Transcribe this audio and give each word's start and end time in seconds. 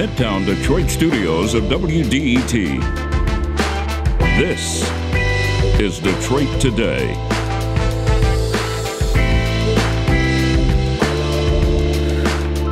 Midtown 0.00 0.46
Detroit 0.46 0.88
studios 0.88 1.52
of 1.52 1.64
WDET. 1.64 2.80
This 4.38 4.90
is 5.78 5.98
Detroit 5.98 6.48
Today. 6.58 7.14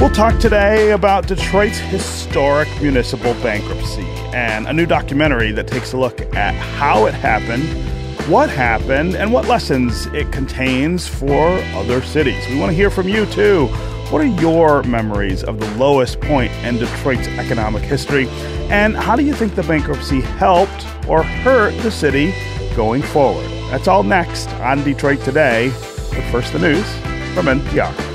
We'll 0.00 0.08
talk 0.08 0.40
today 0.40 0.92
about 0.92 1.26
Detroit's 1.26 1.76
historic 1.76 2.66
municipal 2.80 3.34
bankruptcy 3.42 4.06
and 4.32 4.66
a 4.66 4.72
new 4.72 4.86
documentary 4.86 5.52
that 5.52 5.66
takes 5.66 5.92
a 5.92 5.98
look 5.98 6.22
at 6.34 6.54
how 6.54 7.04
it 7.04 7.12
happened, 7.12 7.68
what 8.26 8.48
happened, 8.48 9.16
and 9.16 9.30
what 9.30 9.46
lessons 9.46 10.06
it 10.14 10.32
contains 10.32 11.06
for 11.06 11.58
other 11.74 12.00
cities. 12.00 12.42
We 12.48 12.58
want 12.58 12.70
to 12.70 12.74
hear 12.74 12.88
from 12.88 13.06
you 13.06 13.26
too. 13.26 13.68
What 14.10 14.22
are 14.22 14.40
your 14.40 14.82
memories 14.84 15.44
of 15.44 15.60
the 15.60 15.70
lowest 15.76 16.18
point 16.22 16.50
in 16.64 16.78
Detroit's 16.78 17.28
economic 17.28 17.82
history? 17.82 18.26
And 18.70 18.96
how 18.96 19.16
do 19.16 19.22
you 19.22 19.34
think 19.34 19.54
the 19.54 19.62
bankruptcy 19.62 20.22
helped 20.22 20.86
or 21.06 21.22
hurt 21.22 21.76
the 21.82 21.90
city 21.90 22.34
going 22.74 23.02
forward? 23.02 23.44
That's 23.70 23.86
all 23.86 24.02
next 24.02 24.48
on 24.60 24.82
Detroit 24.82 25.20
Today. 25.24 25.68
But 26.14 26.24
first, 26.32 26.54
the 26.54 26.58
news 26.58 26.90
from 27.34 27.46
NPR. 27.46 28.07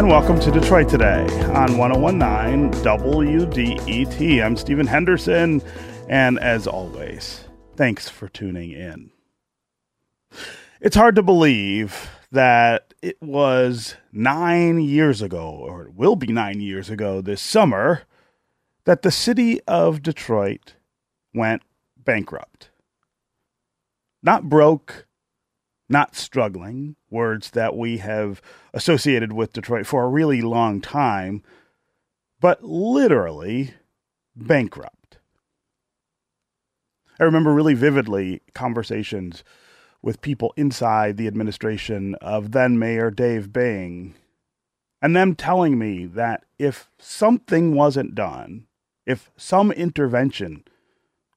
And 0.00 0.08
welcome 0.08 0.40
to 0.40 0.50
Detroit 0.50 0.88
Today 0.88 1.26
on 1.54 1.76
1019 1.76 2.70
WDET. 2.82 4.42
I'm 4.42 4.56
Stephen 4.56 4.86
Henderson, 4.86 5.60
and 6.08 6.38
as 6.38 6.66
always, 6.66 7.44
thanks 7.76 8.08
for 8.08 8.26
tuning 8.26 8.70
in. 8.70 9.10
It's 10.80 10.96
hard 10.96 11.16
to 11.16 11.22
believe 11.22 12.08
that 12.32 12.94
it 13.02 13.20
was 13.20 13.96
nine 14.10 14.80
years 14.80 15.20
ago, 15.20 15.50
or 15.50 15.82
it 15.82 15.94
will 15.94 16.16
be 16.16 16.28
nine 16.28 16.60
years 16.60 16.88
ago 16.88 17.20
this 17.20 17.42
summer, 17.42 18.04
that 18.84 19.02
the 19.02 19.10
city 19.10 19.60
of 19.68 20.02
Detroit 20.02 20.76
went 21.34 21.60
bankrupt. 21.98 22.70
Not 24.22 24.48
broke, 24.48 25.06
not 25.90 26.14
struggling, 26.14 26.96
words 27.10 27.50
that 27.50 27.76
we 27.76 27.98
have 27.98 28.40
associated 28.72 29.32
with 29.32 29.52
Detroit 29.52 29.86
for 29.86 30.04
a 30.04 30.08
really 30.08 30.40
long 30.40 30.80
time, 30.80 31.42
but 32.40 32.62
literally 32.62 33.74
bankrupt. 34.36 35.18
I 37.18 37.24
remember 37.24 37.52
really 37.52 37.74
vividly 37.74 38.40
conversations 38.54 39.44
with 40.00 40.22
people 40.22 40.54
inside 40.56 41.16
the 41.16 41.26
administration 41.26 42.14
of 42.16 42.52
then 42.52 42.78
Mayor 42.78 43.10
Dave 43.10 43.52
Bing, 43.52 44.14
and 45.02 45.14
them 45.14 45.34
telling 45.34 45.78
me 45.78 46.06
that 46.06 46.44
if 46.58 46.90
something 46.98 47.74
wasn't 47.74 48.14
done, 48.14 48.66
if 49.06 49.30
some 49.36 49.72
intervention 49.72 50.64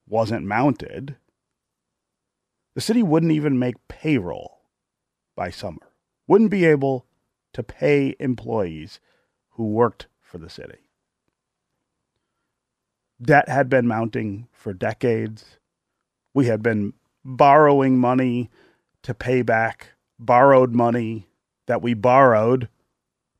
wasn't 0.07 0.45
mounted, 0.45 1.17
the 2.75 2.81
city 2.81 3.03
wouldn't 3.03 3.31
even 3.31 3.59
make 3.59 3.87
payroll 3.87 4.61
by 5.35 5.49
summer, 5.49 5.93
wouldn't 6.27 6.51
be 6.51 6.65
able 6.65 7.05
to 7.53 7.63
pay 7.63 8.15
employees 8.19 8.99
who 9.51 9.69
worked 9.69 10.07
for 10.21 10.37
the 10.37 10.49
city. 10.49 10.79
Debt 13.21 13.47
had 13.47 13.69
been 13.69 13.87
mounting 13.87 14.47
for 14.51 14.73
decades. 14.73 15.57
We 16.33 16.47
had 16.47 16.61
been 16.63 16.93
borrowing 17.23 17.97
money 17.97 18.49
to 19.03 19.13
pay 19.13 19.43
back 19.43 19.89
borrowed 20.19 20.73
money 20.73 21.27
that 21.67 21.81
we 21.81 21.93
borrowed 21.93 22.69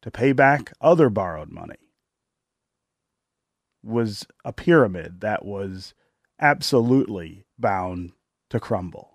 to 0.02 0.12
pay 0.12 0.32
back 0.32 0.74
other 0.80 1.10
borrowed 1.10 1.50
money. 1.50 1.78
Was 3.82 4.26
a 4.46 4.54
pyramid 4.54 5.22
that 5.22 5.44
was 5.44 5.94
absolutely 6.40 7.46
bound 7.58 8.14
to 8.50 8.60
crumble. 8.60 9.13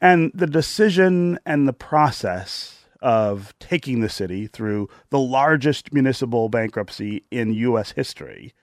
And 0.00 0.30
the 0.34 0.46
decision 0.46 1.38
and 1.44 1.66
the 1.66 1.72
process 1.72 2.86
of 3.00 3.54
taking 3.58 4.00
the 4.00 4.08
city 4.08 4.46
through 4.46 4.88
the 5.10 5.18
largest 5.18 5.92
municipal 5.92 6.48
bankruptcy 6.48 7.24
in 7.30 7.52
U.S. 7.52 7.92
history 7.92 8.54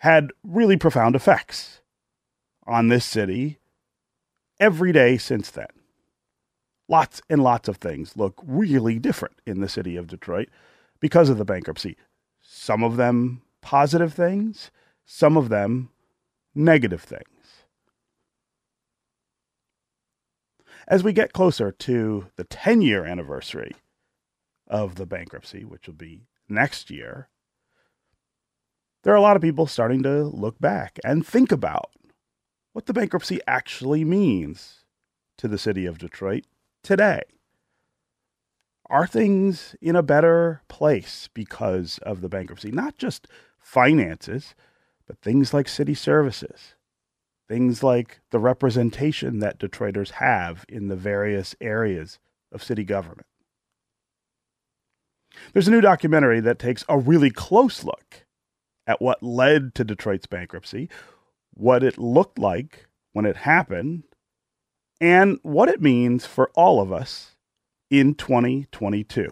had 0.00 0.30
really 0.42 0.76
profound 0.76 1.14
effects 1.14 1.80
on 2.66 2.88
this 2.88 3.04
city 3.04 3.58
every 4.60 4.92
day 4.92 5.16
since 5.18 5.50
then. 5.50 5.68
Lots 6.88 7.20
and 7.28 7.42
lots 7.42 7.68
of 7.68 7.76
things 7.76 8.16
look 8.16 8.40
really 8.44 8.98
different 8.98 9.40
in 9.46 9.60
the 9.60 9.68
city 9.68 9.96
of 9.96 10.06
Detroit 10.06 10.48
because 11.00 11.28
of 11.28 11.38
the 11.38 11.44
bankruptcy. 11.44 11.96
Some 12.40 12.82
of 12.82 12.96
them 12.96 13.42
positive 13.60 14.14
things, 14.14 14.70
some 15.04 15.36
of 15.36 15.48
them 15.48 15.90
negative 16.54 17.02
things. 17.02 17.37
As 20.86 21.02
we 21.02 21.12
get 21.12 21.32
closer 21.32 21.72
to 21.72 22.26
the 22.36 22.44
10 22.44 22.82
year 22.82 23.04
anniversary 23.04 23.72
of 24.66 24.94
the 24.94 25.06
bankruptcy, 25.06 25.64
which 25.64 25.86
will 25.86 25.94
be 25.94 26.22
next 26.48 26.90
year, 26.90 27.28
there 29.02 29.12
are 29.12 29.16
a 29.16 29.22
lot 29.22 29.36
of 29.36 29.42
people 29.42 29.66
starting 29.66 30.02
to 30.02 30.24
look 30.24 30.58
back 30.60 30.98
and 31.04 31.26
think 31.26 31.52
about 31.52 31.90
what 32.72 32.86
the 32.86 32.92
bankruptcy 32.92 33.40
actually 33.46 34.04
means 34.04 34.84
to 35.36 35.48
the 35.48 35.58
city 35.58 35.86
of 35.86 35.98
Detroit 35.98 36.44
today. 36.82 37.22
Are 38.90 39.06
things 39.06 39.76
in 39.80 39.96
a 39.96 40.02
better 40.02 40.62
place 40.68 41.28
because 41.32 41.98
of 42.02 42.20
the 42.20 42.28
bankruptcy? 42.28 42.70
Not 42.70 42.96
just 42.96 43.28
finances, 43.58 44.54
but 45.06 45.20
things 45.20 45.52
like 45.52 45.68
city 45.68 45.94
services, 45.94 46.74
Things 47.48 47.82
like 47.82 48.20
the 48.30 48.38
representation 48.38 49.38
that 49.38 49.58
Detroiters 49.58 50.10
have 50.12 50.64
in 50.68 50.88
the 50.88 50.96
various 50.96 51.56
areas 51.60 52.18
of 52.52 52.62
city 52.62 52.84
government. 52.84 53.26
There's 55.52 55.68
a 55.68 55.70
new 55.70 55.80
documentary 55.80 56.40
that 56.40 56.58
takes 56.58 56.84
a 56.88 56.98
really 56.98 57.30
close 57.30 57.84
look 57.84 58.26
at 58.86 59.00
what 59.00 59.22
led 59.22 59.74
to 59.76 59.84
Detroit's 59.84 60.26
bankruptcy, 60.26 60.88
what 61.54 61.82
it 61.82 61.98
looked 61.98 62.38
like 62.38 62.86
when 63.12 63.24
it 63.24 63.36
happened, 63.36 64.04
and 65.00 65.38
what 65.42 65.68
it 65.68 65.80
means 65.80 66.26
for 66.26 66.50
all 66.54 66.80
of 66.80 66.92
us 66.92 67.36
in 67.90 68.14
2022. 68.14 69.30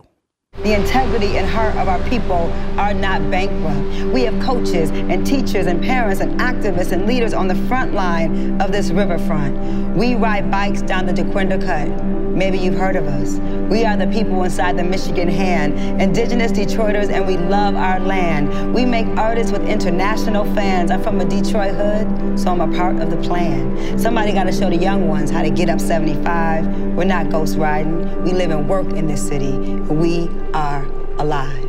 The 0.63 0.75
integrity 0.75 1.37
and 1.37 1.47
heart 1.47 1.77
of 1.77 1.87
our 1.87 2.03
people 2.09 2.51
are 2.79 2.95
not 2.95 3.31
bankrupt. 3.31 4.13
We 4.13 4.23
have 4.23 4.43
coaches 4.43 4.91
and 4.91 5.27
teachers 5.27 5.67
and 5.67 5.83
parents 5.83 6.21
and 6.21 6.41
activists 6.41 6.93
and 6.93 7.07
leaders 7.07 7.35
on 7.35 7.47
the 7.47 7.55
front 7.69 7.93
line 7.93 8.61
of 8.61 8.73
this 8.73 8.91
riverfront. 8.91 9.97
We 9.97 10.15
ride 10.15 10.51
bikes 10.51 10.81
down 10.81 11.07
the 11.07 11.13
Dequindre 11.13 11.65
Cut. 11.65 12.26
Maybe 12.37 12.59
you've 12.59 12.75
heard 12.75 12.97
of 12.97 13.07
us. 13.07 13.37
We 13.71 13.87
are 13.87 13.97
the 13.97 14.07
people 14.09 14.45
inside 14.45 14.77
the 14.77 14.85
Michigan 14.85 15.27
Hand, 15.27 16.03
indigenous 16.03 16.53
Detroiters, 16.53 17.09
and 17.09 17.27
we 17.27 17.39
love 17.39 17.75
our 17.77 17.99
land. 17.99 18.75
We 18.75 18.85
make 18.85 19.07
artists 19.17 19.51
with 19.51 19.67
international 19.67 20.45
fans. 20.55 20.91
I'm 20.91 21.03
from 21.03 21.19
a 21.19 21.25
Detroit 21.25 21.75
hood, 21.75 22.39
so 22.39 22.51
I'm 22.51 22.61
a 22.61 22.77
part 22.77 22.97
of 22.97 23.09
the 23.11 23.17
plan. 23.17 23.99
Somebody 23.99 24.35
got 24.35 24.45
to 24.45 24.53
show 24.53 24.69
the 24.69 24.77
young 24.77 25.09
ones 25.09 25.31
how 25.31 25.41
to 25.41 25.49
get 25.49 25.71
up 25.71 25.81
75. 25.81 26.67
We're 26.95 27.05
not 27.05 27.31
ghost 27.31 27.57
riding. 27.57 28.23
We 28.23 28.33
live 28.33 28.51
and 28.51 28.69
work 28.69 28.89
in 28.89 29.07
this 29.07 29.27
city. 29.27 29.57
We 29.57 30.29
are 30.53 30.85
alive. 31.19 31.63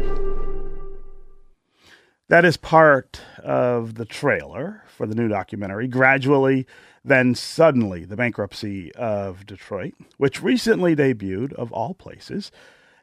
That 2.27 2.43
is 2.43 2.57
part 2.57 3.21
of 3.41 3.95
the 3.95 4.03
trailer 4.03 4.83
for 4.97 5.07
the 5.07 5.15
new 5.15 5.29
documentary. 5.29 5.87
Gradually, 5.87 6.67
then 7.03 7.35
suddenly, 7.35 8.05
the 8.05 8.15
bankruptcy 8.15 8.93
of 8.95 9.45
Detroit, 9.45 9.93
which 10.17 10.41
recently 10.41 10.95
debuted, 10.95 11.53
of 11.53 11.71
all 11.71 11.93
places, 11.93 12.51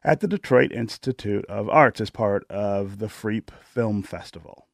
at 0.02 0.20
the 0.20 0.29
Detroit 0.29 0.73
Institute 0.73 1.44
of 1.46 1.69
Arts 1.69 2.00
as 2.00 2.11
part 2.11 2.44
of 2.50 2.99
the 2.99 3.06
Freep 3.06 3.50
Film 3.62 4.02
Festival. 4.02 4.69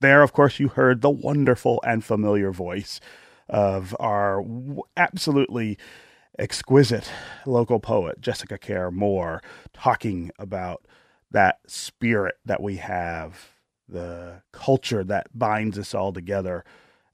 There, 0.00 0.22
of 0.22 0.32
course, 0.32 0.58
you 0.58 0.68
heard 0.68 1.00
the 1.00 1.10
wonderful 1.10 1.80
and 1.84 2.04
familiar 2.04 2.52
voice 2.52 3.00
of 3.48 3.96
our 3.98 4.44
absolutely 4.96 5.78
exquisite 6.38 7.10
local 7.46 7.80
poet, 7.80 8.20
Jessica 8.20 8.58
Care 8.58 8.90
Moore, 8.90 9.42
talking 9.72 10.30
about 10.38 10.84
that 11.30 11.58
spirit 11.66 12.36
that 12.44 12.62
we 12.62 12.76
have 12.76 13.52
the 13.88 14.42
culture 14.52 15.02
that 15.04 15.26
binds 15.36 15.78
us 15.78 15.94
all 15.94 16.12
together 16.12 16.64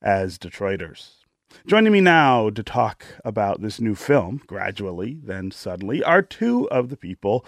as 0.03 0.39
Detroiters. 0.39 1.24
Joining 1.67 1.93
me 1.93 2.03
now 2.03 2.51
to 2.51 2.63
talk 2.63 3.07
about 3.25 3.63
this 3.63 3.81
new 3.81 3.95
film, 3.95 4.43
Gradually, 4.47 5.19
Then 5.23 5.51
Suddenly, 5.51 6.03
are 6.03 6.21
two 6.21 6.69
of 6.71 6.91
the 6.91 6.97
people 6.97 7.45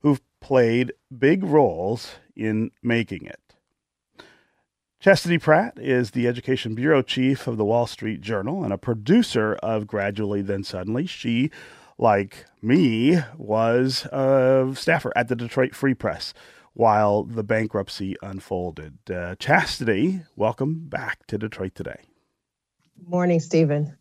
who've 0.00 0.20
played 0.40 0.92
big 1.16 1.44
roles 1.44 2.16
in 2.34 2.72
making 2.82 3.26
it. 3.26 3.40
Chastity 4.98 5.38
Pratt 5.38 5.78
is 5.78 6.10
the 6.10 6.26
Education 6.26 6.74
Bureau 6.74 7.00
Chief 7.00 7.46
of 7.46 7.56
the 7.56 7.64
Wall 7.64 7.86
Street 7.86 8.20
Journal 8.20 8.64
and 8.64 8.72
a 8.72 8.78
producer 8.78 9.54
of 9.62 9.86
Gradually 9.86 10.42
Then 10.42 10.64
Suddenly. 10.64 11.06
She, 11.06 11.50
like 11.96 12.46
me, 12.60 13.20
was 13.38 14.04
a 14.06 14.72
staffer 14.74 15.12
at 15.14 15.28
the 15.28 15.36
Detroit 15.36 15.76
Free 15.76 15.94
Press 15.94 16.34
while 16.72 17.22
the 17.22 17.44
bankruptcy 17.44 18.16
unfolded. 18.20 18.98
Uh, 19.08 19.36
Chastity, 19.36 20.22
welcome 20.34 20.88
back 20.88 21.24
to 21.28 21.38
Detroit 21.38 21.76
today. 21.76 22.09
Morning, 23.06 23.40
Stephen. 23.40 23.96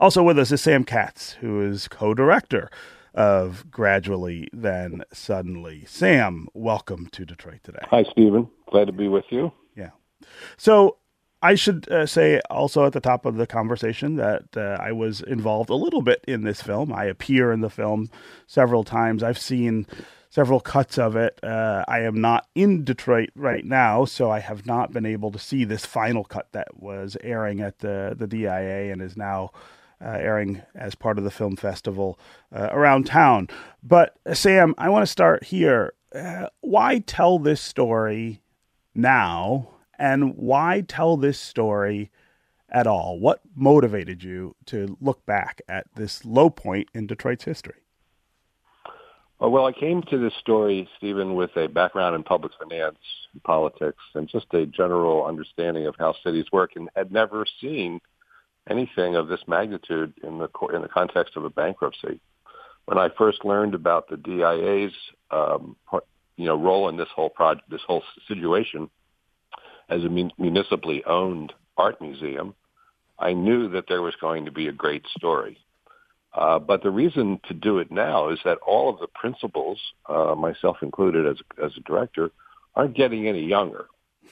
Also 0.00 0.22
with 0.22 0.38
us 0.38 0.50
is 0.50 0.60
Sam 0.60 0.84
Katz, 0.84 1.32
who 1.32 1.62
is 1.62 1.88
co 1.88 2.14
director 2.14 2.70
of 3.14 3.70
Gradually 3.70 4.48
Then 4.52 5.04
Suddenly. 5.12 5.84
Sam, 5.86 6.48
welcome 6.54 7.08
to 7.12 7.24
Detroit 7.24 7.60
today. 7.62 7.84
Hi, 7.90 8.04
Stephen. 8.10 8.48
Glad 8.70 8.86
to 8.86 8.92
be 8.92 9.08
with 9.08 9.24
you. 9.30 9.52
Yeah. 9.76 9.90
So 10.56 10.96
I 11.42 11.54
should 11.54 11.90
uh, 11.90 12.06
say 12.06 12.40
also 12.50 12.86
at 12.86 12.92
the 12.92 13.00
top 13.00 13.26
of 13.26 13.36
the 13.36 13.46
conversation 13.46 14.16
that 14.16 14.56
uh, 14.56 14.76
I 14.80 14.92
was 14.92 15.20
involved 15.20 15.70
a 15.70 15.74
little 15.74 16.02
bit 16.02 16.24
in 16.26 16.42
this 16.42 16.62
film. 16.62 16.92
I 16.92 17.04
appear 17.04 17.52
in 17.52 17.60
the 17.60 17.70
film 17.70 18.08
several 18.46 18.84
times. 18.84 19.22
I've 19.22 19.38
seen 19.38 19.86
several 20.32 20.60
cuts 20.60 20.96
of 20.96 21.14
it. 21.14 21.38
Uh, 21.42 21.84
I 21.86 22.00
am 22.00 22.18
not 22.18 22.48
in 22.54 22.84
Detroit 22.84 23.28
right 23.34 23.66
now, 23.66 24.06
so 24.06 24.30
I 24.30 24.38
have 24.38 24.64
not 24.64 24.90
been 24.90 25.04
able 25.04 25.30
to 25.30 25.38
see 25.38 25.64
this 25.64 25.84
final 25.84 26.24
cut 26.24 26.48
that 26.52 26.80
was 26.80 27.18
airing 27.22 27.60
at 27.60 27.80
the 27.80 28.14
the 28.18 28.26
DIA 28.26 28.90
and 28.90 29.02
is 29.02 29.14
now 29.14 29.50
uh, 30.02 30.08
airing 30.08 30.62
as 30.74 30.94
part 30.94 31.18
of 31.18 31.24
the 31.24 31.30
film 31.30 31.54
festival 31.54 32.18
uh, 32.50 32.70
around 32.72 33.04
town. 33.06 33.48
But 33.82 34.16
uh, 34.24 34.32
Sam, 34.32 34.74
I 34.78 34.88
want 34.88 35.02
to 35.02 35.12
start 35.12 35.44
here. 35.44 35.92
Uh, 36.14 36.46
why 36.62 37.00
tell 37.00 37.38
this 37.38 37.60
story 37.60 38.40
now, 38.94 39.68
and 39.98 40.34
why 40.36 40.82
tell 40.88 41.16
this 41.16 41.38
story? 41.38 42.10
At 42.74 42.86
all, 42.86 43.20
what 43.20 43.42
motivated 43.54 44.24
you 44.24 44.56
to 44.64 44.96
look 44.98 45.26
back 45.26 45.60
at 45.68 45.88
this 45.94 46.24
low 46.24 46.48
point 46.48 46.88
in 46.94 47.06
Detroit's 47.06 47.44
history? 47.44 47.81
Uh, 49.42 49.48
well, 49.48 49.66
I 49.66 49.72
came 49.72 50.02
to 50.02 50.18
this 50.18 50.34
story, 50.38 50.88
Stephen, 50.98 51.34
with 51.34 51.50
a 51.56 51.66
background 51.66 52.14
in 52.14 52.22
public 52.22 52.52
finance, 52.60 52.98
and 53.32 53.42
politics, 53.42 54.02
and 54.14 54.28
just 54.28 54.46
a 54.52 54.66
general 54.66 55.26
understanding 55.26 55.86
of 55.86 55.96
how 55.98 56.14
cities 56.22 56.46
work, 56.52 56.72
and 56.76 56.88
had 56.94 57.10
never 57.10 57.44
seen 57.60 58.00
anything 58.70 59.16
of 59.16 59.26
this 59.26 59.40
magnitude 59.48 60.12
in 60.22 60.38
the 60.38 60.48
in 60.72 60.82
the 60.82 60.88
context 60.88 61.36
of 61.36 61.44
a 61.44 61.50
bankruptcy. 61.50 62.20
When 62.84 62.98
I 62.98 63.08
first 63.16 63.44
learned 63.44 63.74
about 63.74 64.08
the 64.08 64.16
DIA's, 64.16 64.92
um, 65.30 65.76
you 66.36 66.46
know, 66.46 66.56
role 66.56 66.88
in 66.88 66.96
this 66.96 67.08
whole 67.14 67.30
project, 67.30 67.68
this 67.68 67.82
whole 67.86 68.04
situation, 68.28 68.90
as 69.88 70.04
a 70.04 70.08
municipally 70.38 71.02
owned 71.04 71.52
art 71.76 72.00
museum, 72.00 72.54
I 73.18 73.32
knew 73.32 73.68
that 73.70 73.86
there 73.88 74.02
was 74.02 74.14
going 74.20 74.44
to 74.44 74.52
be 74.52 74.68
a 74.68 74.72
great 74.72 75.04
story. 75.16 75.58
Uh, 76.34 76.58
but 76.58 76.82
the 76.82 76.90
reason 76.90 77.38
to 77.46 77.54
do 77.54 77.78
it 77.78 77.90
now 77.90 78.30
is 78.30 78.38
that 78.44 78.58
all 78.66 78.88
of 78.88 78.98
the 79.00 79.06
principals, 79.06 79.78
uh, 80.08 80.34
myself 80.34 80.78
included 80.82 81.26
as, 81.26 81.36
as 81.62 81.72
a 81.76 81.80
director, 81.80 82.30
aren't 82.74 82.96
getting 82.96 83.28
any 83.28 83.44
younger. 83.44 83.86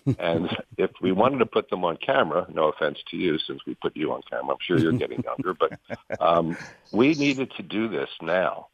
and 0.18 0.48
if 0.78 0.90
we 1.02 1.12
wanted 1.12 1.38
to 1.38 1.46
put 1.46 1.68
them 1.68 1.84
on 1.84 1.96
camera, 1.98 2.46
no 2.54 2.68
offense 2.68 2.98
to 3.10 3.16
you, 3.18 3.38
since 3.38 3.60
we 3.66 3.74
put 3.74 3.94
you 3.94 4.12
on 4.12 4.22
camera, 4.30 4.52
I'm 4.52 4.58
sure 4.66 4.78
you're 4.78 4.92
getting 4.92 5.22
younger, 5.22 5.52
but 5.52 5.78
um, 6.20 6.56
we 6.90 7.12
needed 7.14 7.52
to 7.58 7.62
do 7.62 7.88
this 7.88 8.08
now 8.22 8.68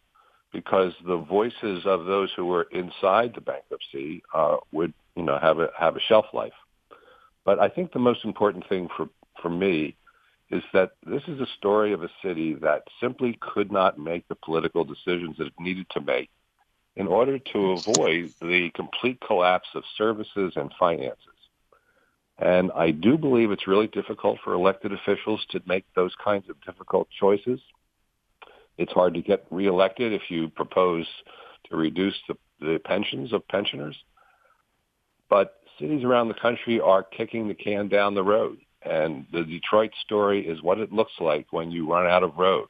because 0.53 0.93
the 1.05 1.17
voices 1.17 1.85
of 1.85 2.07
those 2.07 2.31
who 2.37 2.47
were 2.47 2.63
inside 2.71 3.35
the 3.35 3.41
bankruptcy 3.41 4.23
uh, 4.33 4.59
would, 4.71 4.95
you 5.17 5.23
know, 5.25 5.39
have 5.39 5.59
a 5.59 5.71
have 5.77 5.97
a 5.97 6.01
shelf 6.01 6.27
life. 6.33 6.53
But 7.45 7.59
I 7.59 7.69
think 7.69 7.93
the 7.93 7.99
most 7.99 8.25
important 8.25 8.69
thing 8.69 8.89
for 8.97 9.09
for 9.43 9.51
me 9.51 9.97
is 10.51 10.63
that 10.73 10.93
this 11.05 11.23
is 11.27 11.41
a 11.41 11.47
story 11.59 11.93
of 11.93 12.03
a 12.03 12.11
city 12.23 12.55
that 12.55 12.83
simply 13.01 13.39
could 13.41 13.73
not 13.73 13.99
make 13.99 14.27
the 14.29 14.35
political 14.37 14.85
decisions 14.85 15.37
that 15.39 15.49
it 15.49 15.53
needed 15.59 15.87
to 15.91 16.01
make 16.01 16.31
in 16.95 17.07
order 17.07 17.39
to 17.39 17.73
avoid 17.73 18.33
the 18.41 18.71
complete 18.75 19.19
collapse 19.27 19.69
of 19.75 19.83
services 19.99 20.53
and 20.57 20.73
finances. 20.79 21.21
And 22.39 22.71
I 22.75 22.91
do 22.91 23.17
believe 23.19 23.51
it's 23.51 23.67
really 23.67 23.87
difficult 23.89 24.39
for 24.45 24.53
elected 24.53 24.93
officials 24.93 25.45
to 25.51 25.61
make 25.67 25.85
those 25.95 26.15
kinds 26.23 26.49
of 26.49 26.61
difficult 26.65 27.09
choices. 27.19 27.61
It's 28.79 28.93
hard 28.93 29.15
to 29.15 29.23
get 29.23 29.47
reelected 29.51 30.13
if 30.13 30.23
you 30.29 30.49
propose 30.49 31.07
to 31.71 31.77
reduce 31.77 32.17
the, 32.29 32.37
the 32.61 32.79
pensions 32.85 33.33
of 33.33 33.47
pensioners. 33.49 33.97
But 35.29 35.55
cities 35.79 36.05
around 36.05 36.29
the 36.29 36.35
country 36.35 36.81
are 36.81 37.03
kicking 37.03 37.49
the 37.49 37.55
can 37.55 37.89
down 37.89 38.15
the 38.15 38.23
road. 38.23 38.59
And 38.87 39.27
the 39.33 39.43
Detroit 39.43 39.93
story 40.05 40.47
is 40.47 40.63
what 40.63 40.79
it 40.79 40.93
looks 40.93 41.13
like 41.21 41.53
when 41.53 41.71
you 41.71 41.91
run 41.91 42.07
out 42.07 42.23
of 42.23 42.37
road. 42.37 42.69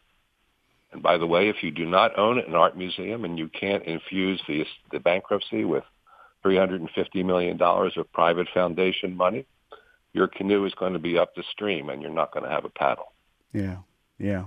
And 0.92 1.02
by 1.02 1.18
the 1.18 1.26
way, 1.26 1.48
if 1.48 1.62
you 1.62 1.70
do 1.70 1.84
not 1.84 2.18
own 2.18 2.38
an 2.38 2.54
art 2.54 2.76
museum 2.76 3.24
and 3.24 3.38
you 3.38 3.48
can't 3.48 3.84
infuse 3.84 4.40
the, 4.48 4.64
the 4.92 5.00
bankruptcy 5.00 5.64
with 5.64 5.84
$350 6.44 6.88
million 7.24 7.60
of 7.60 8.12
private 8.12 8.48
foundation 8.54 9.16
money, 9.16 9.46
your 10.12 10.28
canoe 10.28 10.64
is 10.64 10.74
going 10.74 10.94
to 10.94 10.98
be 10.98 11.18
up 11.18 11.34
the 11.34 11.42
stream 11.52 11.90
and 11.90 12.00
you're 12.00 12.10
not 12.10 12.32
going 12.32 12.44
to 12.44 12.50
have 12.50 12.64
a 12.64 12.70
paddle. 12.70 13.12
Yeah, 13.52 13.78
yeah. 14.18 14.44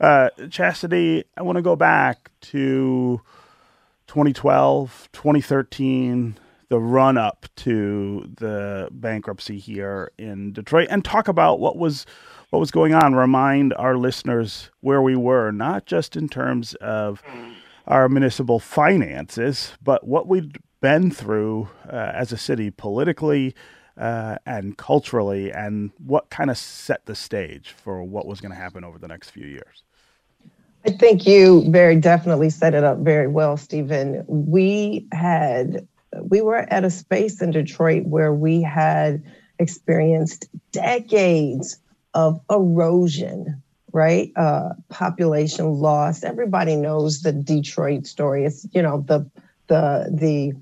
Uh, 0.00 0.28
Chastity, 0.50 1.24
I 1.36 1.42
want 1.42 1.56
to 1.56 1.62
go 1.62 1.74
back 1.74 2.30
to 2.42 3.20
2012, 4.06 5.08
2013, 5.12 6.36
the 6.72 6.80
run 6.80 7.18
up 7.18 7.44
to 7.54 8.26
the 8.38 8.88
bankruptcy 8.92 9.58
here 9.58 10.10
in 10.16 10.54
Detroit 10.54 10.88
and 10.90 11.04
talk 11.04 11.28
about 11.28 11.60
what 11.60 11.76
was 11.76 12.06
what 12.48 12.60
was 12.60 12.70
going 12.70 12.94
on. 12.94 13.14
Remind 13.14 13.74
our 13.74 13.98
listeners 13.98 14.70
where 14.80 15.02
we 15.02 15.14
were, 15.14 15.50
not 15.50 15.84
just 15.84 16.16
in 16.16 16.30
terms 16.30 16.72
of 16.76 17.22
our 17.86 18.08
municipal 18.08 18.58
finances, 18.58 19.72
but 19.82 20.06
what 20.06 20.26
we'd 20.26 20.56
been 20.80 21.10
through 21.10 21.68
uh, 21.92 22.12
as 22.14 22.32
a 22.32 22.38
city 22.38 22.70
politically 22.70 23.54
uh, 23.98 24.36
and 24.46 24.78
culturally, 24.78 25.52
and 25.52 25.90
what 25.98 26.30
kind 26.30 26.48
of 26.48 26.56
set 26.56 27.04
the 27.04 27.14
stage 27.14 27.74
for 27.76 28.02
what 28.02 28.24
was 28.24 28.40
going 28.40 28.50
to 28.50 28.56
happen 28.56 28.82
over 28.82 28.98
the 28.98 29.08
next 29.08 29.28
few 29.28 29.46
years. 29.46 29.82
I 30.86 30.90
think 30.90 31.26
you 31.26 31.70
very 31.70 31.96
definitely 31.96 32.48
set 32.48 32.74
it 32.74 32.82
up 32.82 32.96
very 33.00 33.28
well, 33.28 33.58
Stephen. 33.58 34.24
We 34.26 35.06
had 35.12 35.86
we 36.20 36.40
were 36.40 36.66
at 36.72 36.84
a 36.84 36.90
space 36.90 37.40
in 37.40 37.50
Detroit 37.50 38.04
where 38.04 38.32
we 38.32 38.62
had 38.62 39.22
experienced 39.58 40.46
decades 40.72 41.78
of 42.14 42.40
erosion, 42.50 43.62
right? 43.92 44.30
Uh, 44.36 44.70
population 44.88 45.66
loss. 45.74 46.22
Everybody 46.22 46.76
knows 46.76 47.22
the 47.22 47.32
Detroit 47.32 48.06
story. 48.06 48.44
It's 48.44 48.66
you 48.72 48.82
know 48.82 49.04
the 49.06 49.30
the 49.68 50.10
the 50.12 50.52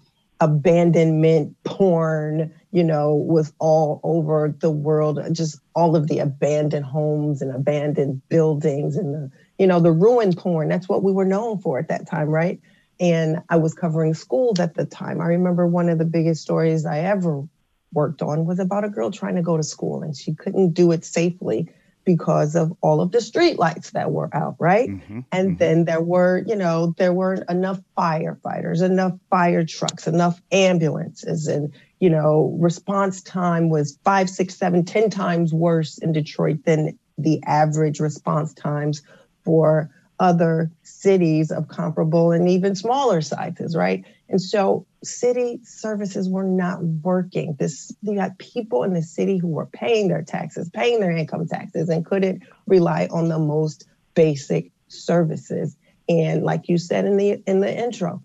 abandonment 0.40 1.54
porn 1.64 2.52
you 2.73 2.83
know 2.83 3.14
was 3.14 3.52
all 3.59 4.00
over 4.02 4.54
the 4.61 4.71
world 4.71 5.21
just 5.33 5.61
all 5.75 5.95
of 5.95 6.09
the 6.09 6.19
abandoned 6.19 6.87
homes 6.87 7.42
and 7.42 7.54
abandoned 7.54 8.26
buildings 8.30 8.97
and 8.97 9.14
the 9.14 9.30
you 9.59 9.66
know 9.66 9.80
the 9.80 9.92
ruin 9.92 10.33
porn 10.35 10.69
that's 10.69 10.88
what 10.88 11.02
we 11.02 11.12
were 11.12 11.26
known 11.26 11.59
for 11.59 11.78
at 11.78 11.88
that 11.88 12.07
time 12.07 12.28
right 12.28 12.59
and 13.00 13.42
I 13.49 13.57
was 13.57 13.73
covering 13.73 14.14
schools 14.14 14.61
at 14.61 14.75
the 14.75 14.85
time. 14.85 15.21
I 15.21 15.26
remember 15.26 15.66
one 15.66 15.88
of 15.88 15.99
the 15.99 16.04
biggest 16.04 16.42
stories 16.42 16.85
I 16.85 17.00
ever 17.00 17.42
worked 17.92 18.23
on 18.23 18.45
was 18.45 18.61
about 18.61 18.85
a 18.85 18.90
girl 18.90 19.11
trying 19.11 19.37
to 19.37 19.42
go 19.42 19.57
to 19.57 19.62
school 19.62 20.02
and 20.02 20.14
she 20.14 20.35
couldn't 20.35 20.75
do 20.75 20.92
it 20.92 21.04
safely 21.04 21.69
because 22.04 22.54
of 22.54 22.73
all 22.80 23.00
of 23.00 23.12
the 23.12 23.21
street 23.21 23.59
lights 23.59 23.90
that 23.90 24.11
were 24.11 24.28
out, 24.35 24.57
right? 24.59 24.88
Mm-hmm, 24.88 25.21
and 25.33 25.49
mm-hmm. 25.49 25.57
then 25.57 25.85
there 25.85 26.00
were, 26.00 26.42
you 26.47 26.57
know, 26.57 26.95
there 26.99 27.12
weren't 27.12 27.49
enough 27.49 27.80
firefighters, 27.97 28.83
enough 28.83 29.19
fire 29.28 29.64
trucks, 29.64 30.07
enough 30.07 30.40
ambulances, 30.52 31.47
and 31.47 31.73
you 32.00 32.09
know, 32.09 32.57
response 32.59 33.21
time 33.21 33.69
was 33.69 33.99
five, 34.04 34.30
six, 34.30 34.54
seven, 34.54 34.85
ten 34.85 35.11
times 35.11 35.52
worse 35.52 35.99
in 35.99 36.12
Detroit 36.12 36.64
than 36.64 36.99
the 37.19 37.42
average 37.45 38.00
response 38.00 38.54
times 38.54 39.02
for 39.45 39.90
other 40.21 40.71
cities 40.83 41.50
of 41.50 41.67
comparable 41.67 42.31
and 42.31 42.49
even 42.49 42.77
smaller 42.77 43.23
sizes, 43.23 43.75
right? 43.75 44.05
And 44.29 44.41
so 44.41 44.87
city 45.03 45.61
services 45.65 46.29
were 46.29 46.45
not 46.45 46.85
working. 46.85 47.57
This 47.59 47.93
you 48.03 48.21
had 48.21 48.39
people 48.39 48.85
in 48.85 48.93
the 48.93 49.03
city 49.03 49.39
who 49.39 49.49
were 49.49 49.67
paying 49.67 50.09
their 50.09 50.23
taxes, 50.23 50.69
paying 50.69 51.00
their 51.00 51.11
income 51.11 51.49
taxes, 51.49 51.89
and 51.89 52.05
couldn't 52.05 52.43
rely 52.67 53.09
on 53.11 53.29
the 53.29 53.39
most 53.39 53.89
basic 54.15 54.71
services. 54.89 55.77
And 56.09 56.45
like 56.45 56.69
you 56.69 56.77
said 56.77 57.07
in 57.07 57.17
the 57.17 57.43
in 57.47 57.61
the 57.61 57.75
intro, 57.75 58.23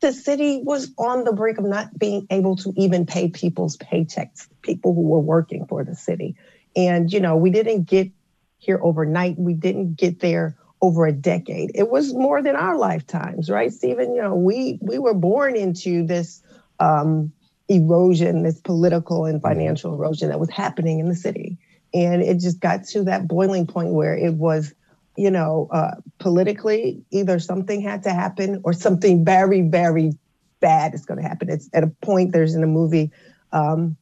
the 0.00 0.12
city 0.12 0.60
was 0.62 0.92
on 0.98 1.24
the 1.24 1.32
brink 1.32 1.58
of 1.58 1.64
not 1.64 1.96
being 1.96 2.26
able 2.30 2.56
to 2.56 2.72
even 2.76 3.06
pay 3.06 3.28
people's 3.28 3.76
paychecks, 3.76 4.48
people 4.62 4.92
who 4.92 5.02
were 5.02 5.20
working 5.20 5.66
for 5.66 5.84
the 5.84 5.94
city. 5.94 6.36
And, 6.76 7.12
you 7.12 7.20
know, 7.20 7.36
we 7.36 7.50
didn't 7.50 7.84
get 7.84 8.10
here 8.58 8.78
overnight. 8.82 9.38
We 9.38 9.54
didn't 9.54 9.96
get 9.96 10.20
there 10.20 10.56
over 10.80 11.06
a 11.06 11.12
decade. 11.12 11.72
It 11.74 11.90
was 11.90 12.14
more 12.14 12.42
than 12.42 12.56
our 12.56 12.76
lifetimes, 12.76 13.50
right, 13.50 13.72
Stephen? 13.72 14.14
You 14.14 14.22
know, 14.22 14.34
we 14.34 14.78
we 14.80 14.98
were 14.98 15.14
born 15.14 15.56
into 15.56 16.06
this 16.06 16.42
um, 16.78 17.32
erosion, 17.68 18.42
this 18.42 18.60
political 18.60 19.24
and 19.24 19.42
mm-hmm. 19.42 19.48
financial 19.48 19.94
erosion 19.94 20.28
that 20.28 20.40
was 20.40 20.50
happening 20.50 20.98
in 21.00 21.08
the 21.08 21.16
city. 21.16 21.58
And 21.94 22.22
it 22.22 22.38
just 22.38 22.60
got 22.60 22.84
to 22.88 23.04
that 23.04 23.26
boiling 23.26 23.66
point 23.66 23.90
where 23.90 24.14
it 24.14 24.34
was 24.34 24.74
you 25.18 25.32
know, 25.32 25.66
uh, 25.72 25.96
politically, 26.20 27.02
either 27.10 27.40
something 27.40 27.80
had 27.80 28.04
to 28.04 28.10
happen 28.10 28.60
or 28.62 28.72
something 28.72 29.24
very, 29.24 29.62
very 29.62 30.12
bad 30.60 30.94
is 30.94 31.04
going 31.04 31.20
to 31.20 31.28
happen. 31.28 31.50
It's 31.50 31.68
at 31.72 31.82
a 31.82 31.88
point, 31.88 32.30
there's 32.30 32.54
in 32.54 32.62
a 32.62 32.68
movie, 32.68 33.10
um, 33.50 33.96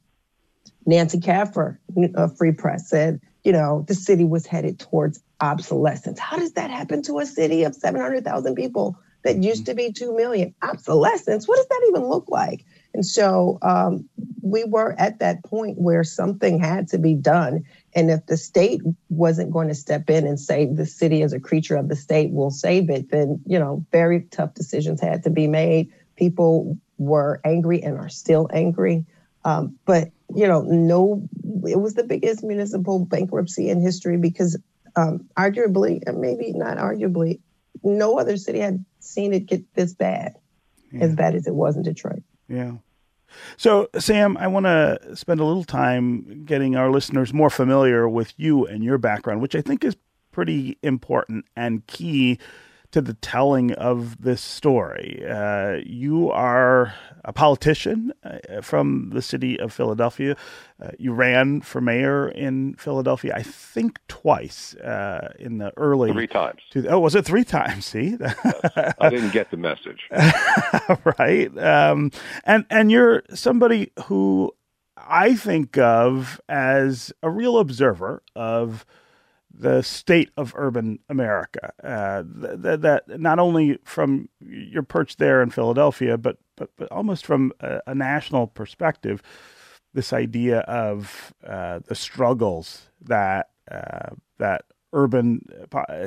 Nancy 0.85 1.19
Kaffer, 1.19 1.79
uh, 2.15 2.27
Free 2.27 2.51
Press, 2.51 2.87
said, 2.87 3.19
you 3.43 3.51
know, 3.51 3.83
the 3.87 3.95
city 3.95 4.25
was 4.25 4.45
headed 4.45 4.79
towards 4.79 5.19
obsolescence. 5.39 6.19
How 6.19 6.37
does 6.37 6.53
that 6.53 6.69
happen 6.69 7.01
to 7.03 7.19
a 7.19 7.25
city 7.25 7.63
of 7.63 7.75
700,000 7.75 8.55
people 8.55 8.97
that 9.23 9.43
used 9.43 9.65
to 9.67 9.73
be 9.73 9.91
2 9.91 10.15
million? 10.15 10.53
Obsolescence? 10.61 11.47
What 11.47 11.57
does 11.57 11.67
that 11.67 11.85
even 11.89 12.07
look 12.07 12.25
like? 12.29 12.65
And 12.93 13.05
so 13.05 13.59
um, 13.61 14.09
we 14.41 14.63
were 14.63 14.95
at 14.97 15.19
that 15.19 15.43
point 15.43 15.77
where 15.77 16.03
something 16.03 16.59
had 16.59 16.87
to 16.89 16.97
be 16.97 17.13
done. 17.13 17.63
And 17.95 18.09
if 18.09 18.25
the 18.25 18.37
state 18.37 18.81
wasn't 19.09 19.51
going 19.51 19.67
to 19.67 19.75
step 19.75 20.09
in 20.09 20.25
and 20.25 20.39
say 20.39 20.65
the 20.65 20.85
city 20.85 21.21
as 21.21 21.33
a 21.33 21.39
creature 21.39 21.75
of 21.75 21.89
the 21.89 21.95
state 21.95 22.31
will 22.31 22.51
save 22.51 22.89
it, 22.89 23.11
then, 23.11 23.41
you 23.45 23.59
know, 23.59 23.85
very 23.91 24.21
tough 24.31 24.53
decisions 24.53 25.01
had 25.01 25.23
to 25.23 25.29
be 25.29 25.47
made. 25.47 25.91
People 26.15 26.77
were 26.97 27.39
angry 27.45 27.83
and 27.83 27.97
are 27.97 28.09
still 28.09 28.49
angry. 28.51 29.05
Um, 29.45 29.77
but, 29.85 30.09
you 30.35 30.47
know, 30.47 30.61
no, 30.61 31.27
it 31.67 31.79
was 31.79 31.93
the 31.93 32.03
biggest 32.03 32.43
municipal 32.43 33.05
bankruptcy 33.05 33.69
in 33.69 33.79
history 33.79 34.17
because 34.17 34.57
um, 34.97 35.29
arguably, 35.37 36.01
and 36.05 36.19
maybe 36.19 36.51
not 36.53 36.77
arguably, 36.77 37.39
no 37.83 38.19
other 38.19 38.35
city 38.35 38.59
had 38.59 38.83
seen 38.99 39.33
it 39.33 39.45
get 39.45 39.63
this 39.75 39.93
bad, 39.93 40.35
yeah. 40.91 41.03
as 41.03 41.15
bad 41.15 41.35
as 41.35 41.47
it 41.47 41.53
was 41.53 41.77
in 41.77 41.83
Detroit. 41.83 42.23
Yeah. 42.49 42.73
So, 43.57 43.89
Sam, 43.99 44.37
I 44.37 44.47
want 44.47 44.65
to 44.65 45.15
spend 45.15 45.39
a 45.39 45.45
little 45.45 45.63
time 45.63 46.45
getting 46.45 46.75
our 46.75 46.89
listeners 46.89 47.33
more 47.33 47.49
familiar 47.49 48.09
with 48.09 48.33
you 48.37 48.65
and 48.65 48.83
your 48.83 48.97
background, 48.97 49.41
which 49.41 49.55
I 49.55 49.61
think 49.61 49.83
is 49.83 49.95
pretty 50.31 50.77
important 50.81 51.45
and 51.55 51.85
key 51.87 52.39
to 52.91 53.01
the 53.01 53.13
telling 53.15 53.73
of 53.73 54.21
this 54.21 54.41
story. 54.41 55.23
Uh, 55.29 55.77
you 55.85 56.31
are 56.31 56.93
a 57.25 57.33
politician 57.33 58.13
uh, 58.23 58.61
from 58.61 59.09
the 59.13 59.21
city 59.21 59.59
of 59.59 59.73
Philadelphia. 59.73 60.35
Uh, 60.81 60.91
you 60.97 61.11
ran 61.11 61.61
for 61.61 61.81
mayor 61.81 62.29
in 62.29 62.75
Philadelphia, 62.75 63.33
I 63.35 63.43
think 63.43 63.99
twice 64.07 64.75
uh, 64.75 65.33
in 65.37 65.57
the 65.57 65.73
early 65.75 66.11
three 66.13 66.27
times. 66.27 66.61
Two, 66.71 66.87
oh, 66.87 66.99
was 66.99 67.15
it 67.15 67.25
three 67.25 67.43
times? 67.43 67.85
See, 67.97 68.17
I 68.99 69.09
didn't 69.09 69.33
get 69.33 69.51
the 69.51 69.57
message. 69.57 70.09
right, 71.19 71.55
um, 71.57 72.11
and 72.45 72.65
and 72.69 72.91
you're 72.91 73.23
somebody 73.33 73.91
who 74.05 74.53
I 74.95 75.35
think 75.35 75.77
of 75.77 76.39
as 76.47 77.11
a 77.21 77.29
real 77.29 77.57
observer 77.57 78.23
of 78.35 78.85
the 79.57 79.81
state 79.81 80.29
of 80.37 80.53
urban 80.55 80.99
America. 81.09 81.73
Uh, 81.83 82.23
that, 82.25 82.81
that 82.81 83.19
not 83.19 83.39
only 83.39 83.79
from 83.83 84.29
your 84.39 84.83
perch 84.83 85.17
there 85.17 85.41
in 85.41 85.49
Philadelphia, 85.49 86.17
but 86.17 86.37
but, 86.55 86.69
but 86.77 86.91
almost 86.91 87.25
from 87.25 87.51
a, 87.59 87.81
a 87.87 87.95
national 87.95 88.47
perspective, 88.47 89.21
this 89.93 90.11
idea 90.13 90.59
of 90.61 91.33
uh, 91.45 91.79
the 91.87 91.95
struggles 91.95 92.89
that 93.01 93.49
uh, 93.71 94.09
that 94.37 94.65
urban 94.93 95.41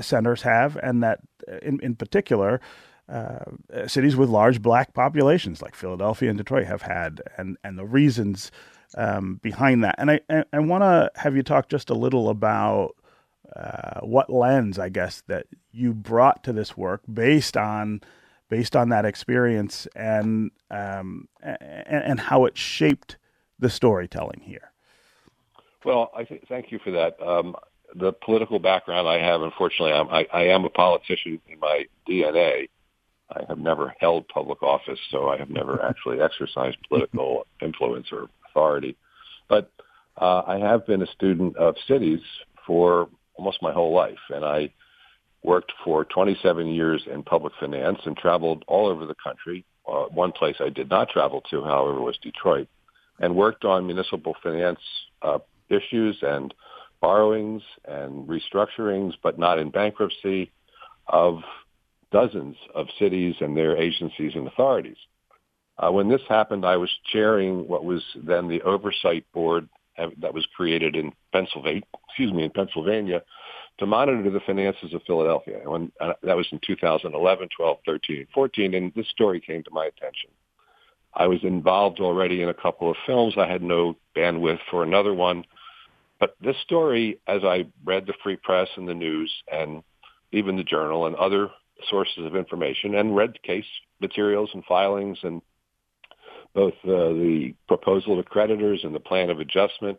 centers 0.01 0.43
have, 0.43 0.77
and 0.77 1.03
that 1.03 1.21
in 1.63 1.81
in 1.83 1.95
particular. 1.95 2.61
Uh, 3.09 3.89
cities 3.89 4.15
with 4.15 4.29
large 4.29 4.63
black 4.63 4.95
populations 4.95 5.61
like 5.61 5.75
Philadelphia 5.75 6.29
and 6.29 6.39
Detroit 6.39 6.67
have 6.67 6.83
had, 6.83 7.21
and, 7.37 7.57
and 7.65 7.77
the 7.77 7.85
reasons 7.85 8.53
um, 8.97 9.41
behind 9.43 9.83
that. 9.83 9.97
And 9.99 10.13
I, 10.13 10.21
I, 10.31 10.45
I 10.53 10.61
want 10.61 10.83
to 10.83 11.11
have 11.17 11.35
you 11.35 11.43
talk 11.43 11.69
just 11.69 11.91
a 11.91 11.95
little 11.95 12.29
about 12.29 12.95
uh, 13.57 14.01
what 14.01 14.31
lens, 14.31 14.79
I 14.79 14.89
guess, 14.89 15.23
that 15.27 15.47
you 15.73 15.93
brought 15.93 16.45
to 16.45 16.53
this 16.53 16.77
work 16.77 17.03
based 17.13 17.57
on 17.57 18.01
based 18.49 18.75
on 18.75 18.89
that 18.89 19.05
experience 19.05 19.87
and 19.95 20.51
um, 20.71 21.29
and, 21.43 22.05
and 22.05 22.21
how 22.21 22.45
it 22.45 22.57
shaped 22.57 23.17
the 23.59 23.71
storytelling 23.71 24.41
here. 24.43 24.73
Well, 25.85 26.11
I 26.17 26.25
th- 26.25 26.43
thank 26.49 26.71
you 26.73 26.79
for 26.83 26.91
that. 26.91 27.21
Um, 27.23 27.57
the 27.95 28.13
political 28.13 28.59
background 28.59 29.09
I 29.09 29.19
have, 29.19 29.43
unfortunately, 29.43 29.93
I'm, 29.93 30.09
I, 30.09 30.27
I 30.33 30.43
am 30.49 30.65
a 30.65 30.71
politician 30.71 31.41
in 31.49 31.59
my 31.59 31.87
DNA. 32.09 32.69
I 33.31 33.45
have 33.49 33.59
never 33.59 33.95
held 33.99 34.29
public 34.29 34.63
office, 34.63 34.99
so 35.11 35.29
I 35.29 35.39
have 35.39 35.51
never 35.51 35.83
actually 35.89 36.21
exercised 36.21 36.77
political 36.89 37.47
influence 37.63 38.09
or 38.13 38.29
authority. 38.49 38.97
But 39.49 39.71
uh, 40.17 40.43
I 40.47 40.59
have 40.59 40.87
been 40.87 41.03
a 41.03 41.07
student 41.07 41.57
of 41.57 41.77
cities 41.89 42.21
for 42.67 43.09
almost 43.41 43.63
my 43.63 43.73
whole 43.73 43.95
life. 43.95 44.19
And 44.29 44.45
I 44.45 44.71
worked 45.43 45.73
for 45.83 46.05
27 46.05 46.67
years 46.67 47.03
in 47.11 47.23
public 47.23 47.55
finance 47.59 47.99
and 48.05 48.15
traveled 48.15 48.65
all 48.69 48.87
over 48.87 49.07
the 49.07 49.15
country. 49.15 49.65
Uh, 49.89 50.05
one 50.13 50.31
place 50.31 50.57
I 50.61 50.69
did 50.69 50.91
not 50.91 51.09
travel 51.09 51.43
to, 51.51 51.65
however, 51.65 52.03
was 52.03 52.19
Detroit, 52.23 52.69
and 53.19 53.35
worked 53.35 53.65
on 53.65 53.87
municipal 53.87 54.37
finance 54.43 54.81
uh, 55.23 55.39
issues 55.71 56.19
and 56.21 56.53
borrowings 57.01 57.63
and 57.87 58.29
restructurings, 58.29 59.15
but 59.23 59.39
not 59.39 59.59
in 59.59 59.71
bankruptcy, 59.71 60.53
of 61.07 61.39
dozens 62.13 62.57
of 62.75 62.89
cities 62.99 63.37
and 63.41 63.57
their 63.57 63.75
agencies 63.77 64.33
and 64.35 64.47
authorities. 64.47 64.99
Uh, 65.79 65.91
when 65.91 66.11
this 66.11 66.21
happened, 66.29 66.67
I 66.67 66.77
was 66.77 66.91
chairing 67.11 67.67
what 67.67 67.87
was 67.87 68.03
then 68.15 68.49
the 68.49 68.61
oversight 68.63 69.25
board 69.33 69.67
that 70.21 70.35
was 70.35 70.47
created 70.57 70.97
in 70.97 71.13
Pennsylvania, 71.33 71.83
excuse 72.09 72.33
me, 72.33 72.45
in 72.45 72.51
Pennsylvania 72.51 73.23
to 73.79 73.87
monitor 73.87 74.31
the 74.31 74.41
finances 74.41 74.93
of 74.93 75.03
Philadelphia. 75.07 75.61
When, 75.65 75.91
uh, 76.01 76.13
that 76.23 76.37
was 76.37 76.47
in 76.53 76.61
2011, 76.67 77.49
12, 77.57 77.79
13, 77.87 78.27
14, 78.35 78.75
and 78.75 78.93
this 78.95 79.09
story 79.09 79.41
came 79.41 79.63
to 79.65 79.71
my 79.71 79.87
attention. 79.87 80.31
I 81.15 81.27
was 81.27 81.43
involved 81.43 82.01
already 82.01 82.43
in 82.43 82.51
a 82.51 82.55
couple 82.55 82.91
of 82.91 82.97
films. 83.07 83.35
I 83.37 83.49
had 83.49 83.63
no 83.63 83.97
bandwidth 84.17 84.61
for 84.71 84.83
another 84.83 85.15
one. 85.15 85.45
But 86.21 86.37
this 86.41 86.57
story, 86.63 87.19
as 87.27 87.43
I 87.43 87.67
read 87.85 88.07
the 88.07 88.15
Free 88.23 88.37
Press 88.37 88.69
and 88.77 88.87
the 88.87 88.95
news 88.95 89.33
and 89.51 89.83
even 90.33 90.57
the 90.57 90.63
Journal 90.63 91.07
and 91.07 91.17
other 91.17 91.49
sources 91.89 92.25
of 92.27 92.37
information 92.37 92.95
and 92.95 93.17
read 93.17 93.43
case 93.43 93.65
materials 94.01 94.51
and 94.53 94.65
filings 94.67 95.19
and 95.23 95.41
both 96.55 96.75
uh, 96.85 97.15
the 97.15 97.55
proposal 97.69 98.17
to 98.17 98.23
creditors 98.23 98.81
and 98.83 98.95
the 98.95 99.01
plan 99.01 99.31
of 99.31 99.41
adjustment, 99.41 99.99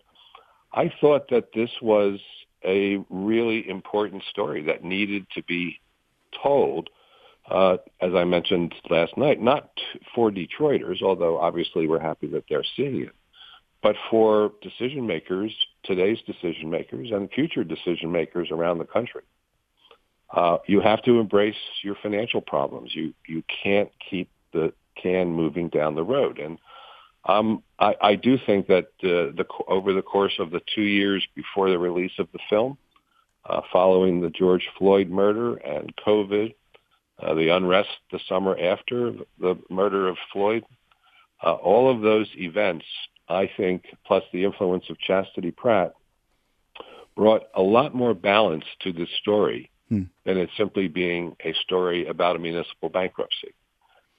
I 0.74 0.92
thought 1.02 1.30
that 1.30 1.50
this 1.54 1.70
was 1.82 2.20
a 2.66 3.04
really 3.10 3.68
important 3.70 4.24
story 4.30 4.64
that 4.64 4.84
needed 4.84 5.26
to 5.36 5.44
be 5.44 5.80
told, 6.44 6.90
uh, 7.50 7.78
as 8.02 8.14
I 8.14 8.24
mentioned 8.24 8.74
last 8.90 9.18
night, 9.18 9.42
not 9.42 9.70
for 10.14 10.32
Detroiters, 10.32 11.02
although 11.02 11.40
obviously 11.40 11.88
we're 11.88 12.00
happy 12.00 12.28
that 12.28 12.44
they're 12.50 12.64
seeing 12.76 13.02
it, 13.02 13.16
but 13.82 13.96
for 14.10 14.52
decision 14.62 15.08
makers, 15.08 15.54
today's 15.84 16.20
decision 16.28 16.70
makers, 16.70 17.10
and 17.12 17.30
future 17.32 17.64
decision 17.64 18.12
makers 18.12 18.50
around 18.52 18.78
the 18.78 18.86
country. 18.86 19.24
Uh, 20.34 20.58
you 20.68 20.80
have 20.80 21.02
to 21.04 21.20
embrace 21.20 21.56
your 21.84 21.96
financial 22.02 22.40
problems. 22.40 22.92
You 22.96 23.14
you 23.28 23.44
can't 23.64 23.90
keep 24.10 24.30
the 24.54 24.72
can 25.02 25.30
moving 25.30 25.70
down 25.70 25.96
the 25.96 26.04
road. 26.04 26.40
And 26.40 26.58
um, 27.26 27.64
I, 27.80 27.96
I 28.02 28.16
do 28.16 28.38
think 28.46 28.68
that 28.68 28.86
uh, 29.04 29.36
the, 29.36 29.46
over 29.68 29.94
the 29.94 30.02
course 30.02 30.34
of 30.40 30.52
the 30.52 30.62
two 30.74 30.82
years 30.82 31.26
before 31.36 31.70
the 31.70 31.78
release 31.78 32.14
of 32.18 32.28
the 32.34 32.40
film, 32.50 32.78
uh, 33.46 33.62
following 33.72 34.22
the 34.22 34.30
George 34.30 34.68
Floyd 34.78 35.10
murder 35.10 35.56
and 35.56 35.94
COVID, 36.06 36.54
uh, 37.20 37.34
the 37.36 37.50
unrest 37.50 37.90
the 38.12 38.20
summer 38.28 38.58
after 38.58 39.14
the 39.40 39.56
murder 39.70 40.08
of 40.08 40.18
Floyd, 40.34 40.64
uh, 41.44 41.54
all 41.54 41.94
of 41.94 42.02
those 42.02 42.28
events, 42.36 42.86
I 43.30 43.50
think, 43.58 43.84
plus 44.06 44.24
the 44.32 44.44
influence 44.44 44.86
of 44.90 45.00
Chastity 45.00 45.52
Pratt, 45.52 45.94
brought 47.16 47.44
a 47.56 47.62
lot 47.62 47.94
more 47.94 48.14
balance 48.14 48.64
to 48.82 48.94
this 48.94 49.10
story 49.20 49.70
hmm. 49.90 50.04
than 50.26 50.38
it 50.38 50.50
simply 50.58 50.88
being 50.88 51.36
a 51.44 51.54
story 51.66 52.08
about 52.08 52.36
a 52.36 52.40
municipal 52.40 52.90
bankruptcy 52.90 53.54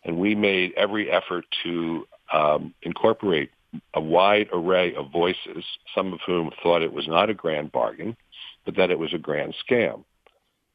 and 0.05 0.19
we 0.19 0.35
made 0.35 0.73
every 0.77 1.11
effort 1.11 1.45
to 1.63 2.07
um, 2.33 2.75
incorporate 2.83 3.51
a 3.95 4.01
wide 4.01 4.49
array 4.53 4.95
of 4.95 5.11
voices, 5.11 5.65
some 5.95 6.13
of 6.13 6.21
whom 6.27 6.51
thought 6.63 6.83
it 6.83 6.93
was 6.93 7.09
not 7.09 7.31
a 7.31 7.35
grand 7.35 7.73
bargain, 7.73 8.17
but 8.65 8.77
that 8.77 8.91
it 8.91 8.99
was 8.99 9.15
a 9.15 9.19
grand 9.19 9.55
scam. 9.67 10.05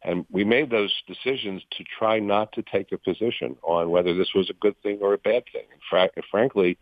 And 0.04 0.26
we 0.32 0.44
made 0.44 0.70
those 0.70 0.94
decisions 1.08 1.64
to 1.72 1.84
try 1.98 2.20
not 2.20 2.52
to 2.54 2.64
take 2.64 2.92
a 2.92 2.98
position 2.98 3.58
on 3.64 3.90
whether 3.90 4.14
this 4.14 4.30
was 4.34 4.50
a 4.50 4.54
good 4.54 4.76
thing 4.82 5.00
or 5.02 5.14
a 5.14 5.18
bad 5.18 5.44
thing. 5.52 5.66
And 5.72 5.82
fra- 5.90 6.24
frankly, 6.32 6.78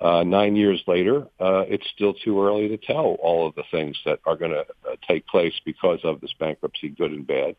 uh, 0.00 0.24
nine 0.24 0.56
years 0.56 0.82
later, 0.86 1.26
uh, 1.40 1.64
it's 1.68 1.86
still 1.94 2.12
too 2.12 2.42
early 2.42 2.68
to 2.68 2.76
tell 2.76 3.16
all 3.22 3.46
of 3.46 3.54
the 3.54 3.64
things 3.70 3.96
that 4.04 4.20
are 4.26 4.36
going 4.36 4.50
to 4.50 4.60
uh, 4.60 4.96
take 5.06 5.26
place 5.26 5.54
because 5.64 6.00
of 6.04 6.20
this 6.20 6.32
bankruptcy, 6.38 6.88
good 6.88 7.12
and 7.12 7.26
bad. 7.26 7.56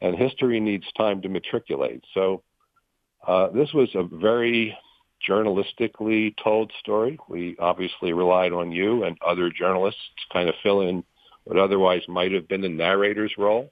And 0.00 0.16
history 0.16 0.58
needs 0.58 0.90
time 0.96 1.22
to 1.22 1.28
matriculate. 1.28 2.04
So 2.14 2.42
uh, 3.26 3.48
this 3.48 3.72
was 3.72 3.88
a 3.94 4.02
very 4.02 4.76
journalistically 5.28 6.34
told 6.42 6.72
story. 6.80 7.18
We 7.28 7.56
obviously 7.58 8.12
relied 8.12 8.52
on 8.52 8.72
you 8.72 9.04
and 9.04 9.16
other 9.24 9.50
journalists 9.50 10.00
to 10.16 10.32
kind 10.32 10.48
of 10.48 10.54
fill 10.62 10.80
in 10.80 11.04
what 11.44 11.58
otherwise 11.58 12.02
might 12.08 12.32
have 12.32 12.48
been 12.48 12.60
the 12.60 12.68
narrator's 12.68 13.34
role. 13.38 13.70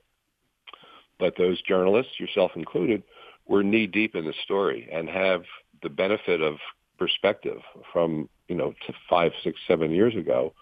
But 1.18 1.34
those 1.36 1.60
journalists, 1.62 2.18
yourself 2.18 2.52
included, 2.54 3.02
were 3.46 3.62
knee 3.62 3.86
deep 3.86 4.14
in 4.14 4.24
the 4.24 4.34
story 4.44 4.88
and 4.92 5.08
have 5.08 5.42
the 5.82 5.90
benefit 5.90 6.40
of 6.40 6.56
perspective 6.98 7.60
from, 7.92 8.28
you 8.48 8.54
know, 8.54 8.74
five, 9.08 9.32
six, 9.42 9.58
seven 9.66 9.90
years 9.90 10.14
ago. 10.14 10.54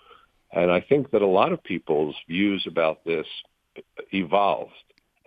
And 0.52 0.70
I 0.70 0.80
think 0.80 1.10
that 1.10 1.22
a 1.22 1.26
lot 1.26 1.52
of 1.52 1.62
people's 1.62 2.14
views 2.26 2.64
about 2.66 3.04
this 3.04 3.26
evolved. 4.12 4.72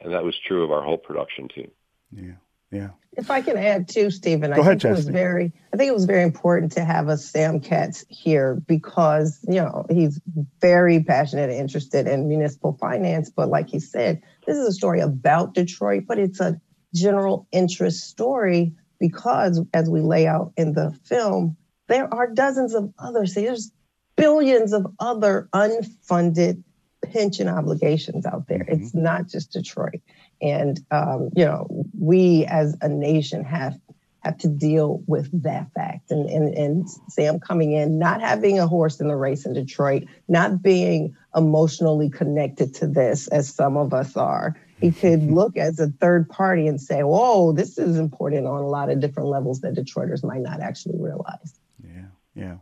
And 0.01 0.13
that 0.13 0.23
was 0.23 0.35
true 0.47 0.63
of 0.63 0.71
our 0.71 0.81
whole 0.81 0.97
production 0.97 1.47
team. 1.47 1.71
Yeah. 2.11 2.31
Yeah. 2.71 2.89
If 3.17 3.29
I 3.29 3.41
can 3.41 3.57
add 3.57 3.89
too, 3.89 4.09
Stephen, 4.09 4.51
Go 4.51 4.57
I 4.57 4.59
ahead, 4.61 4.81
think 4.81 4.91
it 4.93 4.95
was 4.95 5.09
very 5.09 5.51
I 5.73 5.77
think 5.77 5.89
it 5.89 5.93
was 5.93 6.05
very 6.05 6.23
important 6.23 6.71
to 6.73 6.85
have 6.85 7.09
a 7.09 7.17
Sam 7.17 7.59
Katz 7.59 8.05
here 8.07 8.61
because, 8.67 9.39
you 9.47 9.55
know, 9.55 9.85
he's 9.89 10.19
very 10.61 11.03
passionate 11.03 11.49
and 11.49 11.59
interested 11.59 12.07
in 12.07 12.29
municipal 12.29 12.77
finance. 12.79 13.29
But 13.29 13.49
like 13.49 13.69
he 13.69 13.79
said, 13.79 14.21
this 14.47 14.57
is 14.57 14.65
a 14.65 14.71
story 14.71 15.01
about 15.01 15.53
Detroit, 15.53 16.05
but 16.07 16.19
it's 16.19 16.39
a 16.39 16.59
general 16.95 17.47
interest 17.51 18.09
story 18.09 18.73
because 18.99 19.61
as 19.73 19.89
we 19.89 19.99
lay 19.99 20.25
out 20.27 20.53
in 20.55 20.71
the 20.73 20.97
film, 21.03 21.57
there 21.87 22.11
are 22.13 22.27
dozens 22.31 22.73
of 22.73 22.93
other 22.97 23.25
cities, 23.25 23.47
there's 23.47 23.71
billions 24.15 24.71
of 24.71 24.85
other 24.99 25.49
unfunded 25.53 26.63
pension 27.03 27.47
obligations 27.49 28.25
out 28.25 28.47
there. 28.47 28.59
Mhm. 28.59 28.69
It's 28.69 28.93
not 28.93 29.27
just 29.27 29.51
Detroit. 29.51 30.01
And 30.41 30.79
um, 30.91 31.29
you 31.35 31.45
know, 31.45 31.80
we 32.01 32.45
as 32.45 32.75
a 32.81 32.89
nation 32.89 33.43
have 33.45 33.79
have 34.23 34.37
to 34.39 34.47
deal 34.47 35.01
with 35.07 35.43
that 35.43 35.71
fact. 35.73 36.11
And, 36.11 36.29
and 36.29 36.53
and 36.55 36.89
Sam 37.09 37.39
coming 37.39 37.71
in, 37.73 37.97
not 37.99 38.21
having 38.21 38.59
a 38.59 38.67
horse 38.67 38.99
in 38.99 39.07
the 39.07 39.15
race 39.15 39.45
in 39.45 39.53
Detroit, 39.53 40.03
not 40.27 40.61
being 40.61 41.15
emotionally 41.35 42.09
connected 42.09 42.73
to 42.75 42.87
this 42.87 43.27
as 43.29 43.53
some 43.53 43.77
of 43.77 43.93
us 43.93 44.17
are. 44.17 44.55
He 44.79 44.91
could 45.01 45.23
look 45.23 45.57
as 45.57 45.79
a 45.79 45.87
third 45.87 46.27
party 46.27 46.67
and 46.67 46.81
say, 46.81 47.03
"Whoa, 47.03 47.51
this 47.53 47.77
is 47.77 47.97
important 47.97 48.47
on 48.47 48.61
a 48.61 48.67
lot 48.67 48.89
of 48.89 48.99
different 48.99 49.29
levels 49.29 49.61
that 49.61 49.75
Detroiters 49.75 50.23
might 50.23 50.41
not 50.41 50.59
actually 50.59 50.97
realize." 50.99 51.53
Yeah. 51.83 52.05
Yeah. 52.35 52.55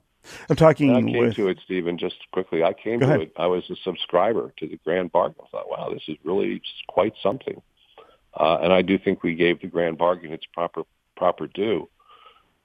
I'm 0.49 0.55
talking 0.57 0.89
And 0.95 1.07
I 1.09 1.11
came 1.11 1.23
with. 1.23 1.35
to 1.37 1.47
it, 1.47 1.59
Stephen, 1.63 1.97
just 1.97 2.17
quickly. 2.31 2.61
I 2.63 2.73
came 2.73 2.99
Go 2.99 3.05
to 3.07 3.11
ahead. 3.13 3.21
it. 3.21 3.33
I 3.37 3.47
was 3.47 3.63
a 3.69 3.75
subscriber 3.83 4.53
to 4.59 4.67
the 4.67 4.77
Grand 4.83 5.11
Bargain. 5.11 5.41
I 5.43 5.47
thought, 5.49 5.69
wow, 5.69 5.89
this 5.93 6.03
is 6.07 6.17
really 6.23 6.61
quite 6.87 7.13
something. 7.23 7.61
Uh, 8.33 8.59
and 8.61 8.71
I 8.71 8.81
do 8.81 8.97
think 8.97 9.23
we 9.23 9.35
gave 9.35 9.61
the 9.61 9.67
Grand 9.67 9.97
Bargain 9.97 10.31
its 10.31 10.45
proper 10.53 10.83
proper 11.15 11.47
due. 11.47 11.89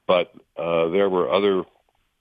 But 0.06 0.32
uh, 0.56 0.88
there 0.88 1.08
were 1.08 1.30
other 1.30 1.64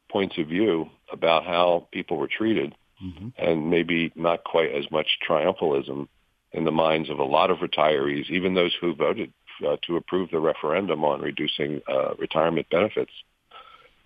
points 0.10 0.38
of 0.38 0.48
view 0.48 0.90
about 1.12 1.46
how 1.46 1.88
people 1.92 2.18
were 2.18 2.28
treated, 2.28 2.76
Mhm. 3.04 3.34
and 3.38 3.70
maybe 3.70 4.12
not 4.16 4.44
quite 4.44 4.72
as 4.72 4.90
much 4.90 5.20
triumphalism 5.28 6.08
in 6.54 6.64
the 6.64 6.72
minds 6.72 7.10
of 7.10 7.20
a 7.20 7.24
lot 7.24 7.52
of 7.52 7.60
retirees, 7.60 8.30
even 8.30 8.54
those 8.54 8.74
who 8.76 8.94
voted 8.94 9.34
uh, 9.68 9.78
to 9.84 9.98
approve 9.98 10.30
the 10.32 10.40
referendum 10.40 11.04
on 11.04 11.22
reducing 11.22 11.82
uh, 11.88 12.14
retirement 12.18 12.68
benefits 12.70 13.12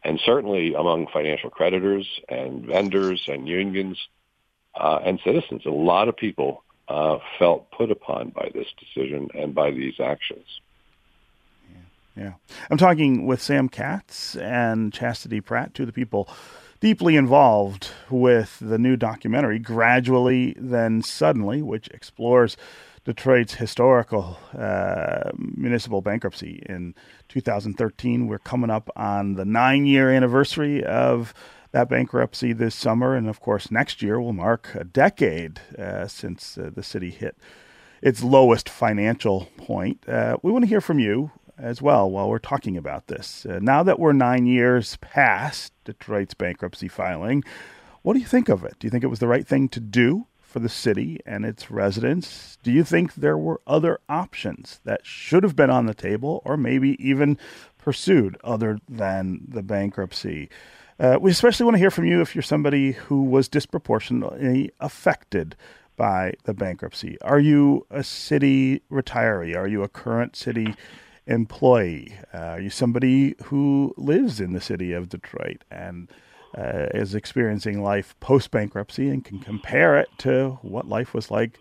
and 0.04 0.20
certainly 0.26 0.74
among 0.74 1.08
financial 1.08 1.50
creditors 1.50 2.08
and 2.30 2.66
vendors 2.66 3.22
and 3.28 3.48
unions 3.48 3.98
uh, 4.76 5.00
and 5.04 5.20
citizens. 5.24 5.66
A 5.66 5.70
lot 5.70 6.08
of 6.08 6.16
people 6.16 6.64
uh, 6.88 7.20
felt 7.38 7.70
put 7.72 7.92
upon 7.92 8.30
by 8.30 8.50
this 8.54 8.68
decision 8.80 9.30
and 9.34 9.54
by 9.54 9.72
these 9.72 10.00
actions. 10.00 10.62
Yeah. 12.16 12.34
I'm 12.72 12.78
talking 12.78 13.28
with 13.28 13.42
Sam 13.42 13.70
Katz 13.70 14.36
and 14.36 14.92
Chastity 14.92 15.40
Pratt, 15.40 15.76
two 15.76 15.84
of 15.84 15.88
the 15.88 15.94
people 15.94 16.28
deeply 16.80 17.16
involved 17.16 17.90
with 18.10 18.58
the 18.60 18.80
new 18.80 18.96
documentary, 18.96 19.60
Gradually 19.60 20.56
Then 20.58 21.02
Suddenly, 21.04 21.62
which 21.62 21.88
explores 21.90 22.58
Detroit's 23.06 23.54
historical 23.56 24.38
uh, 24.58 25.32
municipal 25.38 26.02
bankruptcy 26.02 26.64
in 26.68 26.94
2013. 27.30 28.28
We're 28.28 28.40
coming 28.40 28.70
up 28.70 28.90
on 28.96 29.36
the 29.36 29.46
nine 29.46 29.86
year 29.86 30.12
anniversary 30.12 30.84
of 30.84 31.34
that 31.72 31.90
bankruptcy 31.90 32.54
this 32.54 32.76
summer. 32.76 33.16
And 33.16 33.28
of 33.28 33.40
course, 33.40 33.72
next 33.72 34.02
year 34.02 34.20
will 34.20 34.34
mark 34.34 34.70
a 34.76 34.84
decade 34.84 35.60
uh, 35.78 36.08
since 36.08 36.58
uh, 36.58 36.70
the 36.74 36.84
city 36.84 37.12
hit 37.12 37.38
its 38.02 38.24
lowest 38.24 38.70
financial 38.70 39.50
point. 39.58 40.08
Uh, 40.08 40.38
we 40.44 40.52
want 40.52 40.64
to 40.64 40.70
hear 40.70 40.82
from 40.82 41.00
you 41.00 41.32
as 41.58 41.82
well 41.82 42.10
while 42.10 42.30
we're 42.30 42.40
talking 42.40 42.78
about 42.78 43.08
this. 43.08 43.46
Uh, 43.46 43.60
now 43.62 43.84
that 43.84 44.00
we're 44.00 44.14
nine 44.14 44.46
years 44.46 44.98
past 44.98 45.74
Detroit's 45.86 46.34
bankruptcy 46.34 46.88
filing, 46.88 47.44
what 48.04 48.14
do 48.14 48.20
you 48.20 48.28
think 48.28 48.50
of 48.50 48.64
it? 48.64 48.76
Do 48.80 48.88
you 48.88 48.92
think 48.92 49.04
it 49.04 49.08
was 49.08 49.20
the 49.20 49.28
right 49.28 49.48
thing 49.48 49.68
to 49.70 49.80
do 49.80 50.28
for 50.40 50.60
the 50.60 50.70
city 50.70 51.20
and 51.26 51.46
its 51.46 51.70
residents? 51.70 52.58
Do 52.64 52.72
you 52.72 52.84
think 52.84 53.16
there 53.16 53.38
were 53.38 53.62
other 53.68 54.00
options 54.08 54.80
that 54.86 55.06
should 55.06 55.44
have 55.44 55.56
been 55.56 55.70
on 55.70 55.88
the 55.88 55.94
table 55.94 56.42
or 56.46 56.56
maybe 56.56 56.96
even 57.06 57.38
pursued 57.78 58.38
other 58.44 58.80
than 58.88 59.42
the 59.48 59.64
bankruptcy? 59.64 60.50
Uh, 61.00 61.18
we 61.22 61.30
especially 61.30 61.64
want 61.64 61.76
to 61.76 61.80
hear 61.80 61.92
from 61.92 62.06
you 62.06 62.22
if 62.22 62.36
you're 62.36 62.42
somebody 62.42 62.94
who 62.94 63.24
was 63.24 63.48
disproportionately 63.48 64.72
affected 64.80 65.56
by 65.96 66.34
the 66.44 66.54
bankruptcy. 66.54 67.20
Are 67.22 67.40
you 67.40 67.86
a 67.90 68.04
city 68.04 68.82
retiree? 68.92 69.56
Are 69.56 69.68
you 69.68 69.84
a 69.84 69.88
current 69.88 70.36
city 70.36 70.76
employee? 71.28 72.14
Uh, 72.34 72.38
are 72.38 72.62
you 72.62 72.70
somebody 72.70 73.36
who 73.46 73.94
lives 73.98 74.40
in 74.40 74.54
the 74.54 74.62
city 74.62 74.94
of 74.94 75.10
Detroit 75.10 75.64
and 75.70 76.10
uh, 76.58 76.88
is 76.94 77.14
experiencing 77.14 77.84
life 77.84 78.16
post 78.20 78.50
bankruptcy 78.50 79.10
and 79.10 79.24
can 79.24 79.40
compare 79.40 79.98
it 80.00 80.10
to 80.20 80.58
what 80.62 80.88
life 80.88 81.14
was 81.14 81.30
like 81.30 81.60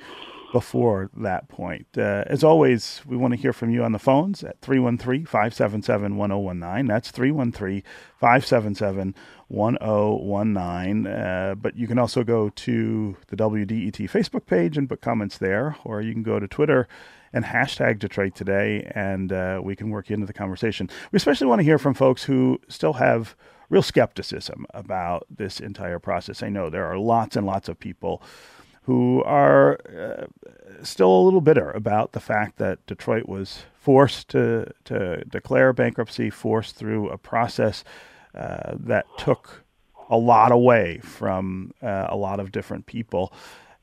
before 0.52 1.10
that 1.16 1.48
point. 1.48 1.86
Uh, 1.96 2.24
as 2.26 2.44
always, 2.44 3.02
we 3.06 3.16
want 3.16 3.32
to 3.32 3.40
hear 3.40 3.52
from 3.52 3.70
you 3.70 3.82
on 3.82 3.92
the 3.92 3.98
phones 3.98 4.42
at 4.42 4.60
313 4.60 5.26
577 5.26 6.16
1019. 6.16 6.86
That's 6.86 7.10
313 7.10 7.82
577 8.18 9.14
1019. 9.48 11.06
Uh, 11.06 11.54
but 11.56 11.76
you 11.76 11.86
can 11.86 11.98
also 11.98 12.24
go 12.24 12.48
to 12.50 13.16
the 13.28 13.36
WDET 13.36 14.10
Facebook 14.10 14.46
page 14.46 14.76
and 14.78 14.88
put 14.88 15.00
comments 15.00 15.38
there, 15.38 15.76
or 15.84 16.00
you 16.00 16.12
can 16.12 16.22
go 16.22 16.38
to 16.38 16.48
Twitter 16.48 16.88
and 17.32 17.44
hashtag 17.44 17.98
Detroit 17.98 18.34
Today, 18.34 18.90
and 18.94 19.32
uh, 19.32 19.60
we 19.62 19.76
can 19.76 19.90
work 19.90 20.10
into 20.10 20.26
the 20.26 20.32
conversation. 20.32 20.88
We 21.12 21.16
especially 21.16 21.48
want 21.48 21.58
to 21.58 21.64
hear 21.64 21.78
from 21.78 21.94
folks 21.94 22.24
who 22.24 22.60
still 22.68 22.94
have 22.94 23.36
real 23.68 23.82
skepticism 23.82 24.66
about 24.72 25.26
this 25.28 25.60
entire 25.60 25.98
process. 25.98 26.42
I 26.42 26.48
know 26.48 26.70
there 26.70 26.86
are 26.86 26.98
lots 26.98 27.36
and 27.36 27.46
lots 27.46 27.68
of 27.68 27.78
people 27.78 28.22
who 28.86 29.20
are 29.24 29.78
uh, 29.90 30.26
still 30.84 31.10
a 31.10 31.24
little 31.24 31.40
bitter 31.40 31.72
about 31.72 32.12
the 32.12 32.20
fact 32.20 32.56
that 32.58 32.86
Detroit 32.86 33.28
was 33.28 33.64
forced 33.74 34.28
to 34.28 34.72
to 34.84 35.24
declare 35.24 35.72
bankruptcy, 35.72 36.30
forced 36.30 36.76
through 36.76 37.10
a 37.10 37.18
process 37.18 37.82
uh, 38.32 38.74
that 38.78 39.06
took 39.18 39.64
a 40.08 40.16
lot 40.16 40.52
away 40.52 41.00
from 41.02 41.72
uh, 41.82 42.06
a 42.08 42.16
lot 42.16 42.38
of 42.38 42.52
different 42.52 42.86
people. 42.86 43.32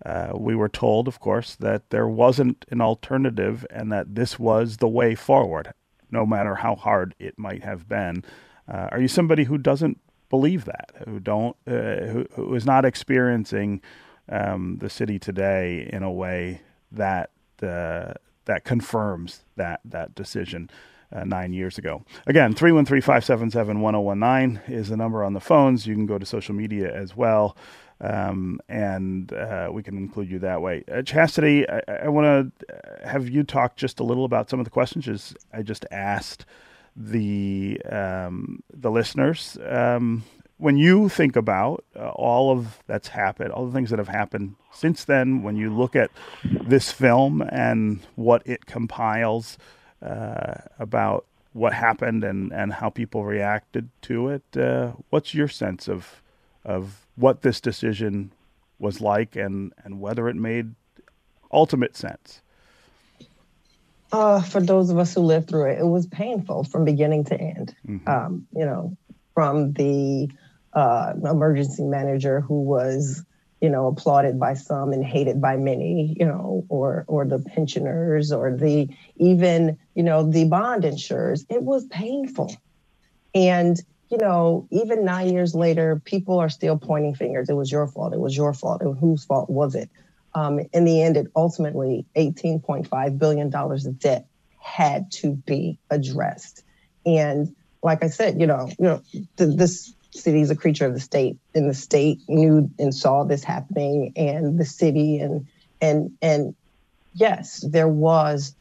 Uh, 0.06 0.32
we 0.36 0.56
were 0.56 0.70
told, 0.70 1.10
of 1.10 1.20
course, 1.20 1.56
that 1.56 1.90
there 1.90 2.08
wasn't 2.08 2.66
an 2.72 2.80
alternative 2.80 3.66
and 3.70 3.92
that 3.92 4.16
this 4.16 4.40
was 4.40 4.78
the 4.78 4.88
way 4.88 5.16
forward, 5.16 5.74
no 6.12 6.26
matter 6.26 6.56
how 6.56 6.76
hard 6.76 7.14
it 7.20 7.38
might 7.38 7.64
have 7.64 7.90
been. 7.90 8.24
Uh, 8.72 8.88
are 8.92 9.02
you 9.02 9.08
somebody 9.10 9.44
who 9.44 9.58
doesn't 9.58 10.00
believe 10.30 10.64
that, 10.64 10.92
who 11.06 11.20
don't, 11.20 11.58
uh, 11.68 12.06
who, 12.08 12.26
who 12.36 12.56
is 12.56 12.66
not 12.66 12.86
experiencing 12.86 13.82
um, 14.30 14.78
the 14.80 14.90
city 14.90 15.20
today 15.20 15.90
in 15.92 16.04
a 16.04 16.12
way 16.12 16.62
that 16.92 17.32
uh, 17.62 18.14
that 18.46 18.64
confirms 18.64 19.44
that 19.56 19.82
that 19.86 20.16
decision 20.16 20.70
uh, 21.14 21.24
nine 21.24 21.54
years 21.54 21.78
ago. 21.78 22.04
Again, 22.26 22.56
313-577-1019 22.56 24.70
is 24.70 24.90
the 24.90 24.98
number 24.98 25.24
on 25.24 25.32
the 25.34 25.40
phones. 25.40 25.88
You 25.88 25.96
can 25.96 26.06
go 26.06 26.18
to 26.18 26.26
social 26.26 26.54
media 26.56 26.94
as 26.94 27.16
well, 27.16 27.56
um, 28.02 28.60
and 28.68 29.32
uh, 29.32 29.70
we 29.72 29.82
can 29.84 29.98
include 29.98 30.30
you 30.30 30.40
that 30.40 30.62
way. 30.62 30.84
Uh, 30.92 31.04
Chastity, 31.04 31.70
I, 31.70 31.82
I 32.06 32.10
want 32.10 32.58
to 32.58 33.08
have 33.08 33.30
you 33.30 33.44
talk 33.44 33.76
just 33.76 34.00
a 34.00 34.04
little 34.04 34.26
about 34.26 34.50
some 34.50 34.60
of 34.60 34.66
the 34.66 34.72
questions 34.72 35.06
just, 35.06 35.38
I 35.54 35.62
just 35.62 35.86
asked 35.92 36.48
the 36.96 37.82
um, 37.90 38.62
the 38.72 38.92
listeners. 38.92 39.58
Um, 39.68 40.24
when 40.64 40.78
you 40.78 41.10
think 41.10 41.36
about 41.36 41.84
uh, 41.94 42.08
all 42.12 42.50
of 42.50 42.82
that's 42.88 43.10
happened, 43.10 43.52
all 43.52 43.66
the 43.66 43.74
things 43.74 43.90
that 43.90 44.00
have 44.00 44.08
happened 44.08 44.56
since 44.72 45.04
then, 45.04 45.44
when 45.44 45.58
you 45.58 45.70
look 45.70 45.94
at 45.94 46.10
this 46.46 46.90
film 46.90 47.42
and 47.42 48.00
what 48.16 48.42
it 48.46 48.66
compiles 48.66 49.58
uh, 50.02 50.54
about 50.80 51.26
what 51.52 51.74
happened 51.74 52.24
and, 52.24 52.54
and 52.54 52.72
how 52.72 52.90
people 52.90 53.26
reacted 53.26 53.90
to 54.04 54.30
it, 54.30 54.44
uh, 54.56 54.94
what's 55.10 55.34
your 55.34 55.50
sense 55.50 55.90
of 55.90 56.22
of 56.64 57.06
what 57.16 57.42
this 57.42 57.60
decision 57.60 58.32
was 58.80 59.02
like 59.02 59.36
and, 59.36 59.74
and 59.84 60.00
whether 60.00 60.30
it 60.30 60.36
made 60.38 60.76
ultimate 61.52 61.98
sense? 61.98 62.42
Uh, 64.14 64.42
for 64.42 64.62
those 64.62 64.90
of 64.90 64.98
us 64.98 65.14
who 65.14 65.20
lived 65.20 65.50
through 65.50 65.70
it, 65.72 65.80
it 65.80 65.88
was 65.88 66.08
painful 66.08 66.64
from 66.64 66.86
beginning 66.86 67.26
to 67.26 67.38
end. 67.38 67.76
Mm-hmm. 67.86 68.08
Um, 68.08 68.48
you 68.56 68.64
know, 68.64 68.96
from 69.34 69.74
the 69.74 70.30
uh, 70.76 71.14
emergency 71.24 71.84
manager 71.84 72.42
who 72.42 72.62
was, 72.62 73.24
you 73.62 73.70
know, 73.70 73.88
applauded 73.88 74.40
by 74.40 74.54
some 74.54 74.92
and 74.92 75.06
hated 75.06 75.42
by 75.42 75.58
many, 75.58 76.16
you 76.20 76.26
know, 76.26 76.66
or 76.70 77.06
or 77.08 77.26
the 77.26 77.40
pensioners 77.40 78.32
or 78.32 78.56
the 78.56 78.90
even, 79.18 79.78
you 79.96 80.04
know, 80.04 80.30
the 80.30 80.46
bond 80.46 80.86
insurers. 80.86 81.46
It 81.50 81.64
was 81.64 81.86
painful, 81.86 82.56
and 83.34 83.78
you 84.10 84.18
know, 84.18 84.68
even 84.70 85.06
nine 85.06 85.34
years 85.34 85.56
later, 85.56 86.00
people 86.06 86.38
are 86.38 86.50
still 86.50 86.78
pointing 86.78 87.16
fingers. 87.16 87.50
It 87.50 87.56
was 87.56 87.72
your 87.72 87.88
fault. 87.88 88.14
It 88.14 88.20
was 88.20 88.38
your 88.38 88.54
fault. 88.54 88.84
Whose 89.00 89.26
fault 89.26 89.50
was 89.50 89.74
it? 89.74 89.90
Um, 90.36 90.60
in 90.72 90.86
the 90.86 91.02
end, 91.02 91.18
it 91.18 91.28
ultimately 91.36 92.06
$18.5 92.16 93.18
billion 93.18 93.54
of 93.54 94.00
debt 94.00 94.28
had 94.60 95.12
to 95.14 95.32
be 95.34 95.80
addressed. 95.90 96.64
And 97.06 97.56
like 97.82 98.04
I 98.04 98.10
said, 98.10 98.40
you 98.40 98.48
know, 98.48 98.68
you 98.80 98.86
know, 98.86 99.02
th- 99.12 99.58
this 99.58 99.94
city 100.14 100.42
is 100.42 100.50
a 100.50 100.56
creature 100.56 100.86
of 100.86 100.94
the 100.94 101.00
state, 101.00 101.38
and 101.56 101.70
the 101.70 101.74
state 101.74 102.20
knew 102.28 102.70
and 102.80 102.94
saw 102.94 103.24
this 103.24 103.44
happening, 103.44 104.14
and 104.16 104.60
the 104.60 104.66
city, 104.66 105.20
and 105.20 105.48
and 105.82 106.12
and 106.22 106.56
yes, 107.14 107.64
there 107.68 107.88
was, 107.88 108.56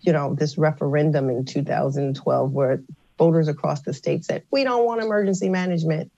you 0.00 0.12
know, 0.12 0.34
this 0.34 0.58
referendum 0.58 1.30
in 1.30 1.44
2012 1.44 2.52
where 2.52 2.82
voters 3.18 3.48
across 3.48 3.82
the 3.82 3.92
state 3.92 4.24
said 4.24 4.42
we 4.50 4.64
don't 4.64 4.84
want 4.84 5.02
emergency 5.02 5.48
management. 5.48 6.10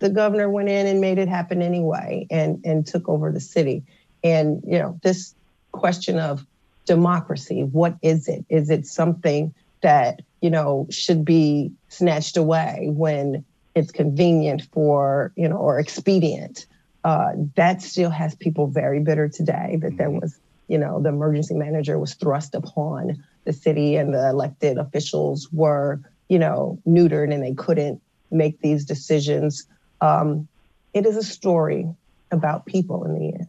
The 0.00 0.10
governor 0.10 0.50
went 0.50 0.68
in 0.68 0.86
and 0.86 1.00
made 1.00 1.18
it 1.18 1.28
happen 1.28 1.62
anyway, 1.62 2.26
and 2.30 2.60
and 2.64 2.86
took 2.86 3.08
over 3.08 3.32
the 3.32 3.40
city. 3.40 3.84
And 4.22 4.62
you 4.66 4.78
know, 4.78 4.98
this 5.02 5.34
question 5.72 6.18
of 6.18 6.46
democracy, 6.86 7.62
what 7.62 7.96
is 8.02 8.28
it? 8.28 8.44
Is 8.48 8.70
it 8.70 8.86
something 8.86 9.54
that 9.82 10.22
you 10.40 10.50
know 10.50 10.86
should 10.90 11.24
be 11.24 11.72
snatched 11.88 12.36
away 12.36 12.88
when 12.90 13.44
it's 13.74 13.90
convenient 13.90 14.62
for 14.72 15.32
you 15.36 15.48
know 15.48 15.56
or 15.56 15.78
expedient 15.78 16.66
uh, 17.04 17.32
that 17.56 17.82
still 17.82 18.10
has 18.10 18.34
people 18.34 18.66
very 18.66 19.00
bitter 19.00 19.28
today 19.28 19.78
that 19.80 19.96
there 19.96 20.08
mm-hmm. 20.08 20.20
was 20.20 20.38
you 20.68 20.78
know 20.78 21.00
the 21.00 21.08
emergency 21.08 21.54
manager 21.54 21.98
was 21.98 22.14
thrust 22.14 22.54
upon 22.54 23.22
the 23.44 23.52
city 23.52 23.96
and 23.96 24.14
the 24.14 24.28
elected 24.28 24.78
officials 24.78 25.48
were 25.52 26.00
you 26.28 26.38
know 26.38 26.78
neutered 26.86 27.32
and 27.32 27.42
they 27.42 27.54
couldn't 27.54 28.00
make 28.30 28.60
these 28.60 28.84
decisions 28.84 29.66
um, 30.00 30.48
it 30.92 31.06
is 31.06 31.16
a 31.16 31.22
story 31.22 31.88
about 32.30 32.66
people 32.66 33.04
in 33.04 33.18
the 33.18 33.26
end 33.34 33.48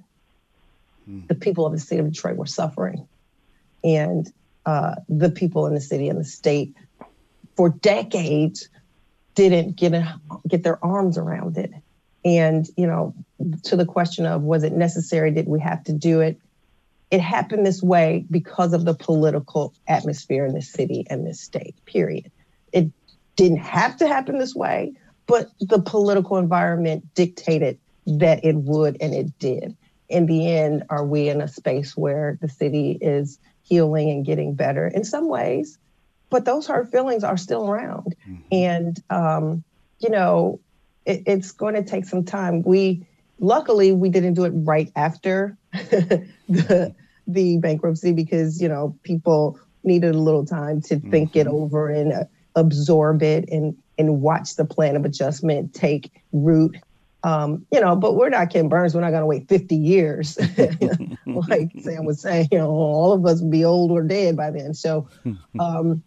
mm. 1.09 1.27
the 1.27 1.35
people 1.35 1.65
of 1.65 1.71
the 1.71 1.79
state 1.79 1.99
of 1.99 2.11
detroit 2.11 2.35
were 2.35 2.45
suffering 2.45 3.07
and 3.83 4.31
uh, 4.65 4.95
the 5.07 5.29
people 5.29 5.67
in 5.67 5.75
the 5.75 5.81
city 5.81 6.09
and 6.09 6.19
the 6.19 6.25
state 6.25 6.75
for 7.55 7.69
decades 7.69 8.67
didn't 9.35 9.75
get 9.75 9.93
a, 9.93 10.19
get 10.47 10.63
their 10.63 10.83
arms 10.83 11.17
around 11.17 11.57
it. 11.57 11.71
And 12.23 12.67
you 12.75 12.87
know, 12.87 13.13
to 13.63 13.75
the 13.75 13.85
question 13.85 14.25
of 14.25 14.41
was 14.41 14.63
it 14.63 14.73
necessary? 14.73 15.31
Did 15.31 15.47
we 15.47 15.59
have 15.59 15.83
to 15.85 15.93
do 15.93 16.21
it? 16.21 16.39
It 17.11 17.21
happened 17.21 17.65
this 17.65 17.83
way 17.83 18.25
because 18.31 18.73
of 18.73 18.83
the 18.83 18.95
political 18.95 19.73
atmosphere 19.87 20.45
in 20.45 20.55
the 20.55 20.61
city 20.61 21.05
and 21.09 21.25
this 21.25 21.39
state. 21.39 21.75
Period. 21.85 22.31
It 22.73 22.89
didn't 23.35 23.59
have 23.59 23.97
to 23.97 24.07
happen 24.07 24.39
this 24.39 24.55
way, 24.55 24.93
but 25.27 25.49
the 25.59 25.79
political 25.79 26.37
environment 26.37 27.13
dictated 27.13 27.77
that 28.07 28.43
it 28.43 28.55
would, 28.55 28.97
and 29.01 29.13
it 29.13 29.37
did. 29.39 29.75
In 30.09 30.25
the 30.25 30.51
end, 30.51 30.83
are 30.89 31.05
we 31.05 31.29
in 31.29 31.41
a 31.41 31.47
space 31.47 31.97
where 31.97 32.37
the 32.41 32.49
city 32.49 32.97
is 33.01 33.39
healing 33.63 34.09
and 34.09 34.25
getting 34.25 34.53
better? 34.53 34.87
In 34.87 35.03
some 35.03 35.27
ways, 35.27 35.77
but 36.29 36.45
those 36.45 36.67
hard 36.67 36.89
feelings 36.91 37.23
are 37.23 37.37
still 37.37 37.69
around. 37.69 38.15
Mm-hmm. 38.27 38.41
And, 38.51 39.03
um, 39.09 39.63
you 39.99 40.09
know, 40.09 40.59
it, 41.05 41.23
it's 41.25 41.51
going 41.51 41.75
to 41.75 41.83
take 41.83 42.05
some 42.05 42.23
time. 42.25 42.61
We, 42.63 43.05
luckily, 43.39 43.91
we 43.91 44.09
didn't 44.09 44.33
do 44.33 44.45
it 44.45 44.51
right 44.51 44.91
after 44.95 45.57
the, 45.73 46.95
the 47.27 47.57
bankruptcy 47.57 48.11
because, 48.11 48.61
you 48.61 48.67
know, 48.67 48.97
people 49.03 49.59
needed 49.83 50.15
a 50.15 50.19
little 50.19 50.45
time 50.45 50.81
to 50.81 50.99
think 50.99 51.31
mm-hmm. 51.31 51.39
it 51.39 51.47
over 51.47 51.89
and 51.89 52.11
uh, 52.11 52.23
absorb 52.55 53.21
it 53.21 53.49
and, 53.49 53.77
and 53.97 54.21
watch 54.21 54.55
the 54.55 54.65
plan 54.65 54.95
of 54.95 55.05
adjustment 55.05 55.73
take 55.73 56.11
root. 56.33 56.77
Um, 57.23 57.65
you 57.71 57.81
know, 57.81 57.95
but 57.95 58.15
we're 58.15 58.29
not 58.29 58.51
Ken 58.51 58.69
Burns. 58.69 58.93
We're 58.93 59.01
not 59.01 59.09
going 59.09 59.21
to 59.21 59.25
wait 59.25 59.47
50 59.47 59.75
years. 59.75 60.37
like 61.25 61.71
Sam 61.81 62.05
was 62.05 62.21
saying, 62.21 62.49
you 62.51 62.59
know, 62.59 62.69
all 62.69 63.13
of 63.13 63.25
us 63.25 63.41
will 63.41 63.49
be 63.49 63.65
old 63.65 63.91
or 63.91 64.03
dead 64.03 64.37
by 64.37 64.51
then. 64.51 64.73
So, 64.73 65.07
um, 65.59 66.03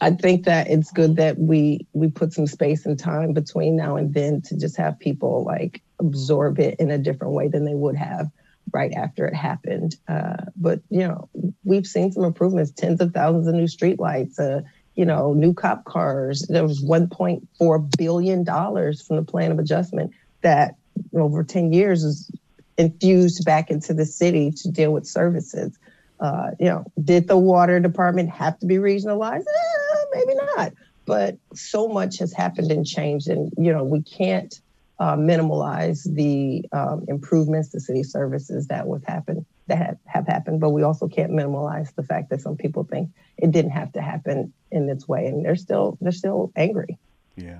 I, 0.00 0.10
think 0.10 0.44
that 0.44 0.68
it's 0.68 0.90
good 0.90 1.16
that 1.16 1.38
we 1.38 1.86
we 1.92 2.08
put 2.08 2.32
some 2.32 2.46
space 2.46 2.86
and 2.86 2.98
time 2.98 3.32
between 3.32 3.76
now 3.76 3.96
and 3.96 4.12
then 4.12 4.42
to 4.42 4.56
just 4.56 4.76
have 4.76 4.98
people 4.98 5.44
like 5.44 5.82
absorb 5.98 6.58
it 6.58 6.78
in 6.78 6.90
a 6.90 6.98
different 6.98 7.34
way 7.34 7.48
than 7.48 7.64
they 7.64 7.74
would 7.74 7.96
have 7.96 8.30
right 8.72 8.92
after 8.92 9.26
it 9.26 9.34
happened. 9.34 9.96
Uh, 10.08 10.44
but 10.56 10.80
you 10.88 11.00
know, 11.00 11.28
we've 11.64 11.86
seen 11.86 12.12
some 12.12 12.24
improvements, 12.24 12.70
tens 12.70 13.00
of 13.00 13.12
thousands 13.12 13.46
of 13.46 13.54
new 13.54 13.64
streetlights, 13.64 14.38
uh, 14.38 14.62
you 14.94 15.04
know, 15.04 15.32
new 15.32 15.54
cop 15.54 15.84
cars. 15.84 16.46
There 16.48 16.62
was 16.62 16.82
1.4 16.82 17.96
billion 17.98 18.44
dollars 18.44 19.02
from 19.02 19.16
the 19.16 19.24
plan 19.24 19.52
of 19.52 19.58
adjustment 19.58 20.12
that 20.42 20.76
over 21.14 21.44
10 21.44 21.72
years 21.72 22.04
is 22.04 22.30
infused 22.78 23.44
back 23.44 23.70
into 23.70 23.94
the 23.94 24.06
city 24.06 24.50
to 24.50 24.70
deal 24.70 24.92
with 24.92 25.06
services. 25.06 25.78
Uh, 26.22 26.52
you 26.60 26.66
know, 26.66 26.84
did 27.02 27.26
the 27.26 27.36
water 27.36 27.80
department 27.80 28.30
have 28.30 28.56
to 28.60 28.66
be 28.66 28.76
regionalized? 28.76 29.40
Eh, 29.40 30.04
maybe 30.14 30.34
not. 30.56 30.72
But 31.04 31.36
so 31.52 31.88
much 31.88 32.18
has 32.18 32.32
happened 32.32 32.70
and 32.70 32.86
changed, 32.86 33.26
and 33.26 33.52
you 33.58 33.72
know, 33.72 33.82
we 33.82 34.02
can't 34.02 34.54
uh, 35.00 35.16
minimalize 35.16 36.04
the 36.04 36.64
um, 36.70 37.04
improvements 37.08 37.70
to 37.70 37.80
city 37.80 38.04
services 38.04 38.68
that 38.68 38.86
was 38.86 39.02
happen 39.04 39.44
that 39.66 39.78
have, 39.78 39.98
have 40.06 40.26
happened. 40.28 40.60
But 40.60 40.70
we 40.70 40.84
also 40.84 41.08
can't 41.08 41.32
minimize 41.32 41.92
the 41.94 42.04
fact 42.04 42.30
that 42.30 42.40
some 42.40 42.56
people 42.56 42.84
think 42.84 43.10
it 43.36 43.50
didn't 43.50 43.72
have 43.72 43.92
to 43.94 44.00
happen 44.00 44.52
in 44.70 44.86
this 44.86 45.08
way, 45.08 45.26
and 45.26 45.44
they're 45.44 45.56
still 45.56 45.98
they're 46.00 46.12
still 46.12 46.52
angry. 46.54 46.98
Yeah, 47.34 47.58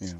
yeah. 0.00 0.18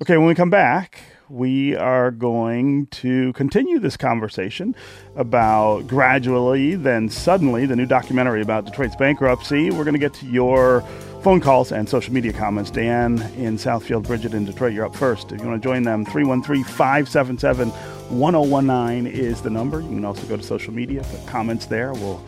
Okay, 0.00 0.16
when 0.16 0.26
we 0.26 0.34
come 0.34 0.48
back, 0.48 1.02
we 1.34 1.74
are 1.74 2.12
going 2.12 2.86
to 2.86 3.32
continue 3.32 3.80
this 3.80 3.96
conversation 3.96 4.74
about 5.16 5.86
gradually, 5.88 6.76
then 6.76 7.08
suddenly, 7.08 7.66
the 7.66 7.74
new 7.74 7.86
documentary 7.86 8.40
about 8.40 8.64
Detroit's 8.64 8.94
bankruptcy. 8.94 9.70
We're 9.70 9.82
going 9.82 9.94
to 9.94 10.00
get 10.00 10.14
to 10.14 10.26
your 10.26 10.82
phone 11.22 11.40
calls 11.40 11.72
and 11.72 11.88
social 11.88 12.14
media 12.14 12.32
comments. 12.32 12.70
Dan 12.70 13.20
in 13.36 13.56
Southfield, 13.56 14.06
Bridget 14.06 14.32
in 14.32 14.44
Detroit, 14.44 14.74
you're 14.74 14.86
up 14.86 14.94
first. 14.94 15.32
If 15.32 15.40
you 15.40 15.48
want 15.48 15.60
to 15.60 15.68
join 15.68 15.82
them, 15.82 16.04
313 16.04 16.62
577 16.62 17.70
1019 17.70 19.12
is 19.12 19.42
the 19.42 19.50
number. 19.50 19.80
You 19.80 19.88
can 19.88 20.04
also 20.04 20.24
go 20.28 20.36
to 20.36 20.42
social 20.42 20.72
media, 20.72 21.02
put 21.02 21.26
comments 21.26 21.66
there. 21.66 21.92
We'll 21.94 22.24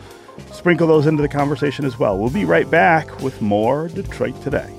sprinkle 0.51 0.85
those 0.85 1.07
into 1.07 1.21
the 1.21 1.29
conversation 1.29 1.85
as 1.85 1.97
well. 1.97 2.17
We'll 2.17 2.29
be 2.29 2.43
right 2.43 2.69
back 2.69 3.21
with 3.21 3.41
more 3.41 3.87
Detroit 3.87 4.41
Today. 4.43 4.73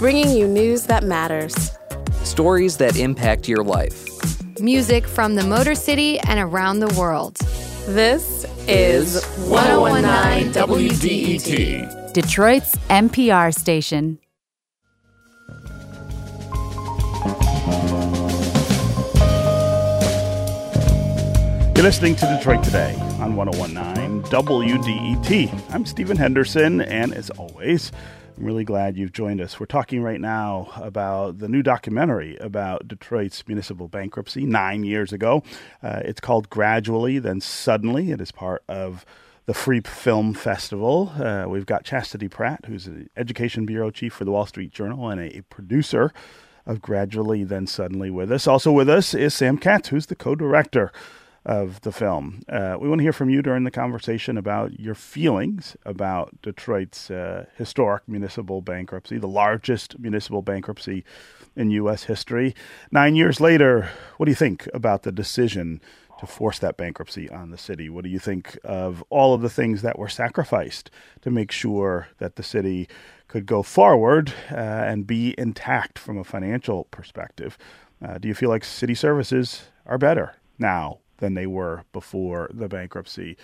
Bringing 0.00 0.30
you 0.34 0.48
news 0.48 0.84
that 0.84 1.04
matters, 1.04 1.72
stories 2.22 2.78
that 2.78 2.96
impact 2.96 3.46
your 3.46 3.62
life, 3.62 4.06
music 4.58 5.06
from 5.06 5.34
the 5.34 5.44
Motor 5.44 5.74
City 5.74 6.18
and 6.20 6.40
around 6.40 6.80
the 6.80 6.88
world. 6.98 7.36
This 7.86 8.46
is 8.66 9.22
1019 9.40 10.54
WDET, 10.54 12.14
Detroit's 12.14 12.76
NPR 12.88 13.54
station. 13.54 14.18
You're 21.76 21.84
listening 21.84 22.16
to 22.16 22.26
Detroit 22.38 22.64
Today 22.64 22.94
on 23.20 23.36
1019 23.36 24.22
WDET. 24.30 25.74
I'm 25.74 25.84
Stephen 25.84 26.16
Henderson, 26.16 26.80
and 26.80 27.12
as 27.12 27.28
always, 27.28 27.92
I'm 28.40 28.46
really 28.46 28.64
glad 28.64 28.96
you've 28.96 29.12
joined 29.12 29.42
us. 29.42 29.60
We're 29.60 29.66
talking 29.66 30.02
right 30.02 30.18
now 30.18 30.70
about 30.76 31.40
the 31.40 31.48
new 31.48 31.62
documentary 31.62 32.38
about 32.38 32.88
Detroit's 32.88 33.46
municipal 33.46 33.86
bankruptcy 33.86 34.46
nine 34.46 34.82
years 34.82 35.12
ago. 35.12 35.42
Uh, 35.82 36.00
it's 36.06 36.22
called 36.22 36.48
Gradually, 36.48 37.18
Then 37.18 37.42
Suddenly. 37.42 38.12
It 38.12 38.18
is 38.18 38.32
part 38.32 38.64
of 38.66 39.04
the 39.44 39.52
Freep 39.52 39.86
Film 39.86 40.32
Festival. 40.32 41.12
Uh, 41.16 41.44
we've 41.48 41.66
got 41.66 41.84
Chastity 41.84 42.28
Pratt, 42.28 42.64
who's 42.64 42.86
an 42.86 43.10
education 43.14 43.66
bureau 43.66 43.90
chief 43.90 44.14
for 44.14 44.24
the 44.24 44.30
Wall 44.30 44.46
Street 44.46 44.72
Journal 44.72 45.10
and 45.10 45.20
a, 45.20 45.42
producer 45.42 46.10
of 46.64 46.80
Gradually, 46.80 47.44
Then 47.44 47.66
Suddenly 47.66 48.08
with 48.08 48.32
us. 48.32 48.46
Also 48.46 48.72
with 48.72 48.88
us 48.88 49.12
is 49.12 49.34
Sam 49.34 49.58
Katz, 49.58 49.90
who's 49.90 50.06
the 50.06 50.16
co 50.16 50.34
director 50.34 50.90
of 51.46 51.80
the 51.80 51.92
film. 51.92 52.42
Uh, 52.48 52.76
we 52.78 52.88
want 52.88 52.98
to 52.98 53.02
hear 53.02 53.12
from 53.12 53.30
you 53.30 53.40
during 53.40 53.64
the 53.64 53.70
conversation 53.70 54.36
about 54.36 54.78
your 54.78 54.94
feelings 54.94 55.76
about 55.84 56.40
Detroit's 56.42 57.10
uh, 57.10 57.46
historic 57.56 58.06
municipal 58.06 58.60
bankruptcy, 58.60 59.16
the 59.18 59.26
largest 59.26 59.98
municipal 59.98 60.42
bankruptcy 60.42 61.04
in 61.56 61.70
U.S. 61.70 62.04
history. 62.04 62.54
Nine 62.90 63.16
years 63.16 63.40
later, 63.40 63.90
what 64.16 64.26
do 64.26 64.30
you 64.30 64.36
think 64.36 64.68
about 64.74 65.02
the 65.02 65.12
decision 65.12 65.80
to 66.18 66.26
force 66.26 66.58
that 66.58 66.76
bankruptcy 66.76 67.30
on 67.30 67.50
the 67.50 67.56
city? 67.56 67.88
What 67.88 68.04
do 68.04 68.10
you 68.10 68.18
think 68.18 68.58
of 68.62 69.02
all 69.08 69.32
of 69.32 69.40
the 69.40 69.48
things 69.48 69.80
that 69.80 69.98
were 69.98 70.08
sacrificed 70.08 70.90
to 71.22 71.30
make 71.30 71.50
sure 71.50 72.08
that 72.18 72.36
the 72.36 72.42
city 72.42 72.86
could 73.26 73.46
go 73.46 73.62
forward 73.62 74.34
uh, 74.50 74.54
and 74.54 75.06
be 75.06 75.34
intact 75.38 75.98
from 75.98 76.18
a 76.18 76.24
financial 76.24 76.84
perspective? 76.84 77.56
Uh, 78.06 78.18
do 78.18 78.28
you 78.28 78.34
feel 78.34 78.50
like 78.50 78.64
city 78.64 78.94
services 78.94 79.62
are 79.86 79.96
better 79.96 80.34
now 80.58 80.98
than 81.20 81.34
they 81.34 81.46
were 81.46 81.84
before 81.92 82.50
the 82.52 82.68
bankruptcy. 82.68 83.36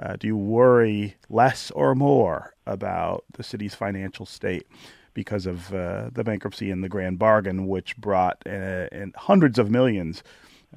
Uh, 0.00 0.16
do 0.16 0.26
you 0.26 0.36
worry 0.36 1.16
less 1.28 1.70
or 1.72 1.94
more 1.94 2.54
about 2.66 3.24
the 3.34 3.42
city's 3.42 3.74
financial 3.74 4.26
state 4.26 4.66
because 5.12 5.46
of 5.46 5.72
uh, 5.72 6.10
the 6.12 6.24
bankruptcy 6.24 6.70
and 6.70 6.82
the 6.82 6.88
grand 6.88 7.18
bargain, 7.18 7.68
which 7.68 7.96
brought 7.96 8.44
uh, 8.46 8.88
hundreds 9.16 9.58
of 9.58 9.70
millions 9.70 10.22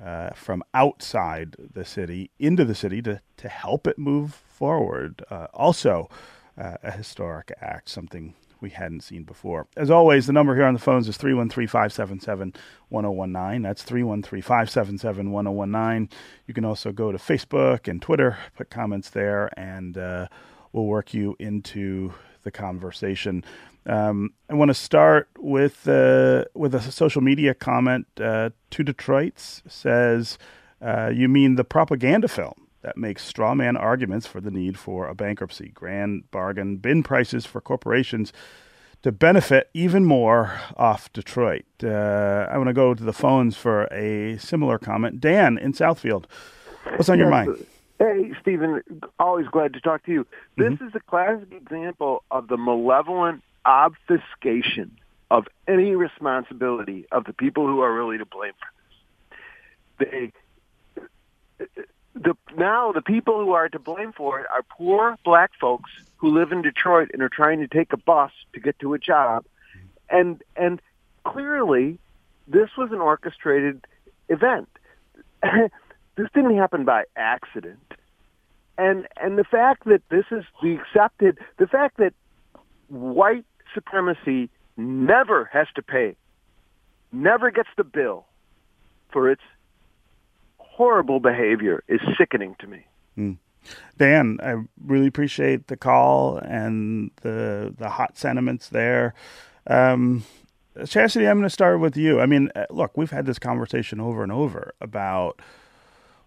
uh, 0.03 0.29
from 0.31 0.63
outside 0.73 1.55
the 1.73 1.85
city 1.85 2.29
into 2.37 2.63
the 2.63 2.75
city 2.75 3.01
to, 3.01 3.19
to 3.37 3.49
help 3.49 3.87
it 3.87 3.97
move 3.97 4.35
forward? 4.35 5.23
Uh, 5.31 5.47
also, 5.53 6.07
uh, 6.57 6.77
a 6.83 6.91
historic 6.91 7.51
act, 7.61 7.89
something 7.89 8.33
we 8.61 8.69
hadn't 8.69 9.01
seen 9.01 9.23
before. 9.23 9.67
As 9.75 9.89
always, 9.89 10.27
the 10.27 10.33
number 10.33 10.55
here 10.55 10.65
on 10.65 10.73
the 10.73 10.79
phones 10.79 11.07
is 11.07 11.17
313 11.17 11.67
577 11.67 12.53
1019. 12.89 13.61
That's 13.61 13.83
313 13.83 14.41
577 14.41 15.31
1019. 15.31 16.09
You 16.47 16.53
can 16.53 16.65
also 16.65 16.91
go 16.91 17.11
to 17.11 17.17
Facebook 17.17 17.87
and 17.87 18.01
Twitter, 18.01 18.37
put 18.55 18.69
comments 18.69 19.09
there, 19.09 19.49
and 19.57 19.97
uh, 19.97 20.27
we'll 20.71 20.85
work 20.85 21.13
you 21.13 21.35
into 21.39 22.13
the 22.43 22.51
conversation. 22.51 23.43
Um, 23.85 24.33
I 24.49 24.53
want 24.53 24.69
to 24.69 24.75
start 24.75 25.29
with 25.39 25.87
uh, 25.87 26.45
with 26.53 26.75
a 26.75 26.81
social 26.81 27.21
media 27.21 27.53
comment. 27.53 28.07
Uh, 28.19 28.49
to 28.71 28.83
Detroit's 28.83 29.63
says, 29.67 30.37
uh, 30.81 31.11
"You 31.13 31.29
mean 31.29 31.55
the 31.55 31.63
propaganda 31.63 32.27
film?" 32.27 32.66
That 32.87 32.95
makes 32.95 33.25
straw 33.25 33.53
man 33.53 33.75
arguments 33.75 34.25
for 34.25 34.39
the 34.39 34.49
need 34.49 34.79
for 34.79 35.09
a 35.09 35.13
bankruptcy, 35.13 35.71
grand 35.73 36.31
bargain, 36.31 36.77
bin 36.77 37.03
prices 37.03 37.45
for 37.45 37.59
corporations 37.59 38.31
to 39.03 39.11
benefit 39.11 39.69
even 39.73 40.05
more 40.05 40.53
off 40.77 41.11
Detroit. 41.11 41.65
Uh, 41.83 42.47
I 42.49 42.57
want 42.57 42.69
to 42.69 42.73
go 42.73 42.93
to 42.93 43.03
the 43.03 43.11
phones 43.11 43.57
for 43.57 43.89
a 43.91 44.37
similar 44.37 44.79
comment. 44.79 45.19
Dan 45.19 45.57
in 45.57 45.73
Southfield, 45.73 46.27
what's 46.95 47.09
on 47.09 47.19
yes. 47.19 47.23
your 47.23 47.29
mind? 47.29 47.65
Hey, 47.99 48.31
Stephen, 48.39 48.81
always 49.19 49.47
glad 49.47 49.73
to 49.73 49.81
talk 49.81 50.05
to 50.05 50.11
you. 50.13 50.25
This 50.55 50.71
mm-hmm. 50.71 50.87
is 50.87 50.95
a 50.95 51.01
classic 51.01 51.51
example 51.51 52.23
of 52.31 52.47
the 52.47 52.55
malevolent 52.55 53.43
obfuscation 53.65 54.97
of 55.29 55.45
any 55.67 55.93
responsibility 55.93 57.05
of 57.11 57.25
the 57.25 57.33
people 57.33 57.67
who 57.67 57.81
are 57.81 57.93
really 57.93 58.17
to 58.17 58.25
blame 58.25 58.53
for 58.53 60.07
this. 60.07 60.09
They 60.09 60.31
the 62.17 62.35
now 62.55 62.91
the 62.91 63.01
people 63.01 63.39
who 63.39 63.51
are 63.53 63.69
to 63.69 63.79
blame 63.79 64.13
for 64.13 64.39
it 64.39 64.45
are 64.53 64.63
poor 64.63 65.17
black 65.23 65.51
folks 65.59 65.89
who 66.17 66.29
live 66.29 66.51
in 66.51 66.61
Detroit 66.61 67.11
and 67.13 67.21
are 67.21 67.29
trying 67.29 67.59
to 67.59 67.67
take 67.67 67.93
a 67.93 67.97
bus 67.97 68.31
to 68.53 68.59
get 68.59 68.77
to 68.79 68.93
a 68.93 68.99
job, 68.99 69.45
and 70.09 70.41
and 70.55 70.81
clearly 71.23 71.99
this 72.47 72.69
was 72.77 72.91
an 72.91 72.99
orchestrated 72.99 73.85
event. 74.29 74.69
this 75.43 76.27
didn't 76.33 76.57
happen 76.57 76.85
by 76.85 77.03
accident, 77.15 77.93
and 78.77 79.07
and 79.17 79.37
the 79.37 79.43
fact 79.43 79.85
that 79.85 80.01
this 80.09 80.25
is 80.31 80.43
the 80.61 80.75
accepted 80.75 81.37
the 81.57 81.67
fact 81.67 81.97
that 81.97 82.13
white 82.89 83.45
supremacy 83.73 84.49
never 84.75 85.45
has 85.45 85.67
to 85.75 85.81
pay, 85.81 86.15
never 87.11 87.51
gets 87.51 87.69
the 87.77 87.83
bill 87.83 88.25
for 89.11 89.29
its 89.29 89.41
horrible 90.77 91.19
behavior 91.19 91.83
is 91.87 91.99
sickening 92.17 92.55
to 92.59 92.67
me. 92.67 92.85
Mm. 93.17 93.37
Dan, 93.97 94.37
I 94.43 94.55
really 94.85 95.07
appreciate 95.07 95.67
the 95.67 95.75
call 95.75 96.37
and 96.37 97.11
the 97.21 97.73
the 97.77 97.89
hot 97.89 98.17
sentiments 98.17 98.69
there. 98.69 99.13
Um, 99.65 100.23
Chastity, 100.85 101.27
I'm 101.27 101.37
going 101.37 101.43
to 101.43 101.49
start 101.49 101.79
with 101.79 101.97
you. 101.97 102.21
I 102.21 102.27
mean, 102.27 102.51
uh, 102.55 102.67
look, 102.69 102.95
we've 102.95 103.11
had 103.11 103.25
this 103.25 103.39
conversation 103.39 103.99
over 103.99 104.21
and 104.21 104.31
over 104.31 104.75
about 104.79 105.41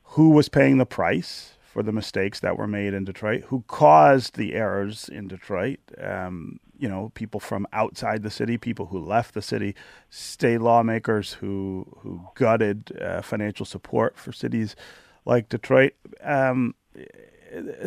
who 0.02 0.30
was 0.30 0.48
paying 0.48 0.78
the 0.78 0.86
price 0.86 1.54
for 1.62 1.84
the 1.84 1.92
mistakes 1.92 2.40
that 2.40 2.58
were 2.58 2.66
made 2.66 2.92
in 2.92 3.04
Detroit, 3.04 3.44
who 3.44 3.62
caused 3.68 4.36
the 4.36 4.54
errors 4.54 5.08
in 5.08 5.28
Detroit. 5.28 5.78
Um, 6.02 6.58
you 6.80 6.88
know, 6.88 7.12
people 7.14 7.40
from 7.40 7.66
outside 7.72 8.22
the 8.22 8.30
city, 8.30 8.56
people 8.56 8.86
who 8.86 8.98
left 8.98 9.34
the 9.34 9.42
city, 9.42 9.74
state 10.08 10.60
lawmakers 10.60 11.34
who 11.34 11.86
who 11.98 12.22
gutted 12.34 12.96
uh, 13.00 13.22
financial 13.22 13.66
support 13.66 14.16
for 14.18 14.32
cities 14.32 14.74
like 15.24 15.48
Detroit. 15.48 15.92
Um, 16.22 16.74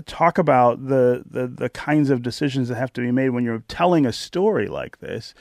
talk 0.06 0.38
about 0.38 0.88
the, 0.88 1.24
the 1.26 1.48
the 1.48 1.70
kinds 1.70 2.10
of 2.10 2.22
decisions 2.22 2.70
that 2.70 2.76
have 2.76 2.94
to 2.94 3.02
be 3.02 3.12
made 3.12 3.30
when 3.30 3.44
you're 3.44 3.64
telling 3.68 4.06
a 4.06 4.14
story 4.14 4.68
like 4.68 5.00
this 5.00 5.34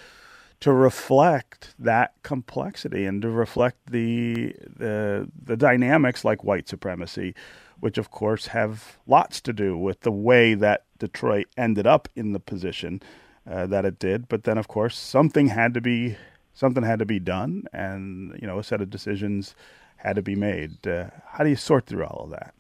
to 0.61 0.73
reflect 0.73 1.75
that 1.79 2.15
complexity 2.23 3.05
and 3.05 3.21
to 3.23 3.29
reflect 3.29 3.79
the 3.91 4.55
the 4.77 5.29
the 5.45 5.57
dynamics 5.57 6.25
like 6.25 6.45
white 6.45 6.69
supremacy 6.69 7.35
which 7.81 7.99
of 7.99 8.13
course 8.13 8.47
have 8.49 8.99
lots 9.09 9.41
to 9.41 9.53
do 9.53 9.77
with 9.77 10.01
the 10.03 10.13
way 10.13 10.55
that 10.55 10.85
Detroit 11.01 11.47
ended 11.57 11.87
up 11.87 12.09
in 12.15 12.33
the 12.33 12.39
position 12.39 13.03
uh, 13.49 13.67
that 13.67 13.85
it 13.85 13.99
did. 13.99 14.29
But 14.29 14.45
then, 14.45 14.59
of 14.59 14.69
course, 14.69 14.99
something 14.99 15.49
had 15.49 15.75
to 15.75 15.81
be 15.81 16.17
something 16.55 16.83
had 16.83 16.99
to 16.99 17.07
be 17.07 17.19
done, 17.19 17.65
and 17.73 18.39
you 18.41 18.47
know, 18.47 18.59
a 18.59 18.65
set 18.65 18.81
of 18.81 18.91
decisions 18.91 19.55
had 19.97 20.17
to 20.17 20.23
be 20.23 20.35
made. 20.35 20.87
Uh, 20.87 21.07
how 21.27 21.45
do 21.45 21.51
you 21.51 21.57
sort 21.57 21.87
through 21.87 22.05
all 22.05 22.25
of 22.25 22.31
that? 22.31 22.55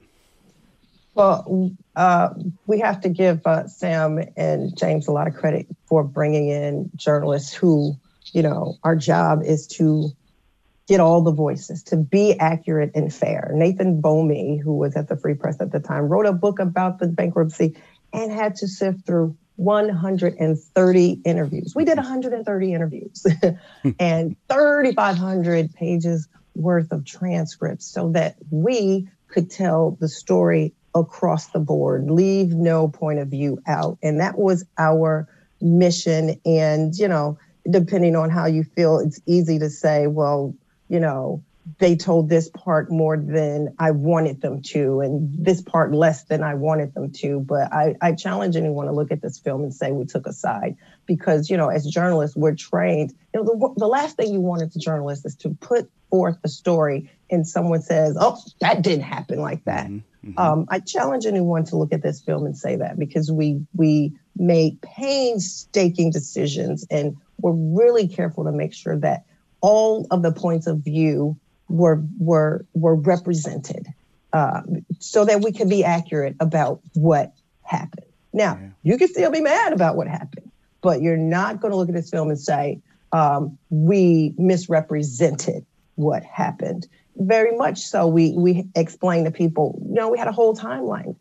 Well, 1.14 1.72
uh, 1.94 2.30
we 2.66 2.80
have 2.80 3.02
to 3.02 3.10
give 3.10 3.46
uh, 3.46 3.66
Sam 3.68 4.18
and 4.36 4.76
James 4.76 5.08
a 5.08 5.12
lot 5.12 5.26
of 5.26 5.34
credit 5.34 5.66
for 5.86 6.04
bringing 6.04 6.48
in 6.48 6.90
journalists 6.96 7.52
who, 7.52 7.96
you 8.32 8.42
know, 8.42 8.78
our 8.82 8.96
job 8.96 9.42
is 9.44 9.66
to 9.78 10.10
get 10.88 11.00
all 11.00 11.20
the 11.20 11.32
voices, 11.32 11.82
to 11.84 11.96
be 11.96 12.38
accurate 12.38 12.92
and 12.94 13.12
fair. 13.12 13.50
Nathan 13.54 14.00
Bomey, 14.00 14.56
who 14.56 14.74
was 14.74 14.96
at 14.96 15.08
the 15.08 15.16
Free 15.16 15.34
Press 15.34 15.60
at 15.60 15.70
the 15.70 15.80
time, 15.80 16.08
wrote 16.08 16.26
a 16.26 16.32
book 16.32 16.58
about 16.58 16.98
the 16.98 17.08
bankruptcy 17.08 17.76
and 18.12 18.32
had 18.32 18.56
to 18.56 18.68
sift 18.68 19.06
through 19.06 19.36
130 19.56 21.20
interviews. 21.24 21.74
We 21.74 21.84
did 21.84 21.96
130 21.96 22.72
interviews 22.72 23.26
and 23.98 24.36
3,500 24.48 25.74
pages 25.74 26.28
worth 26.54 26.92
of 26.92 27.04
transcripts 27.04 27.86
so 27.86 28.10
that 28.10 28.36
we 28.50 29.08
could 29.28 29.50
tell 29.50 29.96
the 30.00 30.08
story 30.08 30.74
across 30.94 31.48
the 31.48 31.58
board, 31.58 32.10
leave 32.10 32.50
no 32.50 32.88
point 32.88 33.18
of 33.18 33.28
view 33.28 33.62
out. 33.66 33.98
And 34.02 34.20
that 34.20 34.38
was 34.38 34.64
our 34.76 35.28
mission. 35.60 36.40
And, 36.44 36.94
you 36.94 37.08
know, 37.08 37.38
depending 37.70 38.16
on 38.16 38.30
how 38.30 38.46
you 38.46 38.64
feel, 38.64 38.98
it's 38.98 39.20
easy 39.26 39.58
to 39.58 39.70
say, 39.70 40.06
well, 40.06 40.54
you 40.88 41.00
know, 41.00 41.42
they 41.78 41.96
told 41.96 42.28
this 42.28 42.48
part 42.48 42.90
more 42.90 43.16
than 43.16 43.74
I 43.78 43.92
wanted 43.92 44.40
them 44.40 44.62
to, 44.62 45.00
and 45.00 45.44
this 45.44 45.62
part 45.62 45.92
less 45.92 46.24
than 46.24 46.42
I 46.42 46.54
wanted 46.54 46.94
them 46.94 47.12
to. 47.12 47.40
But 47.40 47.72
I, 47.72 47.96
I 48.00 48.12
challenge 48.12 48.56
anyone 48.56 48.86
to 48.86 48.92
look 48.92 49.12
at 49.12 49.22
this 49.22 49.38
film 49.38 49.62
and 49.62 49.74
say 49.74 49.92
we 49.92 50.06
took 50.06 50.26
a 50.26 50.32
side 50.32 50.76
because, 51.06 51.50
you 51.50 51.56
know, 51.56 51.68
as 51.68 51.86
journalists, 51.86 52.36
we're 52.36 52.54
trained. 52.54 53.14
You 53.34 53.42
know, 53.42 53.44
the, 53.44 53.74
the 53.78 53.86
last 53.86 54.16
thing 54.16 54.32
you 54.32 54.40
want 54.40 54.62
as 54.62 54.74
a 54.74 54.78
journalist 54.78 55.24
is 55.26 55.36
to 55.36 55.50
put 55.50 55.90
forth 56.10 56.38
a 56.44 56.48
story 56.48 57.10
and 57.30 57.46
someone 57.46 57.82
says, 57.82 58.16
oh, 58.20 58.38
that 58.60 58.82
didn't 58.82 59.04
happen 59.04 59.40
like 59.40 59.64
that. 59.64 59.86
Mm-hmm. 59.86 60.30
mm-hmm. 60.30 60.38
Um, 60.38 60.66
I 60.68 60.80
challenge 60.80 61.26
anyone 61.26 61.64
to 61.66 61.76
look 61.76 61.92
at 61.92 62.02
this 62.02 62.20
film 62.20 62.44
and 62.44 62.56
say 62.56 62.76
that 62.76 62.98
because 62.98 63.32
we 63.32 63.66
we 63.74 64.12
made 64.36 64.80
painstaking 64.82 66.10
decisions 66.10 66.86
and 66.90 67.16
we're 67.40 67.52
really 67.52 68.08
careful 68.08 68.44
to 68.44 68.52
make 68.52 68.74
sure 68.74 68.98
that 68.98 69.24
all 69.60 70.06
of 70.10 70.22
the 70.22 70.32
points 70.32 70.66
of 70.66 70.78
view 70.78 71.38
were 71.72 72.02
were 72.18 72.64
were 72.74 72.94
represented 72.94 73.86
uh, 74.32 74.62
so 74.98 75.24
that 75.24 75.40
we 75.40 75.52
can 75.52 75.68
be 75.68 75.84
accurate 75.84 76.36
about 76.40 76.80
what 76.94 77.32
happened. 77.62 78.06
Now, 78.32 78.58
yeah. 78.60 78.68
you 78.82 78.98
can 78.98 79.08
still 79.08 79.30
be 79.30 79.40
mad 79.40 79.72
about 79.72 79.96
what 79.96 80.08
happened, 80.08 80.50
but 80.80 81.02
you're 81.02 81.16
not 81.16 81.60
going 81.60 81.70
to 81.70 81.76
look 81.76 81.88
at 81.88 81.94
this 81.94 82.10
film 82.10 82.30
and 82.30 82.40
say, 82.40 82.80
um, 83.12 83.58
we 83.70 84.34
misrepresented 84.38 85.66
what 85.96 86.24
happened. 86.24 86.86
Very 87.16 87.56
much 87.56 87.80
so. 87.80 88.06
We 88.06 88.32
we 88.32 88.66
explain 88.74 89.24
to 89.24 89.30
people, 89.30 89.78
you 89.86 89.94
know, 89.94 90.08
we 90.08 90.18
had 90.18 90.28
a 90.28 90.32
whole 90.32 90.56
timeline 90.56 91.14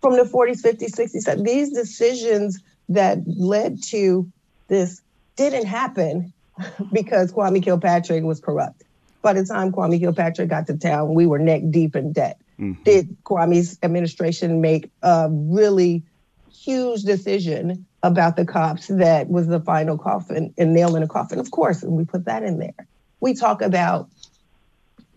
from 0.00 0.16
the 0.16 0.24
40s, 0.24 0.62
50s, 0.62 0.92
60s. 0.92 1.24
That 1.24 1.44
These 1.44 1.72
decisions 1.72 2.62
that 2.88 3.18
led 3.26 3.82
to 3.84 4.30
this 4.68 5.02
didn't 5.36 5.66
happen 5.66 6.32
because 6.92 7.32
Kwame 7.32 7.62
Kilpatrick 7.62 8.24
was 8.24 8.40
corrupt. 8.40 8.82
By 9.22 9.32
the 9.34 9.44
time 9.44 9.72
Kwame 9.72 10.00
Kilpatrick 10.00 10.48
got 10.48 10.66
to 10.66 10.76
town, 10.76 11.14
we 11.14 11.26
were 11.26 11.38
neck 11.38 11.62
deep 11.70 11.94
in 11.94 12.12
debt. 12.12 12.40
Mm-hmm. 12.58 12.82
Did 12.82 13.16
Kwame's 13.24 13.78
administration 13.82 14.60
make 14.60 14.90
a 15.02 15.28
really 15.30 16.02
huge 16.52 17.02
decision 17.02 17.86
about 18.02 18.36
the 18.36 18.44
cops 18.44 18.88
that 18.88 19.28
was 19.28 19.46
the 19.46 19.60
final 19.60 19.96
coffin 19.96 20.52
and 20.58 20.74
nail 20.74 20.96
in 20.96 21.02
a 21.02 21.08
coffin? 21.08 21.38
Of 21.38 21.50
course, 21.50 21.82
and 21.82 21.92
we 21.92 22.04
put 22.04 22.24
that 22.26 22.42
in 22.42 22.58
there. 22.58 22.86
We 23.20 23.34
talk 23.34 23.62
about 23.62 24.10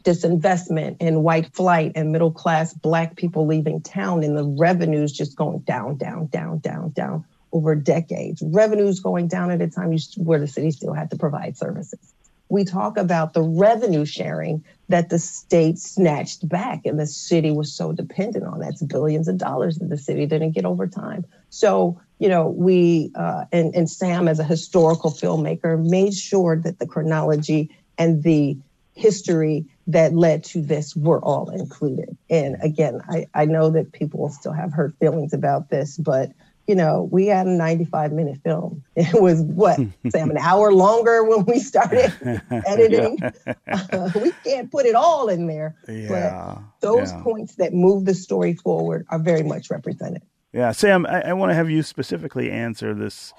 disinvestment 0.04 0.98
in 1.00 1.24
white 1.24 1.52
flight 1.54 1.92
and 1.96 2.12
middle 2.12 2.32
class 2.32 2.74
black 2.74 3.16
people 3.16 3.48
leaving 3.48 3.82
town 3.82 4.24
and 4.24 4.38
the 4.38 4.44
revenues 4.44 5.12
just 5.12 5.36
going 5.36 5.60
down, 5.60 5.98
down, 5.98 6.28
down, 6.28 6.60
down, 6.60 6.92
down 6.92 7.26
over 7.52 7.74
decades. 7.74 8.44
Revenues 8.46 9.00
going 9.00 9.28
down 9.28 9.50
at 9.50 9.62
a 9.62 9.68
time 9.68 9.98
where 10.18 10.40
the 10.40 10.48
city 10.48 10.70
still 10.70 10.94
had 10.94 11.10
to 11.10 11.18
provide 11.18 11.58
services 11.58 12.15
we 12.50 12.64
talk 12.64 12.98
about 12.98 13.34
the 13.34 13.42
revenue 13.42 14.06
sharing 14.06 14.64
that 14.88 15.10
the 15.10 15.18
state 15.18 15.80
snatched 15.80 16.48
back 16.48 16.86
and 16.86 17.00
the 17.00 17.08
city 17.08 17.52
was 17.52 17.74
so 17.74 17.92
dependent 17.92 18.46
on 18.46 18.60
that's 18.60 18.84
billions 18.84 19.28
of 19.28 19.38
dollars 19.38 19.78
that 19.78 19.90
the 19.90 19.98
city 19.98 20.26
didn't 20.26 20.52
get 20.52 20.66
over 20.66 20.88
time. 20.88 21.26
So 21.50 22.00
you 22.20 22.30
know 22.30 22.48
we 22.48 23.12
uh, 23.16 23.46
and, 23.52 23.76
and 23.76 23.90
sam 23.90 24.28
as 24.28 24.40
a 24.40 24.44
historical 24.44 25.12
filmmaker 25.12 25.84
made 25.84 26.14
sure 26.14 26.56
that 26.58 26.80
the 26.80 26.88
chronology 26.88 27.70
and 27.98 28.24
the 28.24 28.58
history 28.94 29.66
that 29.88 30.14
led 30.14 30.44
to 30.44 30.62
this 30.62 30.96
were 30.96 31.22
all 31.22 31.50
included. 31.50 32.16
And 32.30 32.58
again 32.62 33.02
i, 33.10 33.26
I 33.34 33.46
know 33.46 33.70
that 33.72 33.92
people 33.92 34.22
will 34.22 34.30
still 34.30 34.54
have 34.54 34.72
hurt 34.72 34.96
feelings 35.00 35.34
about 35.34 35.70
this 35.70 35.98
but 35.98 36.32
you 36.68 36.76
know, 36.76 37.08
we 37.12 37.28
had 37.28 37.48
a 37.48 37.52
95 37.52 38.12
minute 38.12 38.40
film. 38.44 38.84
It 38.96 39.22
was 39.22 39.42
what, 39.42 39.78
Sam, 40.10 40.32
an 40.32 40.38
hour 40.38 40.72
longer 40.74 41.24
when 41.24 41.46
we 41.46 41.60
started 41.60 42.14
editing. 42.66 43.20
Uh, 43.68 44.10
we 44.16 44.32
can't 44.44 44.72
put 44.72 44.86
it 44.86 44.96
all 44.96 45.28
in 45.28 45.48
there. 45.48 45.76
Yeah. 45.88 46.08
But 46.10 46.64
those 46.80 47.12
yeah. 47.12 47.22
points 47.22 47.56
that 47.56 47.74
move 47.74 48.06
the 48.06 48.14
story 48.14 48.56
forward 48.56 49.06
are 49.10 49.20
very 49.20 49.44
much 49.44 49.70
represented. 49.70 50.24
Yeah. 50.54 50.72
Sam, 50.72 51.06
I, 51.06 51.30
I 51.30 51.34
want 51.34 51.50
to 51.52 51.56
have 51.56 51.70
you 51.70 51.84
specifically 51.84 52.50
answer 52.50 52.94
this 52.94 53.34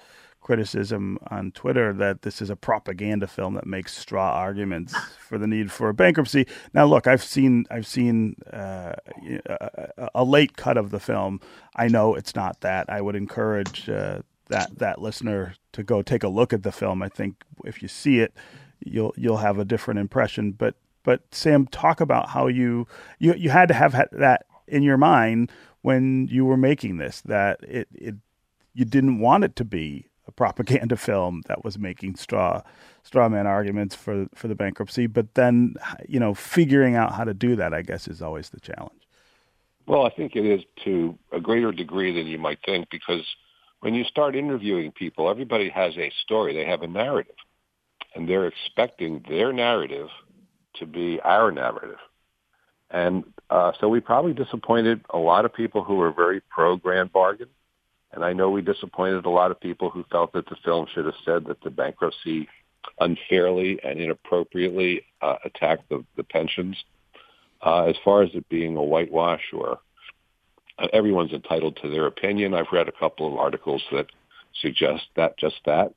criticism 0.46 1.18
on 1.28 1.50
Twitter 1.50 1.92
that 1.92 2.22
this 2.22 2.40
is 2.40 2.50
a 2.50 2.54
propaganda 2.54 3.26
film 3.26 3.54
that 3.54 3.66
makes 3.66 3.96
straw 3.96 4.30
arguments 4.30 4.94
for 5.18 5.38
the 5.38 5.46
need 5.48 5.72
for 5.72 5.88
a 5.88 5.94
bankruptcy. 5.94 6.46
Now, 6.72 6.87
look, 6.87 7.09
I've 7.09 7.24
seen 7.24 7.66
I've 7.68 7.87
seen 7.87 8.37
uh, 8.52 8.92
a, 9.46 10.11
a, 10.14 10.22
late 10.22 10.56
cut 10.56 10.76
of 10.76 10.92
the 10.92 11.00
film. 11.00 11.40
I 11.74 11.88
know 11.88 12.14
it's 12.14 12.37
not 12.37 12.61
that. 12.61 12.88
I 12.88 13.00
would 13.00 13.16
encourage 13.16 13.88
uh, 13.88 14.20
that 14.46 14.78
that 14.78 15.02
listener 15.02 15.56
to 15.72 15.82
go 15.82 16.00
take 16.00 16.22
a 16.22 16.28
look 16.28 16.52
at 16.52 16.62
the 16.62 16.70
film. 16.70 17.02
I 17.02 17.09
think 17.09 17.42
if 17.64 17.82
you 17.82 17.88
see 17.88 18.20
it, 18.20 18.32
you'll 18.78 19.14
you'll 19.16 19.38
have 19.38 19.59
a 19.59 19.64
different 19.64 19.98
impression. 19.98 20.52
But 20.52 20.76
but 21.02 21.22
Sam, 21.32 21.66
talk 21.66 22.00
about 22.00 22.28
how 22.28 22.46
you 22.46 22.87
you 23.18 23.35
you 23.35 23.50
had 23.50 23.66
to 23.66 23.74
have 23.74 24.00
that 24.12 24.46
in 24.68 24.85
your 24.85 24.96
mind 24.96 25.50
when 25.82 26.28
you 26.28 26.44
were 26.44 26.56
making 26.56 26.98
this 26.98 27.20
that 27.22 27.59
it 27.64 27.88
it 27.92 28.14
you 28.74 28.85
didn't 28.85 29.18
want 29.18 29.42
it 29.42 29.56
to 29.56 29.64
be 29.64 30.06
a 30.26 30.32
propaganda 30.32 30.96
film 30.96 31.42
that 31.46 31.64
was 31.64 31.78
making 31.78 32.16
straw 32.16 32.62
straw 33.02 33.28
man 33.28 33.46
arguments 33.46 33.94
for 33.94 34.26
for 34.34 34.48
the 34.48 34.54
bankruptcy. 34.54 35.06
But 35.06 35.34
then, 35.34 35.74
you 36.08 36.20
know, 36.20 36.34
figuring 36.34 36.94
out 36.94 37.14
how 37.14 37.24
to 37.24 37.34
do 37.34 37.56
that, 37.56 37.72
I 37.72 37.82
guess, 37.82 38.08
is 38.08 38.22
always 38.22 38.50
the 38.50 38.60
challenge. 38.60 39.02
Well, 39.86 40.04
I 40.04 40.10
think 40.10 40.34
it 40.34 40.44
is 40.44 40.62
to 40.84 41.16
a 41.32 41.40
greater 41.40 41.70
degree 41.70 42.12
than 42.12 42.26
you 42.26 42.38
might 42.38 42.58
think 42.64 42.88
because 42.90 43.24
when 43.80 43.94
you 43.94 44.04
start 44.04 44.34
interviewing 44.34 44.90
people, 44.90 45.30
everybody 45.30 45.68
has 45.68 45.96
a 45.96 46.10
story. 46.22 46.54
They 46.54 46.64
have 46.64 46.82
a 46.82 46.88
narrative, 46.88 47.36
and 48.14 48.28
they're 48.28 48.46
expecting 48.46 49.24
their 49.28 49.52
narrative 49.52 50.08
to 50.80 50.86
be 50.86 51.20
our 51.20 51.52
narrative. 51.52 51.98
And 52.90 53.24
uh, 53.50 53.72
so 53.80 53.88
we 53.88 54.00
probably 54.00 54.32
disappointed 54.32 55.04
a 55.10 55.18
lot 55.18 55.44
of 55.44 55.54
people 55.54 55.84
who 55.84 55.96
were 55.96 56.12
very 56.12 56.40
pro 56.40 56.76
grand 56.76 57.12
bargain 57.12 57.48
and 58.16 58.24
I 58.24 58.33
know 58.33 58.50
we 58.50 58.62
disappointed 58.62 59.26
a 59.26 59.31
lot 59.31 59.50
of 59.50 59.61
people 59.61 59.90
who 59.90 60.02
felt 60.11 60.33
that 60.33 60.48
the 60.48 60.57
film 60.64 60.87
should 60.92 61.05
have 61.05 61.14
said 61.24 61.44
that 61.46 61.61
the 61.62 61.70
bankruptcy 61.70 62.48
unfairly 62.98 63.79
and 63.85 64.00
inappropriately 64.00 65.05
uh, 65.20 65.37
attacked 65.44 65.88
the, 65.90 66.02
the 66.16 66.24
pensions. 66.24 66.76
Uh, 67.61 67.85
as 67.85 67.96
far 68.02 68.22
as 68.22 68.31
it 68.33 68.48
being 68.48 68.76
a 68.76 68.83
whitewash 68.83 69.42
or 69.52 69.81
uh, 70.79 70.88
everyone's 70.92 71.33
entitled 71.33 71.79
to 71.83 71.90
their 71.90 72.07
opinion. 72.07 72.55
I've 72.55 72.72
read 72.72 72.88
a 72.88 72.92
couple 72.92 73.29
of 73.29 73.38
articles 73.38 73.83
that 73.92 74.07
suggest 74.62 75.05
that 75.16 75.38
just 75.38 75.57
that. 75.66 75.92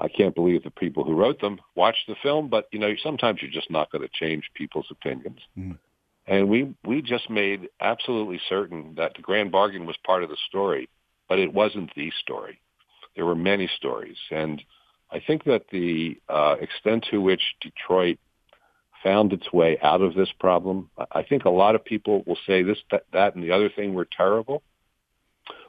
I 0.00 0.08
can't 0.08 0.34
believe 0.34 0.62
the 0.62 0.70
people 0.70 1.04
who 1.04 1.14
wrote 1.14 1.40
them 1.40 1.60
watched 1.74 2.06
the 2.08 2.14
film, 2.22 2.48
but 2.48 2.68
you 2.72 2.78
know, 2.78 2.94
sometimes 3.02 3.40
you're 3.42 3.50
just 3.50 3.70
not 3.70 3.90
going 3.92 4.02
to 4.02 4.10
change 4.12 4.50
people's 4.54 4.86
opinions. 4.90 5.40
Mm. 5.58 5.78
And 6.26 6.48
we 6.48 6.74
we 6.84 7.02
just 7.02 7.28
made 7.28 7.68
absolutely 7.80 8.40
certain 8.48 8.94
that 8.96 9.14
the 9.16 9.22
grand 9.22 9.50
bargain 9.50 9.86
was 9.86 9.96
part 10.04 10.22
of 10.22 10.30
the 10.30 10.36
story 10.48 10.88
but 11.28 11.38
it 11.38 11.52
wasn't 11.52 11.94
the 11.94 12.10
story. 12.22 12.60
There 13.16 13.26
were 13.26 13.34
many 13.34 13.68
stories, 13.76 14.16
and 14.30 14.62
I 15.10 15.20
think 15.24 15.44
that 15.44 15.64
the 15.70 16.20
uh, 16.28 16.56
extent 16.60 17.06
to 17.10 17.20
which 17.20 17.42
Detroit 17.60 18.18
found 19.02 19.32
its 19.32 19.52
way 19.52 19.78
out 19.82 20.02
of 20.02 20.14
this 20.14 20.30
problem, 20.38 20.90
I 21.12 21.22
think 21.22 21.44
a 21.44 21.50
lot 21.50 21.74
of 21.74 21.84
people 21.84 22.22
will 22.26 22.38
say 22.46 22.62
this, 22.62 22.78
that, 22.90 23.04
that, 23.12 23.34
and 23.34 23.44
the 23.44 23.52
other 23.52 23.68
thing 23.68 23.94
were 23.94 24.08
terrible. 24.16 24.62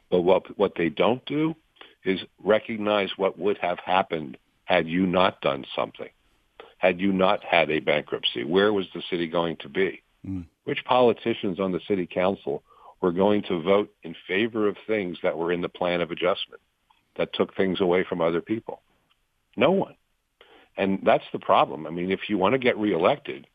But 0.09 0.21
what 0.21 0.57
what 0.57 0.73
they 0.75 0.89
don't 0.89 1.23
do 1.25 1.55
is 2.03 2.19
recognize 2.43 3.09
what 3.17 3.37
would 3.37 3.57
have 3.59 3.77
happened 3.79 4.37
had 4.65 4.87
you 4.87 5.05
not 5.05 5.41
done 5.41 5.65
something, 5.75 6.09
had 6.77 6.99
you 6.99 7.13
not 7.13 7.43
had 7.43 7.69
a 7.69 7.79
bankruptcy. 7.79 8.43
Where 8.43 8.73
was 8.73 8.87
the 8.93 9.03
city 9.09 9.27
going 9.27 9.57
to 9.57 9.69
be? 9.69 10.01
Mm. 10.27 10.45
Which 10.63 10.83
politicians 10.85 11.59
on 11.59 11.71
the 11.71 11.79
city 11.87 12.07
council 12.07 12.63
were 13.01 13.11
going 13.11 13.43
to 13.43 13.61
vote 13.61 13.93
in 14.03 14.15
favor 14.27 14.67
of 14.67 14.75
things 14.87 15.17
that 15.23 15.37
were 15.37 15.51
in 15.51 15.61
the 15.61 15.69
plan 15.69 16.01
of 16.01 16.11
adjustment 16.11 16.61
that 17.17 17.33
took 17.33 17.55
things 17.55 17.81
away 17.81 18.03
from 18.07 18.21
other 18.21 18.41
people. 18.41 18.81
No 19.55 19.71
one. 19.71 19.95
And 20.77 20.99
that's 21.03 21.25
the 21.33 21.39
problem. 21.39 21.85
I 21.85 21.89
mean, 21.89 22.11
if 22.11 22.29
you 22.29 22.37
want 22.37 22.53
to 22.53 22.59
get 22.59 22.77
reelected, 22.77 23.47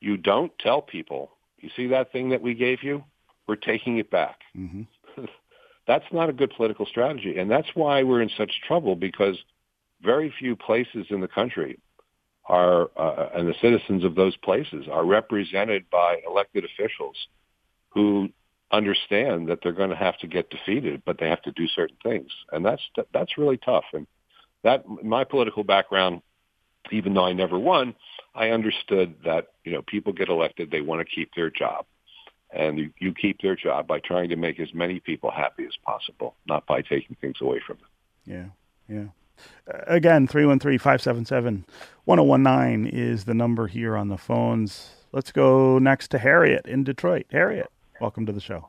you 0.00 0.16
don't 0.16 0.52
tell 0.58 0.80
people, 0.80 1.30
you 1.58 1.70
see 1.76 1.88
that 1.88 2.12
thing 2.12 2.30
that 2.30 2.42
we 2.42 2.54
gave 2.54 2.82
you? 2.82 3.04
We're 3.46 3.56
taking 3.56 3.98
it 3.98 4.10
back. 4.10 4.40
Mm-hmm. 4.56 5.24
that's 5.86 6.04
not 6.12 6.28
a 6.28 6.32
good 6.32 6.52
political 6.56 6.86
strategy. 6.86 7.38
And 7.38 7.50
that's 7.50 7.68
why 7.74 8.02
we're 8.02 8.22
in 8.22 8.30
such 8.36 8.50
trouble 8.66 8.96
because 8.96 9.36
very 10.02 10.32
few 10.38 10.56
places 10.56 11.06
in 11.10 11.20
the 11.20 11.28
country 11.28 11.78
are, 12.48 12.90
uh, 12.96 13.30
and 13.34 13.48
the 13.48 13.54
citizens 13.60 14.04
of 14.04 14.14
those 14.14 14.36
places 14.38 14.86
are 14.90 15.04
represented 15.04 15.88
by 15.90 16.20
elected 16.26 16.64
officials 16.64 17.16
who 17.96 18.28
understand 18.70 19.48
that 19.48 19.58
they're 19.62 19.72
going 19.72 19.90
to 19.90 19.96
have 19.96 20.18
to 20.18 20.26
get 20.26 20.50
defeated, 20.50 21.02
but 21.06 21.16
they 21.18 21.30
have 21.30 21.40
to 21.42 21.52
do 21.52 21.66
certain 21.66 21.96
things, 22.02 22.30
and 22.52 22.62
that's 22.64 22.82
that's 23.12 23.38
really 23.38 23.56
tough. 23.56 23.84
And 23.94 24.06
that 24.62 24.84
my 25.02 25.24
political 25.24 25.64
background, 25.64 26.20
even 26.92 27.14
though 27.14 27.24
I 27.24 27.32
never 27.32 27.58
won, 27.58 27.94
I 28.34 28.50
understood 28.50 29.14
that 29.24 29.46
you 29.64 29.72
know 29.72 29.80
people 29.82 30.12
get 30.12 30.28
elected, 30.28 30.70
they 30.70 30.82
want 30.82 31.00
to 31.00 31.14
keep 31.14 31.34
their 31.34 31.50
job, 31.50 31.86
and 32.52 32.92
you, 32.98 33.14
keep 33.14 33.40
their 33.40 33.56
job 33.56 33.86
by 33.86 34.00
trying 34.00 34.28
to 34.28 34.36
make 34.36 34.60
as 34.60 34.74
many 34.74 35.00
people 35.00 35.30
happy 35.30 35.64
as 35.64 35.76
possible, 35.82 36.34
not 36.46 36.66
by 36.66 36.82
taking 36.82 37.16
things 37.18 37.40
away 37.40 37.60
from 37.66 37.78
them. 37.78 37.88
Yeah, 38.26 38.48
yeah. 38.94 39.06
Again, 39.86 40.28
313-577-1019 40.28 42.90
is 42.90 43.24
the 43.24 43.34
number 43.34 43.68
here 43.68 43.96
on 43.96 44.08
the 44.08 44.18
phones. 44.18 44.90
Let's 45.12 45.30
go 45.30 45.78
next 45.78 46.08
to 46.08 46.18
Harriet 46.18 46.66
in 46.66 46.82
Detroit. 46.84 47.26
Harriet. 47.30 47.70
Welcome 48.00 48.26
to 48.26 48.32
the 48.32 48.40
show. 48.40 48.68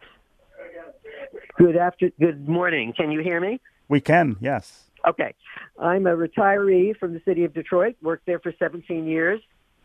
Good 1.58 1.76
after. 1.76 2.12
Good 2.20 2.48
morning. 2.48 2.94
Can 2.96 3.12
you 3.12 3.22
hear 3.22 3.42
me? 3.42 3.60
We 3.90 4.00
can. 4.00 4.38
Yes. 4.40 4.84
Okay. 5.08 5.34
I'm 5.80 6.08
a 6.08 6.16
retiree 6.16 6.96
from 6.98 7.14
the 7.14 7.22
city 7.26 7.44
of 7.44 7.54
Detroit. 7.54 7.96
Worked 8.02 8.26
there 8.26 8.40
for 8.40 8.54
17 8.58 9.06
years, 9.06 9.42